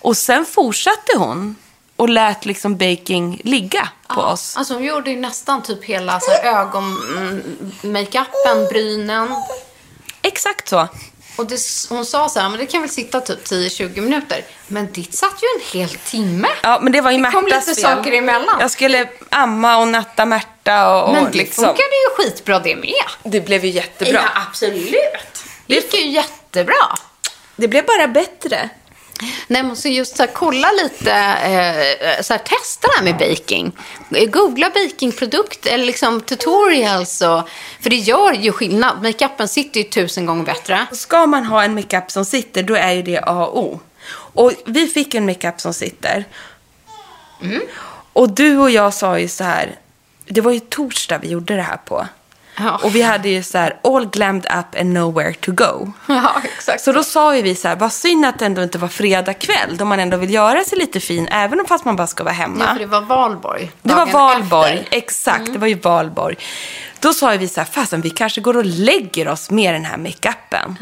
Och 0.00 0.16
sen 0.16 0.44
fortsatte 0.44 1.18
hon 1.18 1.56
och 1.96 2.08
lät 2.08 2.44
liksom 2.44 2.76
baking 2.76 3.40
ligga 3.44 3.88
på 4.08 4.20
oss. 4.20 4.56
Alltså 4.56 4.74
hon 4.74 4.84
gjorde 4.84 5.10
ju 5.10 5.20
nästan 5.20 5.62
typ 5.62 5.84
hela 5.84 6.20
så 6.20 6.30
här, 6.30 6.60
ögon, 6.60 6.96
mm, 7.82 8.68
brynen. 8.68 9.28
Exakt 10.22 10.68
så. 10.68 10.88
Och 11.38 11.46
det, 11.46 11.60
hon 11.88 12.04
sa 12.06 12.28
så 12.28 12.40
här, 12.40 12.48
men 12.48 12.58
det 12.58 12.66
kan 12.66 12.80
väl 12.80 12.90
sitta 12.90 13.20
typ 13.20 13.44
10-20 13.44 14.00
minuter. 14.00 14.44
Men 14.66 14.92
ditt 14.92 15.14
satt 15.14 15.42
ju 15.42 15.46
en 15.60 15.80
hel 15.80 15.88
timme. 15.88 16.48
Ja, 16.62 16.78
men 16.82 16.92
det 16.92 17.00
var 17.00 17.10
ju 17.10 17.22
Det 17.22 17.30
kom 17.30 17.44
Märtas 17.44 17.68
lite 17.68 17.80
fel. 17.80 17.96
saker 17.96 18.12
emellan. 18.12 18.56
Jag 18.60 18.70
skulle 18.70 19.08
amma 19.30 19.78
och 19.78 19.88
natta 19.88 20.26
Märta 20.26 21.02
och, 21.02 21.12
men 21.12 21.24
och 21.26 21.30
det 21.30 21.38
liksom. 21.38 21.64
funkade 21.64 21.82
ju 21.88 22.16
skitbra 22.24 22.58
det 22.58 22.76
med. 22.76 22.92
Det 23.22 23.40
blev 23.40 23.64
ju 23.64 23.70
jättebra. 23.70 24.20
Ja, 24.34 24.42
absolut. 24.48 24.92
Det 25.66 25.74
gick 25.74 25.94
ju 25.94 26.06
jättebra. 26.08 26.74
Det 27.56 27.68
blev 27.68 27.86
bara 27.86 28.08
bättre. 28.08 28.68
Nej, 29.46 29.62
men 29.62 29.76
så 29.76 29.88
just 29.88 30.16
så 30.16 30.22
här, 30.22 30.30
kolla 30.32 30.68
lite, 30.82 31.12
eh, 31.12 32.22
så 32.22 32.32
här, 32.32 32.38
testa 32.38 32.88
det 32.88 32.94
här 32.96 33.04
med 33.04 33.16
baking. 33.16 33.72
Googla 34.28 34.70
bakingprodukt 34.70 35.66
eller 35.66 35.84
liksom 35.84 36.20
tutorials. 36.20 37.20
Och, 37.20 37.48
för 37.80 37.90
det 37.90 37.96
gör 37.96 38.32
ju 38.32 38.52
skillnad. 38.52 39.02
Makeupen 39.02 39.48
sitter 39.48 39.80
ju 39.80 39.84
tusen 39.84 40.26
gånger 40.26 40.44
bättre. 40.44 40.86
Ska 40.92 41.26
man 41.26 41.44
ha 41.44 41.64
en 41.64 41.74
makeup 41.74 42.10
som 42.10 42.24
sitter, 42.24 42.62
då 42.62 42.74
är 42.74 42.92
ju 42.92 43.02
det 43.02 43.18
A 43.18 43.46
och 43.46 43.58
O. 43.58 43.80
Och 44.10 44.52
vi 44.64 44.86
fick 44.86 45.14
en 45.14 45.26
makeup 45.26 45.60
som 45.60 45.74
sitter. 45.74 46.24
Och 48.12 48.30
du 48.30 48.58
och 48.58 48.70
jag 48.70 48.94
sa 48.94 49.18
ju 49.18 49.28
så 49.28 49.44
här, 49.44 49.74
det 50.26 50.40
var 50.40 50.52
ju 50.52 50.60
torsdag 50.60 51.18
vi 51.18 51.28
gjorde 51.28 51.56
det 51.56 51.62
här 51.62 51.76
på. 51.76 52.06
Ja. 52.58 52.80
Och 52.82 52.94
vi 52.94 53.02
hade 53.02 53.28
ju 53.28 53.42
så 53.42 53.58
här, 53.58 53.76
all 53.84 54.06
glammed 54.06 54.46
up 54.58 54.80
and 54.80 54.92
nowhere 54.92 55.34
to 55.34 55.52
go. 55.52 55.92
Ja, 56.06 56.42
exakt. 56.44 56.80
Så 56.80 56.92
då 56.92 57.02
sa 57.04 57.36
ju 57.36 57.42
vi 57.42 57.54
så 57.54 57.68
här, 57.68 57.76
vad 57.76 57.92
synd 57.92 58.26
att 58.26 58.38
det 58.38 58.46
ändå 58.46 58.62
inte 58.62 58.78
var 58.78 58.88
fredag 58.88 59.34
kväll, 59.34 59.76
då 59.76 59.84
man 59.84 60.00
ändå 60.00 60.16
vill 60.16 60.34
göra 60.34 60.64
sig 60.64 60.78
lite 60.78 61.00
fin, 61.00 61.28
även 61.28 61.60
om 61.60 61.66
fast 61.66 61.84
man 61.84 61.96
bara 61.96 62.06
ska 62.06 62.24
vara 62.24 62.34
hemma. 62.34 62.64
Ja, 62.64 62.72
för 62.72 62.78
det 62.78 62.86
var 62.86 63.00
valborg. 63.00 63.70
Det 63.82 63.94
var 63.94 64.06
valborg, 64.06 64.72
efter. 64.72 64.86
Mm. 64.86 64.86
exakt. 64.90 65.52
Det 65.52 65.58
var 65.58 65.66
ju 65.66 65.74
valborg. 65.74 66.36
Då 67.00 67.12
sa 67.12 67.32
ju 67.32 67.38
vi 67.38 67.48
så 67.48 67.60
här, 67.60 67.68
fasen 67.68 68.00
vi 68.00 68.10
kanske 68.10 68.40
går 68.40 68.56
och 68.56 68.64
lägger 68.64 69.28
oss 69.28 69.50
med 69.50 69.74
den 69.74 69.84
här 69.84 69.96
makeupen. 69.96 70.76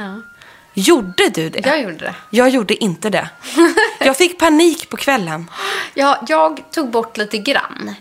Gjorde 0.75 1.29
du 1.29 1.49
det? 1.49 1.67
Jag 1.67 1.83
gjorde 1.83 1.97
det. 1.99 2.15
Jag 2.31 2.49
gjorde 2.49 2.85
inte 2.85 3.11
det. 3.11 3.29
Jag 4.01 4.17
fick 4.17 4.39
panik 4.39 4.89
på 4.89 4.97
kvällen. 4.97 5.51
Ja, 5.95 6.25
jag 6.29 6.63
tog 6.71 6.91
bort 6.91 7.17
lite 7.17 7.39
grann. 7.39 7.95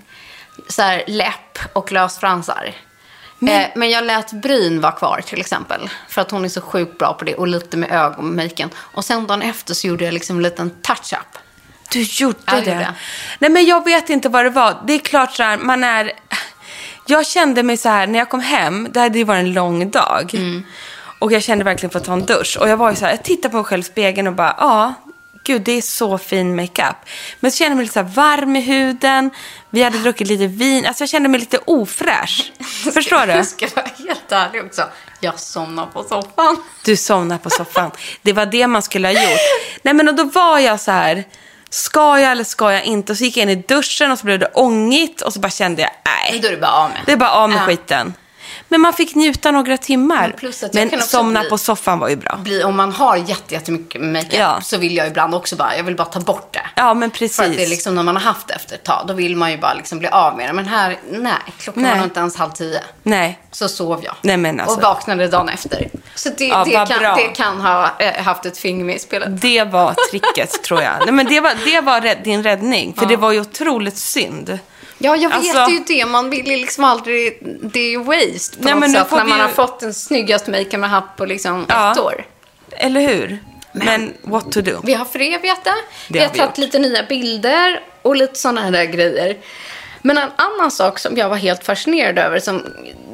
Så 0.68 0.82
här, 0.82 1.04
läpp 1.08 1.60
och 1.74 1.92
lösfransar. 1.92 2.74
Men... 3.40 3.62
Eh, 3.62 3.68
men 3.76 3.90
jag 3.90 4.04
lät 4.04 4.32
bryn 4.32 4.82
vara 4.82 4.92
kvar 4.92 5.22
till 5.26 5.40
exempel. 5.40 5.90
För 6.10 6.22
att 6.22 6.32
hon 6.32 6.46
är 6.46 6.50
så 6.50 6.62
sjukt 6.62 6.98
bra 6.98 7.14
på 7.14 7.26
det. 7.26 7.36
Och 7.36 7.48
lite 7.48 7.78
med 7.78 7.92
ögonmaken. 7.92 8.70
Och 8.78 9.06
sen 9.06 9.28
dagen 9.28 9.42
efter 9.42 9.74
så 9.74 9.88
gjorde 9.88 10.06
jag 10.06 10.14
liksom 10.14 10.38
en 10.38 10.44
liten 10.44 10.70
touch-up. 10.70 11.38
Du 11.92 12.02
gjorde 12.02 12.38
Ja, 12.46 12.56
jag 12.56 12.64
det? 12.64 12.72
gjorde. 12.72 12.94
Nej, 13.40 13.50
men 13.52 13.66
jag 13.66 13.86
vet 13.86 14.10
inte 14.10 14.30
vad 14.30 14.46
det 14.46 14.50
var. 14.50 14.78
Det 14.88 14.94
är 14.94 15.00
klart 15.00 15.34
så 15.36 15.44
här, 15.44 15.58
man 15.58 15.84
är... 15.84 16.12
Jag 17.08 17.28
kände 17.28 17.64
mig 17.64 17.78
så 17.78 17.90
här, 17.90 18.08
när 18.08 18.20
jag 18.20 18.30
kom 18.30 18.40
hem, 18.40 18.88
det 18.92 19.00
hade 19.00 19.18
ju 19.18 19.24
varit 19.24 19.40
en 19.40 19.54
lång 19.54 19.92
dag. 19.92 20.30
Mm. 20.34 20.64
Och 21.20 21.32
jag 21.32 21.44
kände 21.44 21.64
verkligen 21.64 21.92
för 21.92 22.00
att 22.00 22.06
ta 22.06 22.14
en 22.14 22.26
dusch. 22.26 22.58
Och 22.60 22.70
jag 22.70 22.78
var 22.78 22.90
ju 22.90 22.96
så 22.96 23.06
här, 23.06 23.12
jag 23.12 23.24
tittade 23.24 23.50
på 23.52 23.58
mig 23.58 23.64
själv 23.66 23.80
i 23.82 23.84
spegeln 23.84 24.28
och 24.28 24.34
bara, 24.34 24.56
ja, 24.60 24.94
gud 25.46 25.62
det 25.62 25.72
är 25.72 25.82
så 25.82 26.18
fin 26.18 26.56
makeup. 26.56 26.96
Men 27.40 27.52
så 27.52 27.58
kände 27.58 27.70
jag 27.72 27.76
mig 27.78 27.86
lite 27.86 27.94
så 27.94 28.04
varm 28.22 28.56
i 28.56 28.62
huden. 28.62 29.30
Vi 29.70 29.84
hade 29.84 29.98
druckit 29.98 30.28
lite 30.28 30.48
vin. 30.48 30.86
Alltså 30.86 31.02
jag 31.02 31.10
kände 31.10 31.30
mig 31.30 31.40
lite 31.40 31.58
ofräsch. 31.66 32.52
Förstår 32.94 33.28
du? 33.28 33.34
Jag 33.34 33.46
ska 33.48 33.68
vara 33.76 33.86
helt 33.98 34.32
ärlig 34.32 34.66
också. 34.66 34.84
Jag 35.20 35.40
somnade 35.40 35.92
på 35.92 36.04
soffan. 36.04 36.58
Du 36.86 36.96
somnade 36.98 37.40
på 37.44 37.50
soffan. 37.50 37.92
Det 38.22 38.34
var 38.34 38.46
det 38.46 38.68
man 38.68 38.82
skulle 38.82 39.08
ha 39.08 39.14
gjort. 39.14 39.40
Nej 39.84 39.94
men 39.94 40.08
och 40.08 40.16
då 40.16 40.24
var 40.24 40.60
jag 40.60 40.80
så 40.80 40.92
här, 40.92 41.24
ska 41.70 42.20
jag 42.20 42.32
eller 42.32 42.44
ska 42.44 42.74
jag 42.74 42.84
inte? 42.84 43.12
Och 43.12 43.18
så 43.18 43.24
gick 43.24 43.38
jag 43.38 43.44
in 43.44 43.50
i 43.50 43.56
duschen 43.56 44.12
och 44.12 44.20
så 44.20 44.26
blev 44.26 44.40
det 44.40 44.52
ångigt 44.54 45.22
och 45.22 45.34
så 45.34 45.40
bara 45.40 45.50
kände 45.52 45.82
jag, 45.82 45.92
nej. 46.06 46.40
Då 46.40 46.48
är 46.48 46.52
det 46.52 46.58
bara 46.58 46.72
av 46.72 46.90
med. 46.90 47.00
Det 47.06 47.12
är 47.12 47.18
bara 47.18 47.32
av 47.32 47.50
med 47.50 47.58
Ja. 47.62 47.66
skiten. 47.66 48.14
Men 48.68 48.82
man 48.82 48.94
fick 48.94 49.16
njuta 49.16 49.52
några 49.52 49.78
timmar. 49.78 50.22
Men 50.28 50.32
plus 50.40 50.64
att 50.64 50.76
jag 50.76 50.92
Men 50.92 51.02
somna 51.02 51.40
bli- 51.40 51.50
på 51.50 51.58
soffan 51.58 52.00
var 52.00 52.10
ju 52.10 52.16
bra. 52.16 52.36
Bli, 52.44 52.64
om 52.64 52.76
man 52.76 52.92
har 52.92 53.16
jätte, 53.16 53.54
jättemycket 53.54 54.02
makeup 54.02 54.34
Ja. 54.34 54.62
så 54.62 54.78
vill 54.78 54.96
jag 54.98 55.08
ibland 55.08 55.36
också 55.36 55.56
bara, 55.56 55.78
jag 55.78 55.84
vill 55.84 55.96
bara 55.96 56.06
ta 56.08 56.20
bort 56.20 56.54
det. 56.54 56.62
Ja 56.76 56.94
men 56.94 57.12
precis. 57.12 57.36
För 57.38 57.44
att 57.44 57.56
det 57.58 57.64
är 57.64 57.68
liksom 57.70 57.96
när 57.96 58.04
man 58.04 58.16
har 58.16 58.24
haft 58.24 58.48
det 58.48 58.54
efter 58.54 58.76
ett 58.76 58.84
tag, 58.84 59.04
då 59.08 59.14
vill 59.14 59.36
man 59.36 59.52
ju 59.52 59.58
bara 59.58 59.74
liksom 59.74 60.00
bli 60.00 60.08
av 60.08 60.38
med 60.38 60.50
det. 60.50 60.54
Men 60.54 60.66
här, 60.68 60.98
nej, 61.12 61.34
klockan 61.60 61.84
Nej. 61.84 61.98
var 61.98 62.04
inte 62.04 62.20
ens 62.20 62.36
halv 62.38 62.52
tio. 62.52 62.80
Nej. 63.04 63.40
Så 63.52 63.68
sov 63.70 64.04
jag. 64.04 64.16
Nej, 64.22 64.38
men 64.38 64.60
alltså- 64.60 64.76
Och 64.78 64.82
vaknade 64.84 65.28
dagen 65.28 65.50
efter. 65.50 65.90
Så 66.16 66.30
det, 66.38 66.46
Ja, 66.48 66.64
det, 66.66 66.72
kan, 66.72 67.16
det 67.18 67.24
kan 67.36 67.62
ha 67.62 67.92
eh, 68.00 68.24
haft 68.24 68.46
ett 68.46 68.58
finger 68.58 68.86
med 68.86 68.96
i 68.96 69.00
spelet. 69.00 69.42
Det 69.42 69.64
var 69.64 69.96
tricket 70.12 70.64
tror 70.64 70.82
jag. 70.82 70.94
Nej, 71.06 71.12
men 71.12 71.26
det 71.26 71.40
var, 71.40 71.54
det 71.66 71.82
var 71.82 72.02
rädd, 72.02 72.18
din 72.24 72.44
räddning. 72.44 72.94
För 72.98 73.06
det 73.06 73.18
var 73.18 73.32
ju 73.32 73.40
otroligt 73.42 73.98
synd. 73.98 74.60
Ja, 74.98 75.16
jag 75.16 75.30
vet 75.30 75.38
Alltså- 75.38 75.72
ju 75.72 75.80
det. 75.88 76.06
Man 76.06 76.30
vill 76.30 76.48
ju 76.48 76.58
liksom 76.58 76.84
aldrig... 76.84 77.38
Det 77.62 77.80
är 77.80 77.90
ju 77.90 78.04
waste 78.04 78.58
på 78.58 78.64
Nej, 78.64 78.74
något 78.74 78.80
men 78.80 78.92
sätt 78.92 79.12
när 79.12 79.24
man 79.26 79.38
ju- 79.38 79.44
har 79.44 79.50
fått 79.50 79.80
den 79.80 79.94
snyggaste 79.94 80.52
makeup 80.52 80.80
man 80.80 80.90
haft 80.90 81.16
på 81.18 81.26
liksom 81.26 81.66
Ja. 81.70 81.92
ett 81.92 82.00
år. 82.00 82.26
Eller 82.72 83.02
hur? 83.02 83.40
Men, 83.72 84.14
what 84.22 84.52
to 84.52 84.62
do? 84.62 84.80
Vi 84.84 84.94
har 84.94 85.06
förevietat. 85.06 85.74
Vi 86.10 86.20
har 86.20 86.28
har 86.28 86.36
tagit 86.36 86.58
lite 86.58 86.80
nya 86.80 87.04
bilder 87.04 87.80
och 88.02 88.16
lite 88.16 88.36
sådana 88.40 88.62
här 88.62 88.72
där 88.72 88.86
grejer. 88.86 89.38
Men 90.06 90.18
en 90.18 90.30
annan 90.36 90.72
sak 90.72 91.00
som 91.00 91.18
jag 91.18 91.30
var 91.30 91.36
helt 91.36 91.64
fascinerad 91.64 92.18
över, 92.18 92.40
som 92.40 92.64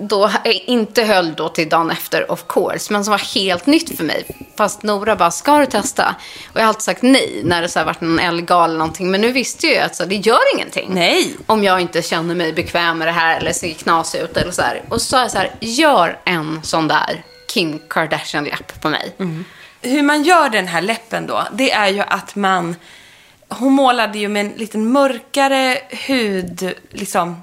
då 0.01 0.31
inte 0.65 1.03
höll 1.03 1.33
då 1.33 1.49
till 1.49 1.69
dagen 1.69 1.91
efter 1.91 2.31
of 2.31 2.45
course, 2.47 2.93
men 2.93 3.03
som 3.03 3.11
var 3.11 3.35
helt 3.35 3.65
nytt 3.65 3.97
för 3.97 4.03
mig. 4.03 4.25
Fast 4.57 4.83
Nora 4.83 5.15
bara, 5.15 5.31
ska 5.31 5.57
du 5.57 5.65
testa? 5.65 6.15
Och 6.53 6.55
jag 6.55 6.61
har 6.61 6.67
alltid 6.67 6.81
sagt 6.81 7.01
nej 7.01 7.41
när 7.45 7.61
det 7.61 7.69
så 7.69 7.79
här 7.79 7.85
varit 7.85 8.01
någon 8.01 8.19
elgal 8.19 8.69
eller 8.69 8.79
någonting. 8.79 9.11
Men 9.11 9.21
nu 9.21 9.31
visste 9.31 9.67
jag 9.67 9.75
ju 9.75 9.81
att 9.81 9.95
så, 9.95 10.05
det 10.05 10.15
gör 10.15 10.55
ingenting. 10.55 10.89
Nej. 10.93 11.35
Om 11.45 11.63
jag 11.63 11.81
inte 11.81 12.01
känner 12.01 12.35
mig 12.35 12.53
bekväm 12.53 12.97
med 12.97 13.07
det 13.07 13.11
här 13.11 13.37
eller 13.37 13.53
ser 13.53 13.73
knasig 13.73 14.19
ut 14.19 14.37
eller 14.37 14.51
så 14.51 14.61
här. 14.61 14.81
Och 14.89 15.01
så 15.01 15.07
sa 15.07 15.21
jag 15.21 15.31
så 15.31 15.37
här, 15.37 15.51
gör 15.59 16.19
en 16.25 16.59
sån 16.63 16.87
där 16.87 17.23
Kim 17.53 17.79
Kardashian-läpp 17.89 18.81
på 18.81 18.89
mig. 18.89 19.15
Hur 19.81 20.03
man 20.03 20.23
gör 20.23 20.49
den 20.49 20.67
här 20.67 20.81
läppen 20.81 21.27
då, 21.27 21.43
det 21.51 21.71
är 21.71 21.87
ju 21.87 22.01
att 22.01 22.35
man... 22.35 22.75
Hon 23.59 23.73
målade 23.73 24.17
ju 24.19 24.27
med 24.27 24.45
en 24.45 24.51
lite 24.51 24.77
mörkare 24.77 25.77
hud, 25.89 26.73
liksom... 26.89 27.41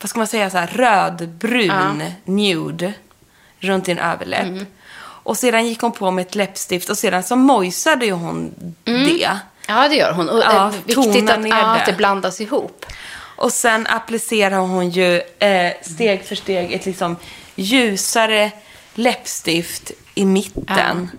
Vad 0.00 0.10
ska 0.10 0.18
man 0.18 0.26
säga? 0.26 0.50
Så 0.50 0.58
här, 0.58 0.66
rödbrun 0.66 2.02
nude 2.24 2.92
runt 3.58 3.84
din 3.84 3.98
överläpp. 3.98 4.66
Och 4.98 5.36
sedan 5.36 5.66
gick 5.66 5.80
hon 5.80 5.92
på 5.92 6.10
med 6.10 6.22
ett 6.22 6.34
läppstift 6.34 6.90
och 6.90 6.98
sedan 6.98 7.22
så 7.22 7.36
mojsade 7.36 8.06
ju 8.06 8.12
hon 8.12 8.54
det. 8.84 9.30
Ja, 9.68 9.88
det 9.88 9.94
gör 9.94 10.12
hon. 10.12 10.28
Och 10.28 10.38
Ja, 10.38 10.66
eh, 10.66 10.72
viktigt 10.84 11.30
att, 11.30 11.48
ja, 11.48 11.76
att 11.76 11.86
det 11.86 11.92
blandas 11.92 12.40
ihop. 12.40 12.86
Och 13.36 13.52
sen 13.52 13.86
applicerar 13.86 14.58
hon 14.58 14.90
ju 14.90 15.22
eh, 15.38 15.72
steg 15.82 16.24
för 16.24 16.34
steg 16.34 16.72
ett 16.72 16.86
liksom 16.86 17.16
ljusare 17.54 18.50
läppstift 18.94 19.90
i 20.16 20.24
mitten. 20.24 21.10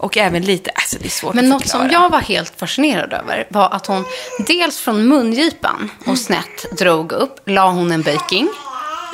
Och 0.00 0.16
även 0.16 0.42
lite, 0.44 0.70
alltså 0.70 0.96
det 1.00 1.06
är 1.06 1.10
svårt 1.10 1.34
Men 1.34 1.44
att 1.44 1.50
något 1.50 1.68
som 1.68 1.90
jag 1.90 2.10
var 2.10 2.20
helt 2.20 2.58
fascinerad 2.60 3.12
över 3.12 3.46
var 3.50 3.70
att 3.70 3.86
hon 3.86 4.04
dels 4.46 4.78
från 4.78 5.08
mungipan 5.08 5.90
och 6.06 6.18
snett 6.18 6.78
drog 6.78 7.12
upp, 7.12 7.40
la 7.46 7.70
hon 7.70 7.92
en 7.92 8.02
baking. 8.02 8.48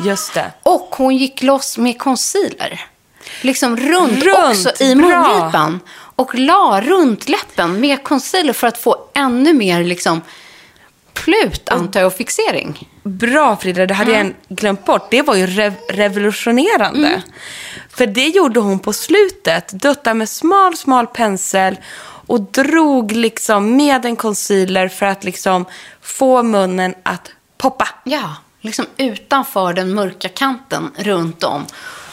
Just 0.04 0.34
det. 0.34 0.52
Och 0.62 0.94
hon 0.98 1.16
gick 1.16 1.42
loss 1.42 1.78
med 1.78 1.98
concealer. 1.98 2.86
Liksom 3.40 3.76
runt, 3.76 4.24
Runt, 4.24 4.38
också 4.50 4.82
i 4.82 4.94
bra. 4.94 5.06
mungipan. 5.06 5.80
Och 6.16 6.34
la 6.34 6.80
runt 6.80 7.28
läppen 7.28 7.80
med 7.80 8.04
concealer 8.04 8.52
för 8.52 8.66
att 8.66 8.78
få 8.78 8.96
ännu 9.14 9.52
mer 9.52 9.84
liksom 9.84 10.20
plut, 11.14 11.68
antar 11.68 12.00
jag, 12.00 12.06
och 12.06 12.12
fixering. 12.14 12.88
Bra 13.02 13.56
Frida, 13.56 13.86
det 13.86 13.94
hade 13.94 14.12
jag 14.12 14.34
glömt 14.48 14.84
bort. 14.84 15.10
Det 15.10 15.22
var 15.22 15.34
ju 15.34 15.46
rev- 15.46 15.88
revolutionerande. 15.88 17.22
För 17.88 18.06
det 18.06 18.26
gjorde 18.26 18.60
hon 18.60 18.78
på 18.78 18.92
slutet. 18.92 19.68
Dutta 19.72 20.14
med 20.14 20.28
smal, 20.28 20.76
smal 20.76 21.06
pensel 21.06 21.76
och 22.26 22.40
drog 22.40 23.12
liksom 23.12 23.76
med 23.76 24.04
en 24.04 24.16
concealer 24.16 24.88
för 24.88 25.06
att 25.06 25.24
liksom 25.24 25.64
få 26.00 26.42
munnen 26.42 26.94
att 27.02 27.30
poppa. 27.58 27.88
Ja, 28.04 28.36
liksom 28.60 28.86
utanför 28.96 29.72
den 29.72 29.94
mörka 29.94 30.28
kanten 30.28 30.90
runt 30.96 31.44
om. 31.44 31.66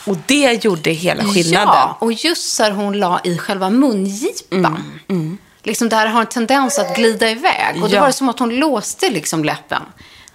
Och 0.06 0.18
det 0.26 0.66
gjorde 0.66 0.91
hela 0.91 1.24
skillnaden. 1.24 1.68
Ja, 1.68 1.97
och 2.00 2.14
just 2.14 2.54
så 2.54 2.64
här 2.64 2.72
hon 2.72 3.00
la 3.00 3.20
i 3.24 3.38
själva 3.38 3.70
mungipan. 3.70 4.84
Mm, 5.08 5.38
Liksom 5.64 5.89
där 5.89 6.05
har 6.07 6.22
en 6.22 6.28
tendens 6.28 6.80
att 6.80 6.95
glida 6.95 7.30
iväg. 7.30 7.84
Och 7.84 7.89
då 7.89 7.95
Ja. 7.95 7.99
var 7.99 8.07
det 8.07 8.14
som 8.14 8.30
att 8.30 8.39
hon 8.39 8.55
låste 8.55 9.10
liksom 9.10 9.43
läppen 9.43 9.82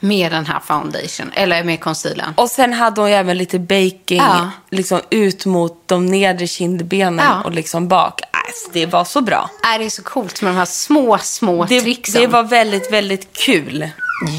med 0.00 0.32
den 0.32 0.46
här 0.46 0.60
foundation, 0.60 1.30
eller 1.34 1.64
med 1.64 1.80
concealern. 1.80 2.34
Och 2.36 2.50
sen 2.50 2.72
hade 2.72 3.00
hon 3.00 3.10
ju 3.10 3.16
även 3.16 3.38
lite 3.38 3.58
baking 3.58 4.18
Ja. 4.18 4.50
liksom 4.70 5.00
ut 5.10 5.46
mot 5.46 5.82
de 5.88 6.06
nedre 6.06 6.46
kindbenen 6.46 7.26
Ja. 7.28 7.42
och 7.44 7.52
liksom 7.52 7.88
bak. 7.88 8.20
Alltså, 8.46 8.70
det 8.72 8.86
var 8.86 9.04
så 9.04 9.20
bra. 9.20 9.50
Är 9.74 9.78
det 9.78 9.84
är 9.84 9.90
så 9.90 10.02
coolt 10.02 10.42
med 10.42 10.52
de 10.52 10.56
här 10.56 10.64
små, 10.64 11.18
små 11.18 11.64
Det, 11.64 11.80
tricksen. 11.80 12.20
det 12.20 12.26
var 12.26 12.42
väldigt, 12.42 12.92
väldigt 12.92 13.32
kul. 13.36 13.88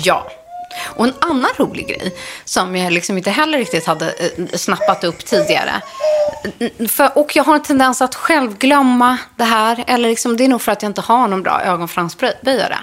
Ja. 0.04 0.28
Och 0.84 1.06
en 1.06 1.14
annan 1.22 1.52
rolig 1.58 1.88
grej 1.88 2.16
som 2.46 2.76
jag 2.76 2.94
liksom 2.94 3.18
inte 3.18 3.32
heller 3.32 3.58
riktigt 3.58 3.86
hade 3.86 4.12
eh, 4.12 4.46
snappat 4.58 5.04
upp 5.04 5.26
tidigare. 5.26 5.82
För, 6.90 7.18
och 7.18 7.36
jag 7.36 7.44
har 7.44 7.56
en 7.56 7.64
tendens 7.64 8.02
att 8.02 8.16
själv 8.16 8.58
glömma 8.58 9.18
det 9.36 9.44
här. 9.44 9.84
Eller 9.88 10.10
liksom, 10.10 10.38
det 10.38 10.44
är 10.44 10.48
nog 10.48 10.62
för 10.62 10.72
att 10.72 10.82
jag 10.82 10.90
inte 10.90 11.02
har 11.02 11.28
någon 11.28 11.44
bra 11.44 11.62
ögonfransböjare. 11.62 12.78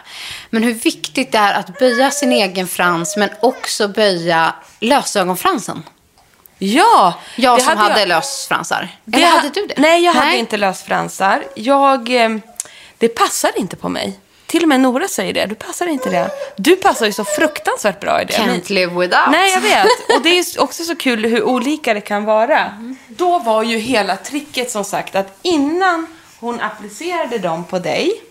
Men 0.51 0.63
hur 0.63 0.75
viktigt 0.75 1.33
det 1.33 1.39
är 1.39 1.55
att 1.55 1.79
böja 1.79 2.11
sin 2.11 2.33
egen 2.33 2.69
frans 2.69 3.17
men 3.17 3.31
också 3.43 3.89
böja 3.89 4.55
lösögonfransen. 4.81 5.83
Ja! 6.59 7.15
Jag 7.37 7.63
som 7.63 7.77
hade, 7.77 8.01
jag- 8.01 8.09
lösfransar. 8.09 8.89
Eller 9.13 9.27
ha- 9.27 9.37
hade 9.37 9.49
du 9.49 9.67
det? 9.67 9.75
Nej, 9.79 10.05
jag 10.05 10.13
hade 10.13 10.37
inte 10.37 10.57
lösfransar. 10.57 11.45
Jag, 11.55 12.25
eh, 12.25 12.31
det 12.99 13.09
passade 13.09 13.59
inte 13.59 13.77
på 13.77 13.89
mig. 13.89 14.19
Till 14.53 14.63
och 14.63 14.69
med 14.69 14.81
Nora 14.81 15.09
säger 15.09 15.33
det. 15.33 15.47
Du 15.47 15.55
passar 15.55 15.87
inte 15.87 16.11
det. 16.11 16.31
Du 16.57 16.77
passar 16.77 17.07
ju 17.07 17.13
så 17.13 17.25
fruktansvärt 17.25 18.01
bra 18.01 18.23
i 18.23 18.25
det. 18.25 18.33
Can't 18.33 18.73
live 18.73 19.01
without. 19.01 19.31
Nej, 19.31 19.53
jag 19.53 19.61
vet. 19.61 19.87
Och 20.17 20.23
det 20.23 20.39
är 20.39 20.61
också 20.61 20.85
så 20.85 20.97
kul 20.97 21.25
hur 21.25 21.43
olika 21.43 21.95
det 21.95 22.01
kan 22.01 22.25
vara. 22.25 22.73
Då 23.09 23.39
var 23.39 23.63
ju 23.63 23.79
hela 23.79 24.17
tricket 24.17 24.71
som 24.71 24.85
sagt 24.85 25.15
att 25.17 25.39
innan 25.43 26.07
hon 26.41 26.61
applicerade 26.61 27.39
dem 27.39 27.65
på 27.65 27.79
dig 27.79 28.23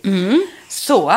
så 0.70 1.14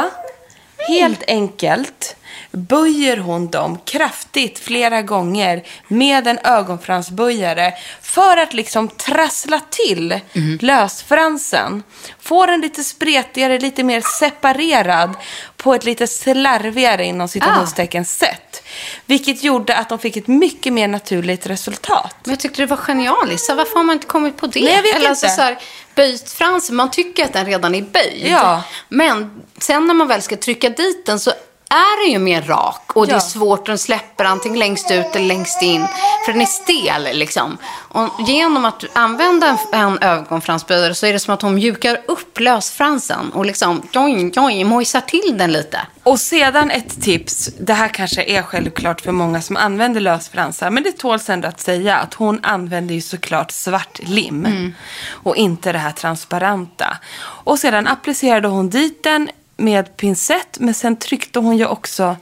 helt 0.88 1.22
enkelt 1.26 2.16
böjer 2.50 3.16
hon 3.16 3.50
dem 3.50 3.78
kraftigt 3.84 4.58
flera 4.58 5.02
gånger 5.02 5.62
med 5.88 6.26
en 6.26 6.38
ögonfransböjare 6.44 7.74
för 8.02 8.36
att 8.36 8.54
liksom 8.54 8.88
trassla 8.88 9.60
till 9.70 10.20
lösfransen. 10.60 11.82
Få 12.20 12.46
den 12.46 12.60
lite 12.60 12.84
spretigare, 12.84 13.58
lite 13.58 13.82
mer 13.82 14.02
separerad 14.18 15.14
på 15.56 15.74
ett 15.74 15.84
lite 15.84 16.06
slarvigare 16.06 17.04
inom 17.04 17.28
citationstecken 17.28 18.04
sätt. 18.04 18.62
Vilket 19.06 19.44
gjorde 19.44 19.76
att 19.76 19.88
de 19.88 19.98
fick 19.98 20.16
ett 20.16 20.26
mycket 20.28 20.72
mer 20.72 20.88
naturligt 20.88 21.46
resultat. 21.46 22.16
Men 22.24 22.32
jag 22.32 22.40
tyckte 22.40 22.62
det 22.62 22.66
var 22.66 22.76
genialiskt. 22.76 23.46
Så 23.46 23.54
varför 23.54 23.74
har 23.76 23.82
man 23.82 23.94
inte 23.94 24.06
kommit 24.06 24.36
på 24.36 24.46
det? 24.46 24.60
Nej, 24.60 24.74
jag 24.74 24.82
vet 24.82 24.96
Eller 24.96 25.08
Alltså 25.08 25.26
inte. 25.26 25.36
så 25.36 25.42
här, 25.42 25.58
böjt 25.94 26.30
fransen, 26.30 26.76
man 26.76 26.90
tycker 26.90 27.24
att 27.24 27.32
den 27.32 27.46
redan 27.46 27.74
är 27.74 27.82
böjd. 27.82 28.26
Ja. 28.26 28.62
Men 28.88 29.42
sen 29.58 29.86
när 29.86 29.94
man 29.94 30.08
väl 30.08 30.22
ska 30.22 30.36
trycka 30.36 30.68
dit 30.68 31.06
den 31.06 31.20
så 31.20 31.32
är 31.74 32.04
den 32.04 32.12
ju 32.12 32.18
mer 32.18 32.42
rak. 32.42 32.80
Och 32.94 33.06
det 33.06 33.10
Ja. 33.12 33.16
är 33.16 33.20
svårt, 33.20 33.66
den 33.66 33.78
släpper 33.78 34.24
antingen 34.24 34.58
längst 34.58 34.90
ut 34.90 35.16
eller 35.16 35.26
längst 35.26 35.62
in. 35.62 35.86
För 36.24 36.32
den 36.32 36.40
är 36.42 36.46
stel 36.46 37.18
liksom. 37.18 37.58
Och 37.88 38.08
genom 38.26 38.64
att 38.64 38.84
använda 38.92 39.48
en, 39.72 39.80
en 39.80 39.98
ögonfransböjare 40.02 40.94
så 40.94 41.06
är 41.06 41.12
det 41.12 41.18
som 41.18 41.34
att 41.34 41.42
hon 41.42 41.54
mjukar 41.54 42.00
upp 42.08 42.40
lösfransen. 42.40 43.32
Och 43.32 43.46
liksom, 43.46 43.82
join, 43.92 44.30
join, 44.30 44.66
mojsar 44.66 45.00
till 45.00 45.34
den 45.38 45.52
lite. 45.52 45.80
Och 46.02 46.20
sedan 46.20 46.70
ett 46.70 47.02
tips. 47.02 47.50
Det 47.60 47.72
här 47.74 47.88
kanske 47.88 48.22
är 48.24 48.42
självklart 48.42 49.00
för 49.00 49.12
många 49.12 49.42
som 49.42 49.56
använder 49.56 50.00
lösfransar. 50.00 50.70
Men 50.70 50.82
det 50.82 50.92
tåls 50.92 51.30
ändå 51.30 51.48
att 51.48 51.60
säga 51.60 51.96
att 51.96 52.14
hon 52.14 52.40
använder 52.42 52.94
ju 52.94 53.00
såklart 53.00 53.50
svart 53.50 53.98
lim. 54.02 54.74
Och 55.10 55.36
inte 55.36 55.72
det 55.72 55.78
här 55.78 55.92
transparenta. 55.92 56.96
Och 57.20 57.58
sedan 57.58 57.86
applicerade 57.86 58.48
hon 58.48 58.70
dit 58.70 59.02
den 59.02 59.30
med 59.56 59.96
pincett. 59.96 60.58
Men 60.60 60.74
sen 60.74 60.96
tryckte 60.96 61.38
hon 61.38 61.56
ju 61.56 61.66
också 61.66 62.16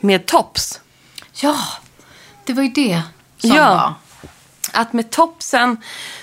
med 0.00 0.26
tops. 0.26 0.80
Ja, 1.32 1.56
det 2.44 2.52
var 2.52 2.62
ju 2.62 2.68
det 2.68 3.02
som 3.38 3.50
Ja. 3.50 3.64
var. 3.74 3.94
Att 4.80 4.92
med 4.92 5.10
topsen 5.10 5.76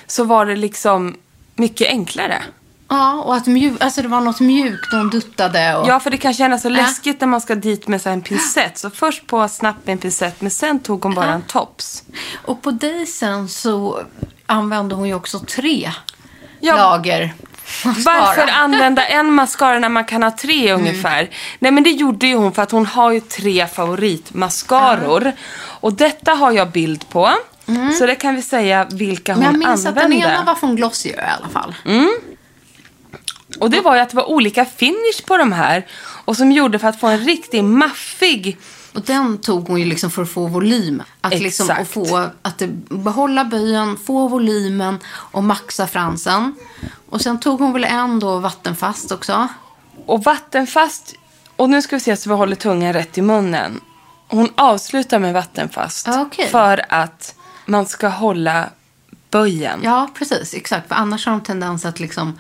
så 0.08 0.24
var 0.24 0.46
det 0.46 0.56
liksom 0.56 1.18
mycket 1.56 1.88
enklare. 1.88 2.44
Ja, 2.88 3.14
och 3.22 3.36
att 3.36 3.46
mjuk, 3.48 3.82
alltså 3.84 4.02
det 4.02 4.08
var 4.08 4.22
något 4.22 4.40
mjukt 4.40 4.94
och 4.94 5.00
hon 5.00 5.10
duttade. 5.10 5.76
Och... 5.76 5.88
Ja, 5.88 6.00
för 6.00 6.10
det 6.10 6.18
kan 6.18 6.34
kännas 6.34 6.62
så 6.62 6.70
läskigt 6.70 7.22
när 7.22 7.28
man 7.28 7.42
ska 7.42 7.56
dit 7.56 7.88
med 7.88 8.02
så 8.02 8.10
här 8.10 8.14
en 8.14 8.22
pincett. 8.22 8.78
Så 8.78 8.90
först 8.90 9.28
på 9.28 9.48
snabbt 9.48 9.86
med 9.86 9.94
en 9.94 9.98
pincett, 10.00 10.42
men 10.42 10.52
sen 10.52 10.80
tog 10.80 11.04
hon 11.04 11.16
bara 11.16 11.34
en 11.34 11.42
tops. 11.42 12.04
Och 12.46 12.62
på 12.62 12.72
dig 12.72 13.06
sen 13.06 13.50
så 13.50 14.04
använde 14.46 14.96
hon 14.96 15.08
ju 15.08 15.14
också 15.14 15.40
tre 15.40 15.92
Ja. 16.60 16.76
lager 16.76 17.34
mascara. 17.86 18.20
Varför 18.20 18.48
använda 18.52 19.06
en 19.06 19.34
mascara 19.34 19.80
när 19.80 19.90
man 19.90 20.06
kan 20.06 20.24
ha 20.24 20.32
tre 20.32 20.74
ungefär? 20.74 21.30
Nej 21.60 21.72
men 21.72 21.84
det 21.84 21.90
gjorde 21.92 22.28
ju 22.28 22.36
hon 22.36 22.52
för 22.54 22.62
att 22.62 22.72
hon 22.72 22.86
har 22.86 23.12
ju 23.12 23.20
tre 23.20 23.68
favoritmascaror. 23.68 25.32
Och 25.80 25.94
detta 25.94 26.32
har 26.32 26.52
jag 26.52 26.72
bild 26.72 27.10
på. 27.10 27.32
Så 28.00 28.06
det 28.06 28.16
kan 28.16 28.36
vi 28.36 28.42
säga 28.42 28.88
vilka 28.92 29.34
hon 29.34 29.44
Men 29.44 29.52
jag 29.62 29.70
minns 29.70 29.86
att 29.86 29.96
den 29.96 30.04
använde. 30.04 30.28
ena 30.28 30.44
var 30.44 30.56
från 30.56 30.76
Glossier 30.76 31.18
i 31.18 31.30
alla 31.40 31.50
fall. 31.50 31.76
Och 33.60 33.70
det 33.70 33.82
var 33.82 33.96
ju 33.96 34.02
att 34.02 34.10
det 34.10 34.16
var 34.18 34.30
olika 34.30 34.66
finish 34.66 35.26
på 35.26 35.38
de 35.38 35.52
här. 35.52 35.86
Och 36.26 36.38
som 36.38 36.52
gjorde 36.52 36.80
för 36.80 36.88
att 36.88 37.00
få 37.00 37.08
en 37.08 37.18
riktigt 37.20 37.64
maffig 37.64 38.58
Och 38.96 39.02
den 39.02 39.38
tog 39.38 39.68
hon 39.68 39.80
ju 39.80 39.86
liksom 39.86 40.12
för 40.12 40.22
att 40.22 40.30
få 40.30 40.48
volym. 40.48 41.04
Att 41.22 41.40
liksom 41.40 41.70
Exakt. 41.70 41.82
att 41.82 41.88
få, 41.88 42.30
att 42.42 42.62
behålla 42.90 43.46
böjen, 43.46 43.98
få 43.98 44.28
volymen 44.28 45.00
och 45.08 45.44
maxa 45.44 45.88
fransen. 45.88 46.56
Och 47.10 47.22
sen 47.22 47.40
tog 47.40 47.60
hon 47.60 47.74
väl 47.74 47.84
en 47.84 48.20
då 48.20 48.40
vattenfast 48.40 49.12
också. 49.12 49.48
Och 50.06 50.24
vattenfast, 50.24 51.16
och 51.56 51.70
nu 51.70 51.82
ska 51.82 51.96
vi 51.96 52.00
se 52.00 52.18
så 52.18 52.30
vi 52.30 52.36
håller 52.36 52.56
tungan 52.56 52.94
rätt 52.94 53.18
i 53.18 53.22
munnen. 53.22 53.82
Hon 54.28 54.50
avslutar 54.56 55.20
med 55.20 55.34
vattenfast. 55.34 56.08
Okej. 56.08 56.48
För 56.48 56.86
att 56.90 57.36
man 57.66 57.86
ska 57.86 58.08
hålla 58.08 58.70
böjen. 59.30 59.80
Ja, 59.84 60.10
precis. 60.14 60.54
Exakt. 60.54 60.88
För 60.88 60.96
annars 60.96 61.26
har 61.26 61.32
de 61.32 61.42
tendens 61.42 61.86
att 61.86 62.00
liksom 62.00 62.40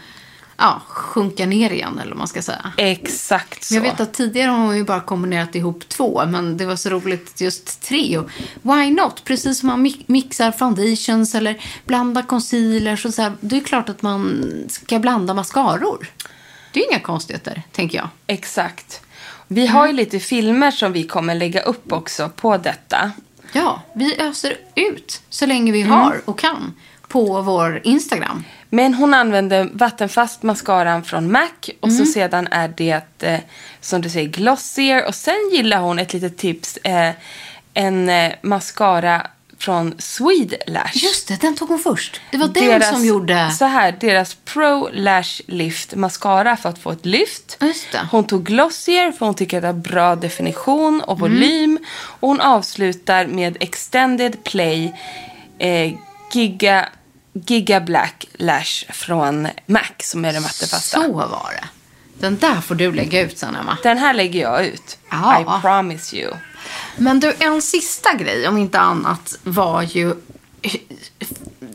ja, 0.58 0.82
sjunka 0.88 1.46
ner 1.46 1.70
igen, 1.70 2.00
eller 2.00 2.12
vad 2.12 2.18
man 2.18 2.28
ska 2.28 2.42
säga. 2.42 2.74
Exakt 2.78 3.64
så. 3.64 3.76
Jag 3.76 3.82
vet 3.82 4.00
att 4.00 4.14
tidigare 4.14 4.50
har 4.52 4.58
hon 4.58 4.78
ju 4.78 4.84
bara 4.84 5.02
kombinerat 5.02 5.56
ihop 5.56 5.90
två, 5.90 6.26
men 6.28 6.58
det 6.58 6.66
var 6.66 6.76
så 6.76 6.90
roligt 6.90 7.42
just 7.42 7.82
tre. 7.82 8.18
Och 8.18 8.30
why 8.62 8.92
not? 8.92 9.24
Precis 9.24 9.60
som 9.60 9.68
man 9.68 9.86
mi- 9.86 10.04
mixar 10.06 10.52
foundations 10.52 11.36
eller 11.36 11.62
blandar 11.86 12.22
concealers 12.22 13.06
och 13.06 13.14
så 13.14 13.22
här. 13.22 13.34
Det 13.42 13.58
är 13.58 13.62
klart 13.64 13.90
att 13.90 14.02
man 14.02 14.44
ska 14.70 15.00
blanda 15.00 15.34
mascaror. 15.34 16.08
Det 16.72 16.80
är 16.84 16.92
inga 16.92 17.00
konstigheter, 17.00 17.62
tänker 17.72 17.98
jag. 17.98 18.08
Exakt. 18.28 19.02
Vi 19.48 19.68
har 19.68 19.88
ju 19.88 19.94
lite 19.94 20.20
filmer 20.20 20.72
som 20.72 20.94
vi 20.94 21.04
kommer 21.08 21.36
lägga 21.36 21.62
upp 21.62 21.92
också 21.92 22.30
på 22.36 22.58
detta. 22.58 23.12
Ja, 23.54 23.82
vi 23.96 24.16
öser 24.22 24.58
ut 24.76 25.22
så 25.30 25.46
länge 25.46 25.72
vi 25.72 25.82
har 25.82 26.22
och 26.26 26.40
kan 26.40 26.74
på 27.16 27.42
vår 27.42 27.82
Instagram. 27.84 28.44
Men 28.70 28.94
hon 28.94 29.14
använder 29.14 29.70
vattenfast 29.74 30.44
mascaran 30.44 31.04
från 31.04 31.32
MAC 31.32 31.52
och 31.80 31.92
så 31.92 32.06
sedan 32.06 32.48
är 32.52 32.74
det, 32.78 33.24
eh, 33.24 33.40
som 33.82 34.02
du 34.02 34.10
säger, 34.10 34.28
glossier. 34.30 35.08
Och 35.08 35.16
sen 35.16 35.50
gillar 35.54 35.80
hon 35.80 36.00
ett 36.00 36.14
litet 36.14 36.38
tips, 36.38 36.78
eh, 36.78 37.12
en 37.74 38.10
eh, 38.10 38.32
mascara 38.42 39.28
från 39.58 39.94
Swedelash. 39.98 40.96
Just 40.96 41.28
det, 41.28 41.42
den 41.42 41.56
tog 41.56 41.70
hon 41.70 41.80
först. 41.80 42.22
Det 42.32 42.38
var 42.38 42.48
den 42.48 42.82
som 42.82 43.06
gjorde... 43.06 43.52
Så 43.52 43.66
här, 43.66 43.98
deras 44.00 44.38
Pro 44.46 44.90
Lash 44.94 45.42
Lift 45.48 45.96
mascara 45.96 46.58
för 46.58 46.70
att 46.70 46.80
få 46.80 46.92
ett 46.92 47.06
lyft. 47.06 47.58
Just 47.62 47.92
det. 47.92 48.08
Hon 48.12 48.24
tog 48.24 48.44
glossier 48.46 49.12
för 49.12 49.26
hon 49.26 49.36
tycker 49.36 49.58
att 49.58 49.62
det 49.64 49.68
har 49.68 49.74
bra 49.74 50.16
definition 50.16 51.02
och 51.02 51.18
Mm. 51.20 51.32
volym. 51.32 51.80
Och 52.20 52.28
hon 52.30 52.42
avslutar 52.42 53.26
med 53.28 53.58
Extended 53.60 54.44
Play 54.44 54.94
eh, 55.60 55.94
Giga, 56.32 56.90
Giga 57.36 57.82
Black 57.82 58.26
Lash 58.34 58.92
från 58.92 59.48
MAC 59.66 59.92
som 60.00 60.26
är 60.26 60.34
den 60.34 60.44
vattenfasta. 60.44 61.02
Så 61.02 61.14
var 61.14 61.52
det. 61.62 61.68
Den 62.20 62.38
där 62.38 62.62
får 62.62 62.76
du 62.76 62.92
lägga 62.92 63.22
ut 63.22 63.38
sen, 63.38 63.56
Emma. 63.56 63.78
Den 63.84 63.98
här 63.98 64.14
lägger 64.14 64.42
jag 64.42 64.66
ut. 64.66 64.98
Ja. 65.10 65.42
I 65.42 65.62
promise 65.62 66.16
you. 66.16 66.34
Men 66.98 67.20
du, 67.20 67.36
en 67.40 67.62
sista 67.62 68.14
grej, 68.14 68.48
om 68.48 68.58
inte 68.58 68.80
annat, 68.80 69.38
var 69.44 69.82
ju 69.82 70.16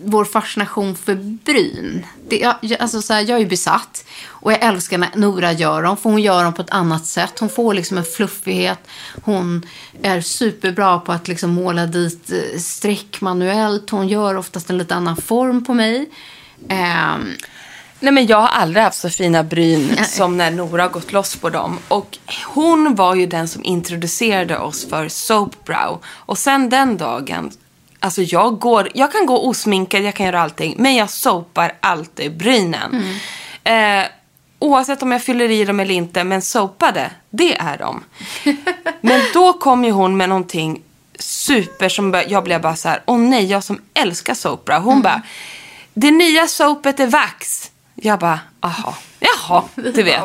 vår 0.05 0.25
fascination 0.25 0.97
för 0.97 1.15
bryn. 1.45 2.07
Det, 2.29 2.39
jag, 2.39 2.55
jag- 2.61 2.81
alltså 2.81 3.03
så 3.03 3.13
här, 3.15 3.21
jag 3.21 3.31
är 3.31 3.39
ju 3.39 3.47
besatt 3.47 4.05
och 4.27 4.53
jag 4.53 4.63
älskar 4.63 4.99
när 4.99 5.11
Nora 5.15 5.53
gör 5.53 5.83
dem, 5.83 5.97
för 5.97 6.11
hon 6.11 6.23
gör 6.23 6.45
dem 6.45 6.53
på 6.55 6.63
ett 6.63 6.71
annat 6.71 7.07
sätt. 7.07 7.39
Hon 7.39 7.49
får 7.49 7.75
liksom 7.75 7.99
en 7.99 8.05
fluffighet. 8.05 8.79
Hon 9.23 9.67
är 10.03 10.21
superbra 10.21 10.99
på 10.99 11.13
att 11.13 11.29
liksom 11.29 11.51
måla 11.51 11.87
dit 11.87 12.33
eh, 12.33 12.59
streck 12.59 13.21
manuellt. 13.21 13.91
Hon 13.91 14.09
gör 14.09 14.37
oftast 14.37 14.71
en 14.71 14.79
lite 14.79 14.95
annan 14.95 15.17
form 15.17 15.65
på 15.65 15.75
mig. 15.75 16.11
Ehm, 16.69 17.35
Nej 18.03 18.13
men 18.13 18.27
jag 18.27 18.37
har 18.41 18.49
aldrig 18.49 18.85
haft 18.85 18.99
så 18.99 19.11
fina 19.11 19.43
bryn 19.45 20.05
som 20.05 20.37
när 20.37 20.51
Nora 20.51 20.83
har 20.83 20.89
gått 20.91 21.13
loss 21.13 21.37
på 21.37 21.51
dem. 21.51 21.79
Och 21.89 22.19
hon 22.47 22.95
var 22.95 23.15
ju 23.15 23.27
den 23.27 23.49
som 23.49 23.65
introducerade 23.65 24.59
oss 24.59 24.89
för 24.89 25.09
soap 25.09 25.65
brow. 25.65 26.01
Och 26.07 26.39
sen 26.39 26.69
den 26.71 26.97
dagen, 26.97 27.51
alltså 28.01 28.23
jag 28.23 28.59
går, 28.59 28.89
jag 28.95 29.13
kan 29.13 29.27
gå 29.27 29.49
osminkad, 29.49 30.03
jag 30.03 30.15
kan 30.15 30.27
göra 30.27 30.41
allting. 30.41 30.75
Men 30.79 30.95
jag 30.95 31.11
soapar 31.11 31.73
alltid 31.81 32.37
brynen. 32.37 33.05
Eh, 33.65 34.03
oavsett 34.59 35.03
om 35.03 35.13
jag 35.13 35.23
fyller 35.23 35.51
i 35.51 35.65
dem 35.65 35.81
eller 35.81 35.95
inte, 35.95 36.25
men 36.25 36.43
soapade, 36.43 37.11
det 37.31 37.57
är 37.57 37.79
de. 37.79 38.05
men 39.01 39.21
då 39.35 39.53
kom 39.53 39.85
ju 39.85 39.91
hon 39.91 40.17
med 40.17 40.29
någonting 40.29 40.83
super 41.19 41.89
som 41.89 42.23
jag 42.29 42.45
blev 42.45 42.61
bara 42.61 42.77
så 42.77 42.89
här, 42.89 43.03
åh 43.07 43.19
nej, 43.19 43.45
jag 43.45 43.65
som 43.65 43.81
älskar 43.95 44.35
soap 44.35 44.65
brow. 44.65 44.83
Hon 44.83 45.03
bara, 45.03 45.23
det 45.95 46.11
nya 46.11 46.47
soapet 46.47 47.01
är 47.01 47.07
vax. 47.07 47.70
Jag 48.03 48.19
bara, 48.19 48.41
aha, 48.61 48.95
jaha, 49.19 49.65
du 49.75 50.03
vet. 50.03 50.21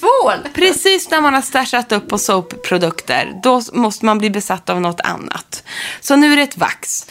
Tvål. 0.00 0.48
precis 0.52 1.10
när 1.10 1.20
man 1.20 1.34
har 1.34 1.42
stashat 1.42 1.92
upp 1.92 2.08
på 2.08 2.18
soapprodukter, 2.18 3.40
då 3.42 3.62
måste 3.72 4.04
man 4.04 4.18
bli 4.18 4.30
besatt 4.30 4.70
av 4.70 4.80
något 4.80 5.00
annat. 5.00 5.62
Så 6.00 6.16
nu 6.16 6.32
är 6.32 6.36
det 6.36 6.42
ett 6.42 6.56
vax. 6.56 7.06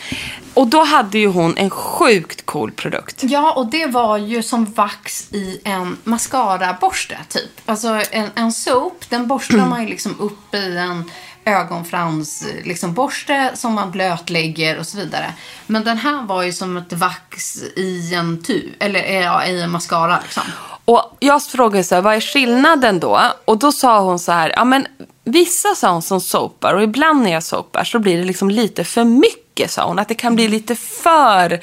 Och 0.53 0.68
då 0.68 0.84
hade 0.84 1.20
ju 1.20 1.28
hon 1.28 1.57
en 1.57 1.70
sjukt 1.70 2.45
cool 2.45 2.72
produkt. 2.72 3.24
Ja, 3.24 3.53
och 3.53 3.66
det 3.66 3.86
var 3.86 4.18
ju 4.18 4.43
som 4.43 4.66
vax 4.66 5.28
i 5.32 5.62
en 5.64 5.97
mascara-borste, 6.03 7.18
typ. 7.30 7.62
Alltså 7.66 8.01
en, 8.12 8.30
en 8.36 8.51
soap, 8.51 9.10
den 9.10 9.28
borstar 9.28 9.66
man 9.66 9.82
ju 9.82 9.89
liksom 9.89 10.20
upp 10.20 10.55
i 10.55 10.78
en 10.78 11.12
ögonfrans 11.50 12.43
liksom 12.64 12.93
borste 12.93 13.52
som 13.56 13.74
man 13.74 13.91
blötlägger 13.91 14.80
och 14.80 14.88
så 14.88 14.97
vidare. 14.97 15.34
Men 15.68 15.84
den 15.84 15.97
här 15.97 16.24
var 16.24 16.43
ju 16.43 16.54
som 16.54 16.78
ett 16.78 16.93
vax 16.93 17.64
i 17.76 18.14
en 18.14 18.43
tub, 18.43 18.74
eller 18.80 19.04
eh, 19.04 19.20
ja, 19.20 19.45
i 19.45 19.62
en 19.62 19.72
mascara 19.72 20.20
liksom. 20.24 20.43
Och 20.86 21.18
jag 21.20 21.43
frågade 21.43 21.84
så 21.84 21.95
här, 21.95 22.02
vad 22.02 22.16
är 22.16 22.22
skillnaden 22.22 23.00
då? 23.00 23.22
Och 23.45 23.58
då 23.58 23.72
sa 23.72 24.00
hon 24.00 24.20
så 24.20 24.32
här, 24.32 24.54
ja 24.56 24.66
men 24.66 24.88
vissa 25.24 25.76
sa 25.76 25.91
hon 25.91 26.02
som 26.02 26.22
soapar 26.22 26.74
och 26.74 26.84
ibland 26.84 27.24
när 27.24 27.32
jag 27.32 27.43
soapar 27.43 27.84
så 27.84 28.00
blir 28.00 28.18
det 28.18 28.24
liksom 28.24 28.50
lite 28.50 28.84
för 28.84 29.04
mycket 29.04 29.72
sa 29.72 29.88
hon. 29.88 30.00
Att 30.00 30.08
det 30.08 30.16
kan 30.16 30.36
bli 30.36 30.47
lite 30.47 30.76
för 30.76 31.60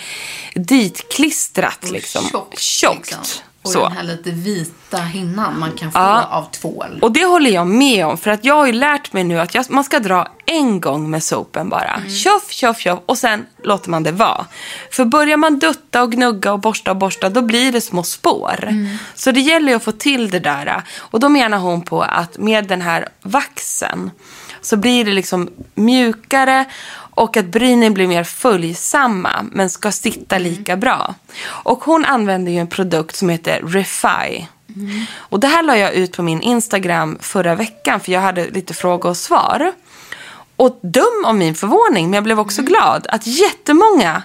ditklistrat 0.55 1.91
liksom. 1.91 2.25
Tjockt. 2.25 2.59
Tjockt. 2.59 2.99
liksom. 2.99 3.21
Och 3.67 3.73
Så. 3.73 3.83
den 3.89 3.93
här 3.97 4.03
lite 4.05 4.31
vita 4.31 4.97
hinnan 4.97 5.59
man 5.59 5.73
kan 5.73 5.93
få 5.93 5.99
Ja. 5.99 6.23
av 6.25 6.51
tvål. 6.51 6.99
Och 7.03 7.13
det 7.13 7.25
håller 7.25 7.51
jag 7.51 7.67
med 7.67 8.07
om. 8.07 8.19
För 8.19 8.31
att 8.31 8.45
jag 8.45 8.55
har 8.55 8.67
ju 8.67 8.73
lärt 8.73 9.13
mig 9.13 9.25
nu 9.25 9.41
att 9.41 9.55
jag, 9.55 9.71
man 9.71 9.85
ska 9.85 9.99
dra 9.99 10.29
en 10.47 10.81
gång 10.81 11.11
med 11.11 11.23
sopen 11.23 11.69
bara. 11.69 11.95
Mm. 11.95 12.11
Tjoff, 12.11 12.51
tjoff, 12.51 12.79
tjoff. 12.79 12.99
Och 13.07 13.19
sen 13.19 13.47
låter 13.65 13.91
man 13.91 14.03
det 14.03 14.13
vara. 14.13 14.47
För 14.93 15.05
börjar 15.05 15.37
man 15.37 15.59
dutta 15.59 16.03
och 16.03 16.13
gnugga 16.13 16.53
och 16.53 16.61
borsta 16.61 16.91
och 16.91 16.97
borsta, 16.97 17.29
då 17.29 17.43
blir 17.43 17.73
det 17.73 17.81
små 17.81 18.03
spår. 18.03 18.59
Mm. 18.69 18.97
Så 19.15 19.31
det 19.31 19.41
gäller 19.41 19.69
ju 19.69 19.77
att 19.77 19.85
få 19.85 19.93
till 19.93 20.31
det 20.31 20.39
där. 20.41 20.83
Och 20.99 21.21
då 21.21 21.29
menar 21.29 21.59
hon 21.59 21.83
på 21.83 22.03
att 22.03 22.39
med 22.39 22.67
den 22.67 22.81
här 22.81 23.09
vaxen 23.23 24.11
så 24.61 24.77
blir 24.77 25.05
det 25.05 25.13
liksom 25.13 25.51
mjukare 25.75 26.65
och 27.17 27.37
att 27.37 27.47
brynen 27.47 27.95
blir 27.95 28.09
mer 28.09 28.25
följsamma 28.25 29.47
men 29.53 29.71
ska 29.71 29.93
sitta 29.93 30.39
lika 30.39 30.77
bra. 30.77 31.15
Och 31.47 31.85
hon 31.85 32.05
använder 32.05 32.53
ju 32.53 32.59
en 32.59 32.67
produkt 32.67 33.17
som 33.17 33.29
heter 33.29 33.63
Refy. 33.63 34.45
Och 35.17 35.41
det 35.41 35.47
här 35.47 35.63
la 35.63 35.77
jag 35.77 35.95
ut 35.95 36.17
på 36.17 36.23
min 36.23 36.43
Instagram 36.43 37.19
förra 37.21 37.55
veckan 37.55 38.01
för 38.01 38.13
jag 38.13 38.21
hade 38.21 38.51
lite 38.51 38.75
frågor 38.75 39.11
och 39.11 39.17
svar. 39.17 39.73
Och 40.57 40.79
dum 40.83 41.25
om 41.27 41.39
min 41.39 41.55
förvåning, 41.55 42.05
men 42.05 42.15
jag 42.15 42.25
blev 42.25 42.41
också 42.41 42.63
glad 42.63 43.07
att 43.11 43.27
jättemånga 43.27 44.23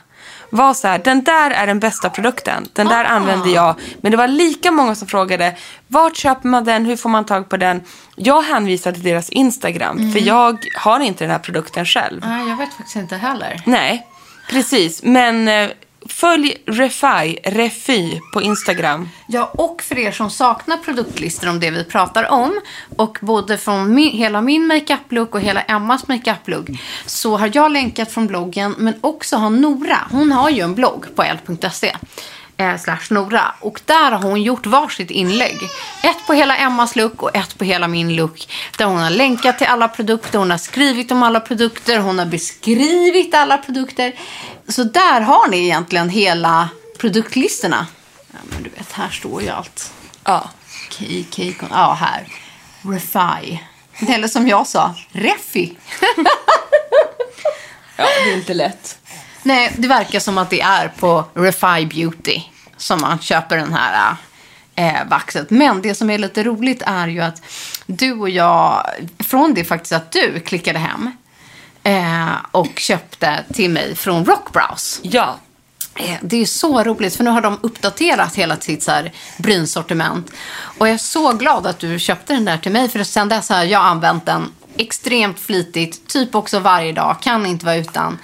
var 0.52 0.74
så 0.74 0.88
här, 0.88 1.00
den 1.00 1.24
där 1.24 1.52
är 1.52 1.68
den 1.68 1.80
bästa 1.80 2.10
produkten. 2.10 2.68
Den 2.74 2.88
där 2.88 3.06
använder 3.06 3.50
jag. 3.50 3.76
Men 4.02 4.12
det 4.12 4.18
var 4.18 4.28
lika 4.28 4.72
många 4.72 4.96
som 4.96 5.08
frågade, 5.08 5.56
vart 5.88 6.16
köper 6.16 6.48
man 6.48 6.64
den? 6.64 6.86
Hur 6.86 6.96
får 6.96 7.10
man 7.10 7.26
tag 7.26 7.50
på 7.50 7.58
den? 7.58 7.82
Jag 8.16 8.42
hänvisade 8.42 8.96
till 8.96 9.04
deras 9.04 9.30
Instagram, 9.30 10.12
för 10.12 10.20
jag 10.20 10.58
har 10.78 11.00
inte 11.00 11.24
den 11.24 11.32
här 11.32 11.40
produkten 11.40 11.86
själv. 11.86 12.22
Nej, 12.26 12.50
jag 12.50 12.58
vet 12.58 12.74
faktiskt 12.74 12.96
inte 12.96 13.16
heller. 13.16 13.62
Nej, 13.66 14.08
precis. 14.50 15.04
Men 15.04 15.48
eh, 15.48 15.70
följ 16.10 16.58
Refy, 16.66 17.38
Refi 17.44 18.22
på 18.34 18.42
Instagram. 18.42 19.10
Ja, 19.28 19.52
och 19.54 19.82
för 19.82 19.98
er 19.98 20.12
som 20.12 20.30
saknar 20.30 20.78
produktlistor 20.78 21.50
om 21.50 21.60
det 21.60 21.72
vi 21.72 21.84
pratar 21.84 22.30
om 22.30 22.62
och 22.98 23.18
både 23.22 23.58
från 23.58 23.96
min, 23.96 24.12
hela 24.12 24.42
min 24.42 24.68
makeup-look 24.68 25.36
och 25.36 25.42
hela 25.42 25.62
Emmas 25.62 26.08
makeup-look 26.08 26.70
så 27.06 27.38
har 27.38 27.52
jag 27.54 27.72
länkat 27.72 28.12
från 28.12 28.28
bloggen 28.28 28.76
men 28.78 28.94
också 29.02 29.36
har 29.36 29.50
Nora. 29.50 29.98
Hon 30.12 30.32
har 30.32 30.50
ju 30.50 30.62
en 30.62 30.76
blogg 30.76 31.06
på 31.16 31.24
l.se 31.24 31.96
eh, 32.58 32.78
slash 32.78 33.00
Nora 33.10 33.54
och 33.60 33.82
där 33.86 34.12
har 34.12 34.22
hon 34.22 34.42
gjort 34.42 34.66
varsitt 34.66 35.12
inlägg. 35.12 35.58
Ett 36.04 36.28
på 36.28 36.34
hela 36.34 36.58
Emmas 36.58 36.96
look 36.96 37.24
och 37.24 37.36
ett 37.36 37.58
på 37.58 37.64
hela 37.64 37.88
min 37.88 38.16
look 38.16 38.48
där 38.78 38.86
hon 38.86 38.98
har 38.98 39.10
länkat 39.10 39.58
till 39.58 39.68
alla 39.68 39.88
produkter, 39.88 40.40
hon 40.40 40.52
har 40.52 40.58
skrivit 40.58 41.12
om 41.12 41.24
alla 41.24 41.40
produkter, 41.40 42.00
hon 42.00 42.20
har 42.20 42.26
beskrivit 42.26 43.34
alla 43.34 43.58
produkter. 43.58 44.14
Så 44.68 44.84
där 44.84 45.22
har 45.22 45.48
ni 45.48 45.58
egentligen 45.58 46.10
hela 46.10 46.70
produktlistorna. 46.98 47.88
Ja, 48.32 48.40
men 48.44 48.64
du 48.64 48.70
vet, 48.70 48.92
här 48.92 49.10
står 49.10 49.42
ju 49.42 49.50
allt. 49.50 49.94
Ja. 50.24 50.50
Cake, 50.90 51.24
cake, 51.32 51.66
ja 51.72 51.94
här. 51.94 52.28
Refy. 52.82 53.58
Eller 54.08 54.28
som 54.28 54.48
jag 54.48 54.68
sa, 54.68 54.96
Reffi. 55.12 55.78
ja, 57.98 58.06
det 58.24 58.32
är 58.32 58.36
inte 58.36 58.54
lätt. 58.54 59.01
Nej, 59.44 59.74
det 59.78 59.88
verkar 59.88 60.20
som 60.20 60.38
att 60.38 60.50
det 60.50 60.62
är 60.62 60.88
på 60.88 61.26
Refy 61.34 61.86
Beauty 61.86 62.42
som 62.78 63.02
man 63.02 63.20
köper 63.20 63.58
den 63.58 63.74
här 63.74 64.16
eh, 64.76 65.08
vaxet. 65.10 65.50
Men 65.50 65.82
det 65.82 65.96
som 65.96 66.10
är 66.10 66.18
lite 66.18 66.44
roligt 66.44 66.82
är 66.86 67.08
ju 67.08 67.22
att 67.22 67.42
du 67.86 68.14
och 68.14 68.30
jag, 68.30 68.86
från 69.20 69.54
det 69.54 69.64
faktiskt 69.64 69.92
att 69.92 70.12
du 70.12 70.40
klickade 70.40 70.80
hem 70.80 71.12
eh, 71.84 72.36
och 72.52 72.80
köpte 72.80 73.44
till 73.54 73.70
mig 73.70 73.96
från 73.96 74.26
Rockbrows. 74.26 75.00
Ja. 75.04 75.36
Eh, 75.96 76.16
Det 76.22 76.38
är 76.42 76.46
så 76.46 76.84
roligt, 76.84 77.16
för 77.16 77.24
nu 77.24 77.30
har 77.30 77.42
de 77.42 77.60
uppdaterat 77.64 78.36
hela 78.36 78.58
sitt 78.58 78.84
så 78.84 78.92
här 78.92 79.12
brynsortiment. 79.38 80.32
Och 80.78 80.88
jag 80.88 80.94
är 80.94 80.98
så 80.98 81.34
glad 81.34 81.68
att 81.68 81.80
du 81.80 82.00
köpte 82.00 82.34
den 82.34 82.46
där 82.46 82.58
till 82.58 82.72
mig, 82.72 82.90
för 82.90 83.04
sen 83.04 83.30
dess 83.30 83.50
har 83.50 83.64
jag 83.64 83.82
använt 83.86 84.26
den 84.26 84.52
extremt 84.78 85.40
flitigt, 85.40 86.08
typ 86.08 86.36
också 86.36 86.60
varje 86.60 86.92
dag, 86.92 87.18
kan 87.22 87.46
inte 87.46 87.66
vara 87.66 87.76
utan. 87.76 88.18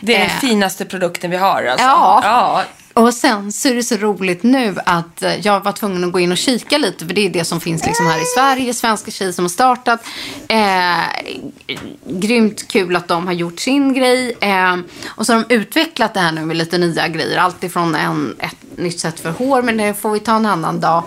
Det 0.00 0.16
är 0.16 0.20
Eh, 0.20 0.28
den 0.28 0.40
finaste 0.40 0.84
produkten 0.84 1.30
vi 1.30 1.36
har. 1.36 1.64
Alltså. 1.64 1.86
Ja. 1.86 2.20
ja. 2.24 2.64
Och 2.94 3.14
sen 3.14 3.52
så 3.52 3.68
är 3.68 3.74
det 3.74 3.82
så 3.82 3.96
roligt 3.96 4.42
nu 4.42 4.74
att 4.86 5.22
eh, 5.22 5.46
jag 5.46 5.64
var 5.64 5.72
tvungen 5.72 6.04
att 6.04 6.12
gå 6.12 6.20
in 6.20 6.32
och 6.32 6.38
kika 6.38 6.78
lite, 6.78 7.06
för 7.06 7.14
det 7.14 7.26
är 7.26 7.30
det 7.30 7.44
som 7.44 7.60
finns 7.60 7.86
liksom 7.86 8.06
här 8.06 8.22
i 8.22 8.24
Sverige, 8.24 8.74
svenska 8.74 9.10
tjejer 9.10 9.32
som 9.32 9.44
har 9.44 9.50
startat. 9.50 10.00
Eh, 10.48 11.76
grymt 12.04 12.68
kul 12.68 12.96
att 12.96 13.08
de 13.08 13.26
har 13.26 13.34
gjort 13.34 13.60
sin 13.60 13.94
grej. 13.94 14.36
Eh, 14.40 14.76
och 15.06 15.26
så 15.26 15.32
har 15.32 15.44
de 15.48 15.54
utvecklat 15.54 16.14
det 16.14 16.20
här 16.20 16.32
nu 16.32 16.46
med 16.46 16.56
lite 16.56 16.78
nya 16.78 17.08
grejer. 17.08 17.38
Alltifrån 17.38 17.94
en, 17.94 18.36
ett 18.38 18.78
nytt 18.78 19.00
sätt 19.00 19.20
för 19.20 19.30
hår, 19.30 19.62
men 19.62 19.76
det 19.76 19.94
får 19.94 20.10
vi 20.10 20.20
ta 20.20 20.36
en 20.36 20.46
annan 20.46 20.80
dag. 20.80 21.04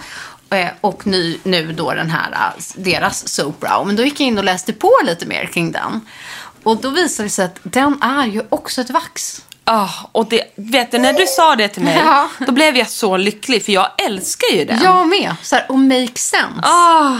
Eh, 0.53 0.67
och 0.81 1.07
nu, 1.07 1.37
nu 1.43 1.71
då 1.71 1.93
den 1.93 2.09
här, 2.09 2.31
eh, 2.31 2.63
deras 2.75 3.27
Soap 3.27 3.59
Brow. 3.59 3.87
Men 3.87 3.95
då 3.95 4.03
gick 4.03 4.19
jag 4.19 4.27
in 4.27 4.37
och 4.37 4.43
läste 4.43 4.73
på 4.73 4.91
lite 5.03 5.25
mer 5.25 5.45
kring 5.45 5.71
den. 5.71 6.01
Och 6.63 6.77
då 6.77 6.89
visade 6.89 7.25
det 7.25 7.31
sig 7.31 7.45
att 7.45 7.59
den 7.63 8.01
är 8.01 8.25
ju 8.25 8.41
också 8.49 8.81
ett 8.81 8.89
vax. 8.89 9.41
Ah, 9.65 9.89
och 10.11 10.29
det, 10.29 10.43
vet 10.55 10.91
du, 10.91 10.97
när 10.97 11.13
du 11.13 11.25
sa 11.27 11.55
det 11.55 11.67
till 11.67 11.83
mig, 11.83 11.97
Ja. 12.05 12.29
då 12.39 12.51
blev 12.51 12.77
jag 12.77 12.89
så 12.89 13.17
lycklig, 13.17 13.65
för 13.65 13.71
jag 13.71 13.87
älskar 14.05 14.47
ju 14.55 14.65
den. 14.65 14.79
Jag 14.83 15.07
med. 15.07 15.35
Så 15.41 15.55
här, 15.55 15.65
och 15.71 15.79
make 15.79 16.11
sense. 16.19 16.59
Ah, 16.63 17.15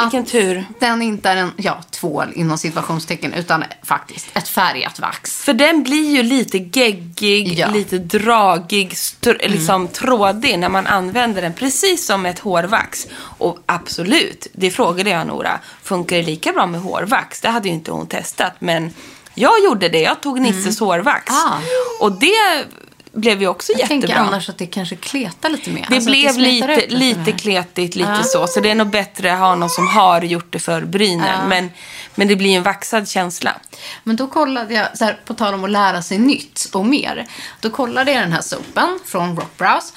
vilken 0.00 0.24
tur. 0.24 0.64
Den 0.80 1.02
inte 1.02 1.28
är 1.30 1.36
en, 1.36 1.52
ja, 1.56 1.78
tvål 1.90 2.32
inom 2.34 2.58
situationstecken, 2.58 3.32
utan 3.34 3.64
faktiskt 3.82 4.26
ett 4.34 4.48
färgat 4.48 4.98
vax. 5.00 5.42
För 5.42 5.52
den 5.52 5.82
blir 5.82 6.10
ju 6.16 6.22
lite 6.22 6.58
geggig, 6.58 7.58
Ja. 7.58 7.68
lite 7.68 7.98
dragig, 7.98 8.90
str- 8.92 9.48
liksom 9.48 9.88
trådig 9.88 10.58
när 10.58 10.68
man 10.68 10.86
använder 10.86 11.42
den. 11.42 11.52
Precis 11.54 12.06
som 12.06 12.26
ett 12.26 12.38
hårvax. 12.38 13.06
Och 13.38 13.58
absolut, 13.66 14.46
det 14.52 14.70
frågade 14.70 15.10
jag 15.10 15.26
Nora. 15.26 15.58
Funkar 15.82 16.16
det 16.16 16.22
lika 16.22 16.52
bra 16.52 16.66
med 16.66 16.80
hårvax? 16.80 17.40
Det 17.40 17.48
hade 17.48 17.68
ju 17.68 17.74
inte 17.74 17.90
hon 17.90 18.06
testat. 18.06 18.52
Men 18.58 18.94
jag 19.34 19.64
gjorde 19.64 19.88
det. 19.88 20.00
Jag 20.00 20.20
tog 20.20 20.40
Nisses 20.40 20.80
hårvax. 20.80 21.32
Ah. 21.34 21.58
Och 22.00 22.12
det 22.12 22.64
blev 23.12 23.40
ju 23.40 23.48
också 23.48 23.72
Jag 23.72 23.78
jättebra. 23.80 24.00
tänker 24.08 24.20
annars 24.20 24.48
att 24.48 24.58
det 24.58 24.66
kanske 24.66 24.96
kletar 24.96 25.48
lite 25.48 25.70
mer. 25.70 25.86
Det 25.88 25.94
Alltså 25.94 26.10
blev 26.10 26.28
smetar 26.32 26.68
lite, 26.76 26.86
lite 26.94 27.18
mer. 27.30 27.38
kletigt, 27.38 27.94
lite 27.96 28.10
Ja. 28.10 28.22
så. 28.22 28.46
Så 28.46 28.60
det 28.60 28.70
är 28.70 28.74
nog 28.74 28.86
bättre 28.90 29.32
att 29.32 29.38
ha 29.38 29.54
någon 29.54 29.70
som 29.70 29.88
har 29.88 30.22
gjort 30.22 30.52
det 30.52 30.58
för 30.58 30.82
brynen. 30.84 31.48
Men, 31.48 31.70
men 32.14 32.28
det 32.28 32.36
blir 32.36 32.56
en 32.56 32.62
vaxad 32.62 33.08
känsla. 33.08 33.56
Men 34.04 34.16
då 34.16 34.26
kollade 34.26 34.74
jag, 34.74 34.98
så 34.98 35.04
här, 35.04 35.20
på 35.24 35.34
tal 35.34 35.54
om 35.54 35.64
att 35.64 35.70
lära 35.70 36.02
sig 36.02 36.18
nytt 36.18 36.68
och 36.72 36.86
mer. 36.86 37.26
Då 37.60 37.70
kollade 37.70 38.12
jag 38.12 38.22
den 38.22 38.32
här 38.32 38.42
sopen 38.42 38.98
från 39.04 39.36
Rockbrows. 39.36 39.92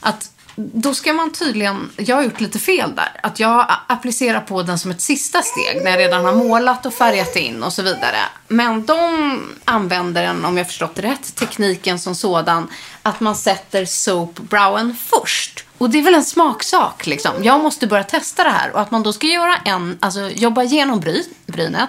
Att 0.00 0.30
då 0.56 0.94
ska 0.94 1.12
man 1.12 1.32
tydligen, 1.32 1.90
jag 1.96 2.16
har 2.16 2.22
gjort 2.22 2.40
lite 2.40 2.58
fel 2.58 2.94
där. 2.94 3.20
Att 3.22 3.40
jag 3.40 3.66
applicerar 3.86 4.40
på 4.40 4.62
den 4.62 4.78
som 4.78 4.90
ett 4.90 5.00
sista 5.00 5.42
steg 5.42 5.84
när 5.84 5.90
jag 5.90 6.00
redan 6.00 6.24
har 6.24 6.32
målat 6.32 6.86
och 6.86 6.94
färgat 6.94 7.36
in 7.36 7.62
och 7.62 7.72
så 7.72 7.82
vidare. 7.82 8.18
Men 8.48 8.86
de 8.86 9.40
använder 9.64 10.22
den, 10.22 10.44
om 10.44 10.56
jag 10.58 10.66
förstått 10.66 10.94
det 10.94 11.02
rätt, 11.02 11.34
tekniken 11.34 11.98
som 11.98 12.14
sådan. 12.14 12.68
Att 13.02 13.20
man 13.20 13.36
sätter 13.36 13.84
soap 13.84 14.34
browen 14.34 14.96
först. 15.00 15.64
Och 15.84 15.90
det 15.90 15.98
är 15.98 16.02
väl 16.02 16.14
en 16.14 16.24
smaksak 16.24 17.06
liksom. 17.06 17.32
Jag 17.44 17.62
måste 17.62 17.86
börja 17.86 18.04
testa 18.04 18.44
det 18.44 18.50
här. 18.50 18.70
Och 18.72 18.80
att 18.80 18.90
man 18.90 19.02
då 19.02 19.12
ska 19.12 19.26
göra 19.26 19.56
en, 19.64 19.98
alltså 20.00 20.20
jobba 20.20 20.62
igenom 20.62 21.00
bry, 21.00 21.24
brynet. 21.46 21.88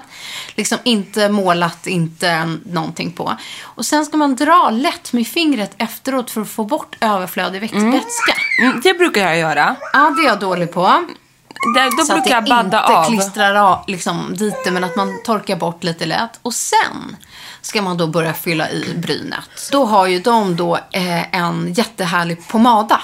Liksom 0.55 0.77
inte 0.83 1.29
målat, 1.29 1.87
inte 1.87 2.57
någonting 2.65 3.11
på. 3.11 3.37
Och 3.61 3.85
sen 3.85 4.05
ska 4.05 4.17
man 4.17 4.35
dra 4.35 4.69
lätt 4.69 5.13
med 5.13 5.27
fingret 5.27 5.71
efteråt 5.77 6.31
för 6.31 6.41
att 6.41 6.49
få 6.49 6.63
bort 6.63 6.95
överflödig 6.99 7.61
vätska. 7.61 7.77
Mm, 8.61 8.81
det 8.83 8.93
brukar 8.93 9.21
jag 9.21 9.37
göra. 9.37 9.75
Ja, 9.93 10.13
det 10.17 10.23
är 10.23 10.27
jag 10.27 10.39
dålig 10.39 10.73
på. 10.73 10.83
Där, 11.75 11.97
då 11.97 12.05
så 12.05 12.13
att 12.13 12.23
brukar 12.23 12.35
jag 12.35 12.43
det 12.43 12.49
badda 12.49 12.81
inte 12.81 12.97
av. 12.97 13.05
klistrar 13.05 13.55
av 13.55 13.83
liksom, 13.87 14.35
dit 14.37 14.55
det, 14.63 14.71
men 14.71 14.83
att 14.83 14.95
man 14.95 15.23
torkar 15.23 15.55
bort 15.55 15.83
lite 15.83 16.05
lätt. 16.05 16.39
Och 16.41 16.53
sen 16.53 17.17
ska 17.61 17.81
man 17.81 17.97
då 17.97 18.07
börja 18.07 18.33
fylla 18.33 18.69
i 18.69 18.93
brynet. 18.97 19.69
Då 19.71 19.85
har 19.85 20.07
ju 20.07 20.19
de 20.19 20.55
då 20.55 20.75
eh, 20.75 21.35
en 21.35 21.73
jättehärlig 21.73 22.47
pomada 22.47 23.01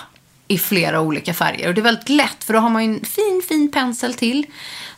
i 0.52 0.58
flera 0.58 1.02
olika 1.02 1.34
färger. 1.34 1.68
Och 1.68 1.74
det 1.74 1.82
är 1.82 1.84
väldigt 1.84 2.10
lätt, 2.10 2.44
för 2.44 2.54
då 2.54 2.60
har 2.60 2.70
man 2.70 2.86
ju 2.86 2.94
en 2.94 3.06
fin, 3.06 3.42
fin 3.48 3.72
pensel 3.72 4.14
till. 4.14 4.46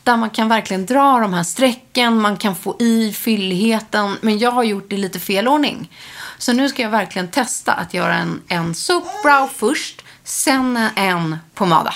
Där 0.03 0.17
man 0.17 0.29
kan 0.29 0.49
verkligen 0.49 0.85
dra 0.85 1.19
de 1.19 1.33
här 1.33 1.43
strecken, 1.43 2.21
man 2.21 2.37
kan 2.37 2.55
få 2.55 2.75
i 2.79 3.13
fylligheten. 3.13 4.17
Men 4.21 4.37
jag 4.37 4.51
har 4.51 4.63
gjort 4.63 4.89
det 4.89 4.95
i 4.95 4.99
lite 4.99 5.19
fel 5.19 5.47
ordning. 5.47 5.91
Så 6.37 6.53
nu 6.53 6.69
ska 6.69 6.81
jag 6.81 6.89
verkligen 6.89 7.27
testa 7.27 7.73
att 7.73 7.93
göra 7.93 8.15
en, 8.15 8.41
en 8.47 8.75
soap 8.75 9.23
brow 9.23 9.49
först, 9.55 10.01
sen 10.23 10.77
en 10.95 11.37
pomada. 11.53 11.93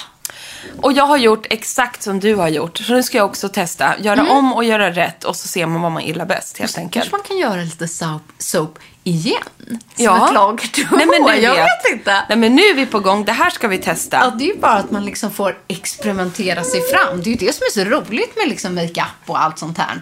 Och 0.82 0.92
jag 0.94 1.04
har 1.06 1.18
gjort 1.18 1.46
exakt 1.50 2.04
som 2.04 2.20
du 2.20 2.36
har 2.36 2.48
gjort. 2.48 2.78
Så 2.78 2.94
nu 2.94 3.04
ska 3.04 3.18
jag 3.18 3.26
också 3.26 3.50
testa. 3.50 3.96
Göra 4.00 4.20
Mm. 4.20 4.32
om 4.32 4.54
och 4.54 4.64
göra 4.64 4.92
rätt. 4.92 5.24
Och 5.24 5.36
så 5.36 5.48
ser 5.48 5.66
man 5.66 5.82
vad 5.82 5.92
man 5.92 6.04
gillar 6.06 6.26
bäst 6.26 6.58
helt 6.58 6.78
enkelt. 6.78 6.94
Kanske 6.94 7.12
man 7.12 7.22
kan 7.28 7.38
göra 7.38 7.62
lite 7.64 7.88
soap, 7.88 8.22
soap 8.38 8.80
igen? 9.04 9.38
Som 9.68 9.80
Ja. 10.06 10.28
ett 10.28 10.34
lager 10.34 10.68
två. 10.68 10.96
Nej, 10.96 11.06
men 11.06 11.24
du 11.24 11.36
jag 11.44 11.52
vet. 11.56 11.60
vet 11.64 11.92
inte. 11.94 12.24
Nej 12.30 12.38
men 12.38 12.56
nu 12.56 12.62
är 12.62 12.74
vi 12.74 12.86
på 12.86 13.00
gång. 13.00 13.26
Det 13.26 13.32
här 13.32 13.50
ska 13.50 13.68
vi 13.68 13.78
testa. 13.78 14.18
Ja, 14.24 14.30
det 14.38 14.44
är 14.44 14.54
ju 14.56 14.60
bara 14.60 14.74
att 14.74 14.92
man 14.92 15.06
liksom 15.06 15.32
får 15.32 15.58
experimentera 15.68 16.64
sig 16.64 16.82
fram. 16.82 17.22
Det 17.24 17.30
är 17.30 17.32
ju 17.32 17.46
det 17.48 17.54
som 17.56 17.64
är 17.66 17.72
så 17.72 17.90
roligt 17.90 18.36
med 18.38 18.48
liksom 18.50 18.76
makeup 18.76 19.08
och 19.26 19.42
allt 19.44 19.60
sånt 19.60 19.78
här. 19.78 20.02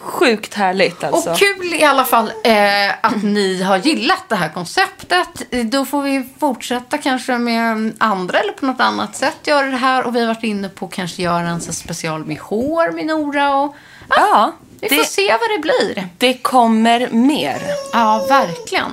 Sjukt 0.00 0.54
härligt 0.54 1.04
alltså. 1.04 1.30
Och 1.30 1.38
kul 1.38 1.74
i 1.74 1.84
alla 1.84 2.04
fall 2.04 2.32
eh, 2.44 2.90
att 3.00 3.22
ni 3.22 3.62
har 3.62 3.76
gillat 3.76 4.28
det 4.28 4.36
här 4.36 4.48
konceptet. 4.48 5.50
Då 5.64 5.84
får 5.84 6.02
vi 6.02 6.24
fortsätta 6.40 6.98
kanske 6.98 7.38
med 7.38 7.92
andra 7.98 8.38
eller 8.38 8.52
på 8.52 8.66
något 8.66 8.80
annat 8.80 9.16
sätt 9.16 9.36
göra 9.44 9.66
det 9.66 9.76
här. 9.76 10.06
Och 10.06 10.16
vi 10.16 10.20
har 10.20 10.26
varit 10.26 10.44
inne 10.44 10.68
på 10.68 10.88
kanske 10.88 11.22
göra 11.22 11.48
en 11.48 11.60
special 11.60 12.24
med 12.24 12.38
hår 12.38 12.92
med 12.92 13.06
Nora. 13.06 13.56
Och, 13.56 13.74
ja, 14.08 14.16
Ja, 14.16 14.52
vi 14.80 14.88
får 14.88 14.96
det, 14.96 15.04
se 15.04 15.30
vad 15.30 15.50
det 15.56 15.58
blir. 15.62 16.08
det 16.18 16.34
kommer 16.34 17.08
mer. 17.10 17.62
Ja, 17.92 18.26
verkligen. 18.28 18.92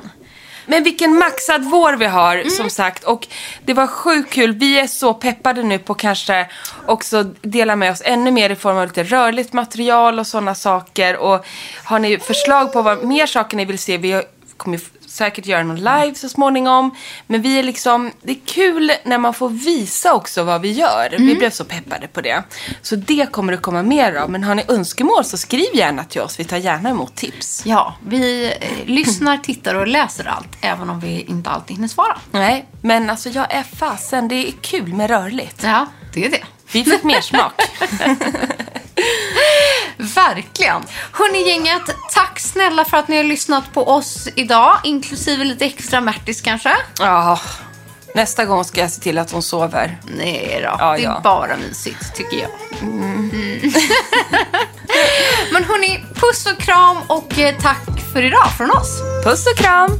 Men 0.72 0.84
vilken 0.84 1.18
maxad 1.18 1.64
vår 1.64 1.94
vi 1.94 2.06
har 2.06 2.36
Mm. 2.36 2.50
som 2.50 2.70
sagt. 2.70 3.04
Och 3.04 3.28
det 3.66 3.74
var 3.74 3.88
sjukt 3.88 4.34
kul. 4.34 4.52
Vi 4.52 4.80
är 4.80 4.88
så 4.88 5.14
peppade 5.14 5.64
nu 5.64 5.80
på 5.80 5.94
kanske 5.94 6.48
också 6.86 7.24
dela 7.42 7.76
med 7.76 7.92
oss 7.92 8.02
ännu 8.06 8.32
mer 8.32 8.50
i 8.50 8.56
form 8.56 8.78
av 8.78 8.88
lite 8.88 9.04
rörligt 9.04 9.54
material 9.54 10.20
och 10.20 10.28
sådana 10.28 10.56
saker. 10.56 11.18
Och 11.18 11.46
har 11.84 12.00
ni 12.00 12.20
förslag 12.20 12.74
på 12.74 12.82
vad 12.82 13.04
mer 13.04 13.26
saker 13.28 13.58
ni 13.58 13.66
vill 13.66 13.80
se? 13.80 13.98
Vi 13.98 14.24
kommer 14.62 14.80
säkert 15.06 15.46
göra 15.46 15.64
någon 15.64 15.76
live 15.76 16.16
så 16.16 16.30
småningom. 16.30 16.96
Men 17.28 17.42
vi 17.42 17.60
är 17.60 17.64
liksom, 17.64 18.12
det 18.22 18.32
är 18.32 18.40
kul 18.46 18.92
när 19.04 19.18
man 19.18 19.34
får 19.34 19.50
visa 19.50 20.14
också 20.14 20.44
vad 20.44 20.62
vi 20.62 20.72
gör. 20.72 21.08
Mm. 21.14 21.28
Vi 21.28 21.36
blev 21.36 21.50
så 21.50 21.66
peppade 21.66 22.08
på 22.08 22.22
det. 22.22 22.44
Så 22.82 22.96
det 22.96 23.32
kommer 23.32 23.52
det 23.52 23.58
komma 23.58 23.84
mer 23.84 24.16
av. 24.16 24.30
Men 24.30 24.44
har 24.44 24.56
ni 24.56 24.64
önskemål 24.68 25.26
så 25.26 25.38
skriv 25.38 25.76
gärna 25.76 26.04
till 26.04 26.22
oss. 26.22 26.40
Vi 26.40 26.44
tar 26.44 26.58
gärna 26.58 26.90
emot 26.90 27.16
tips. 27.16 27.64
Ja, 27.66 27.96
vi 28.08 28.46
eh, 28.46 28.86
lyssnar, 28.86 29.38
tittar 29.38 29.76
och 29.76 29.88
läser 29.88 30.26
allt, 30.26 30.58
även 30.62 30.90
om 30.90 31.00
vi 31.00 31.22
inte 31.22 31.50
alltid 31.50 31.76
hinner 31.76 31.88
svara. 31.88 32.18
Nej, 32.32 32.66
men 32.82 33.10
alltså 33.10 33.30
jag 33.30 33.54
är 33.54 33.64
fasen. 33.64 34.28
Det 34.28 34.48
är 34.48 34.52
kul 34.52 34.94
med 34.94 35.10
rörligt. 35.10 35.64
Ja, 35.64 35.86
det 36.14 36.26
är 36.26 36.30
det. 36.30 36.44
Vi 36.72 36.84
fick 36.84 37.04
mer 37.04 37.22
smak. 37.22 37.54
Verkligen. 40.16 40.82
Hörni 41.12 41.48
gänget, 41.50 41.82
tack 42.14 42.40
snälla 42.40 42.86
för 42.86 42.98
att 42.98 43.08
ni 43.08 43.18
har 43.18 43.24
lyssnat 43.24 43.74
på 43.74 43.88
oss 43.88 44.28
idag, 44.36 44.78
inklusive 44.84 45.44
lite 45.44 45.66
extra 45.66 46.02
Märtis 46.02 46.42
kanske. 46.42 46.72
Ja, 47.00 47.40
nästa 48.16 48.46
gång 48.46 48.64
ska 48.64 48.82
jag 48.82 48.92
se 48.92 49.02
till 49.02 49.18
att 49.18 49.32
hon 49.32 49.44
sover. 49.44 49.98
Nej 50.18 50.60
då, 50.64 50.76
Ja, 50.80 50.92
det 50.98 51.00
är 51.02 51.04
ja. 51.04 51.22
bara 51.24 51.58
mysigt 51.58 52.16
tycker 52.16 52.38
jag. 52.38 52.50
Mm. 52.82 53.32
Men 55.54 55.64
hörni, 55.64 56.06
puss 56.16 56.46
och 56.46 56.58
kram 56.60 56.98
och 57.08 57.40
eh, 57.40 57.56
tack 57.62 57.86
för 58.14 58.24
idag 58.24 58.52
från 58.58 58.72
oss. 58.72 59.02
Puss 59.26 59.48
och 59.48 59.58
kram! 59.58 60.00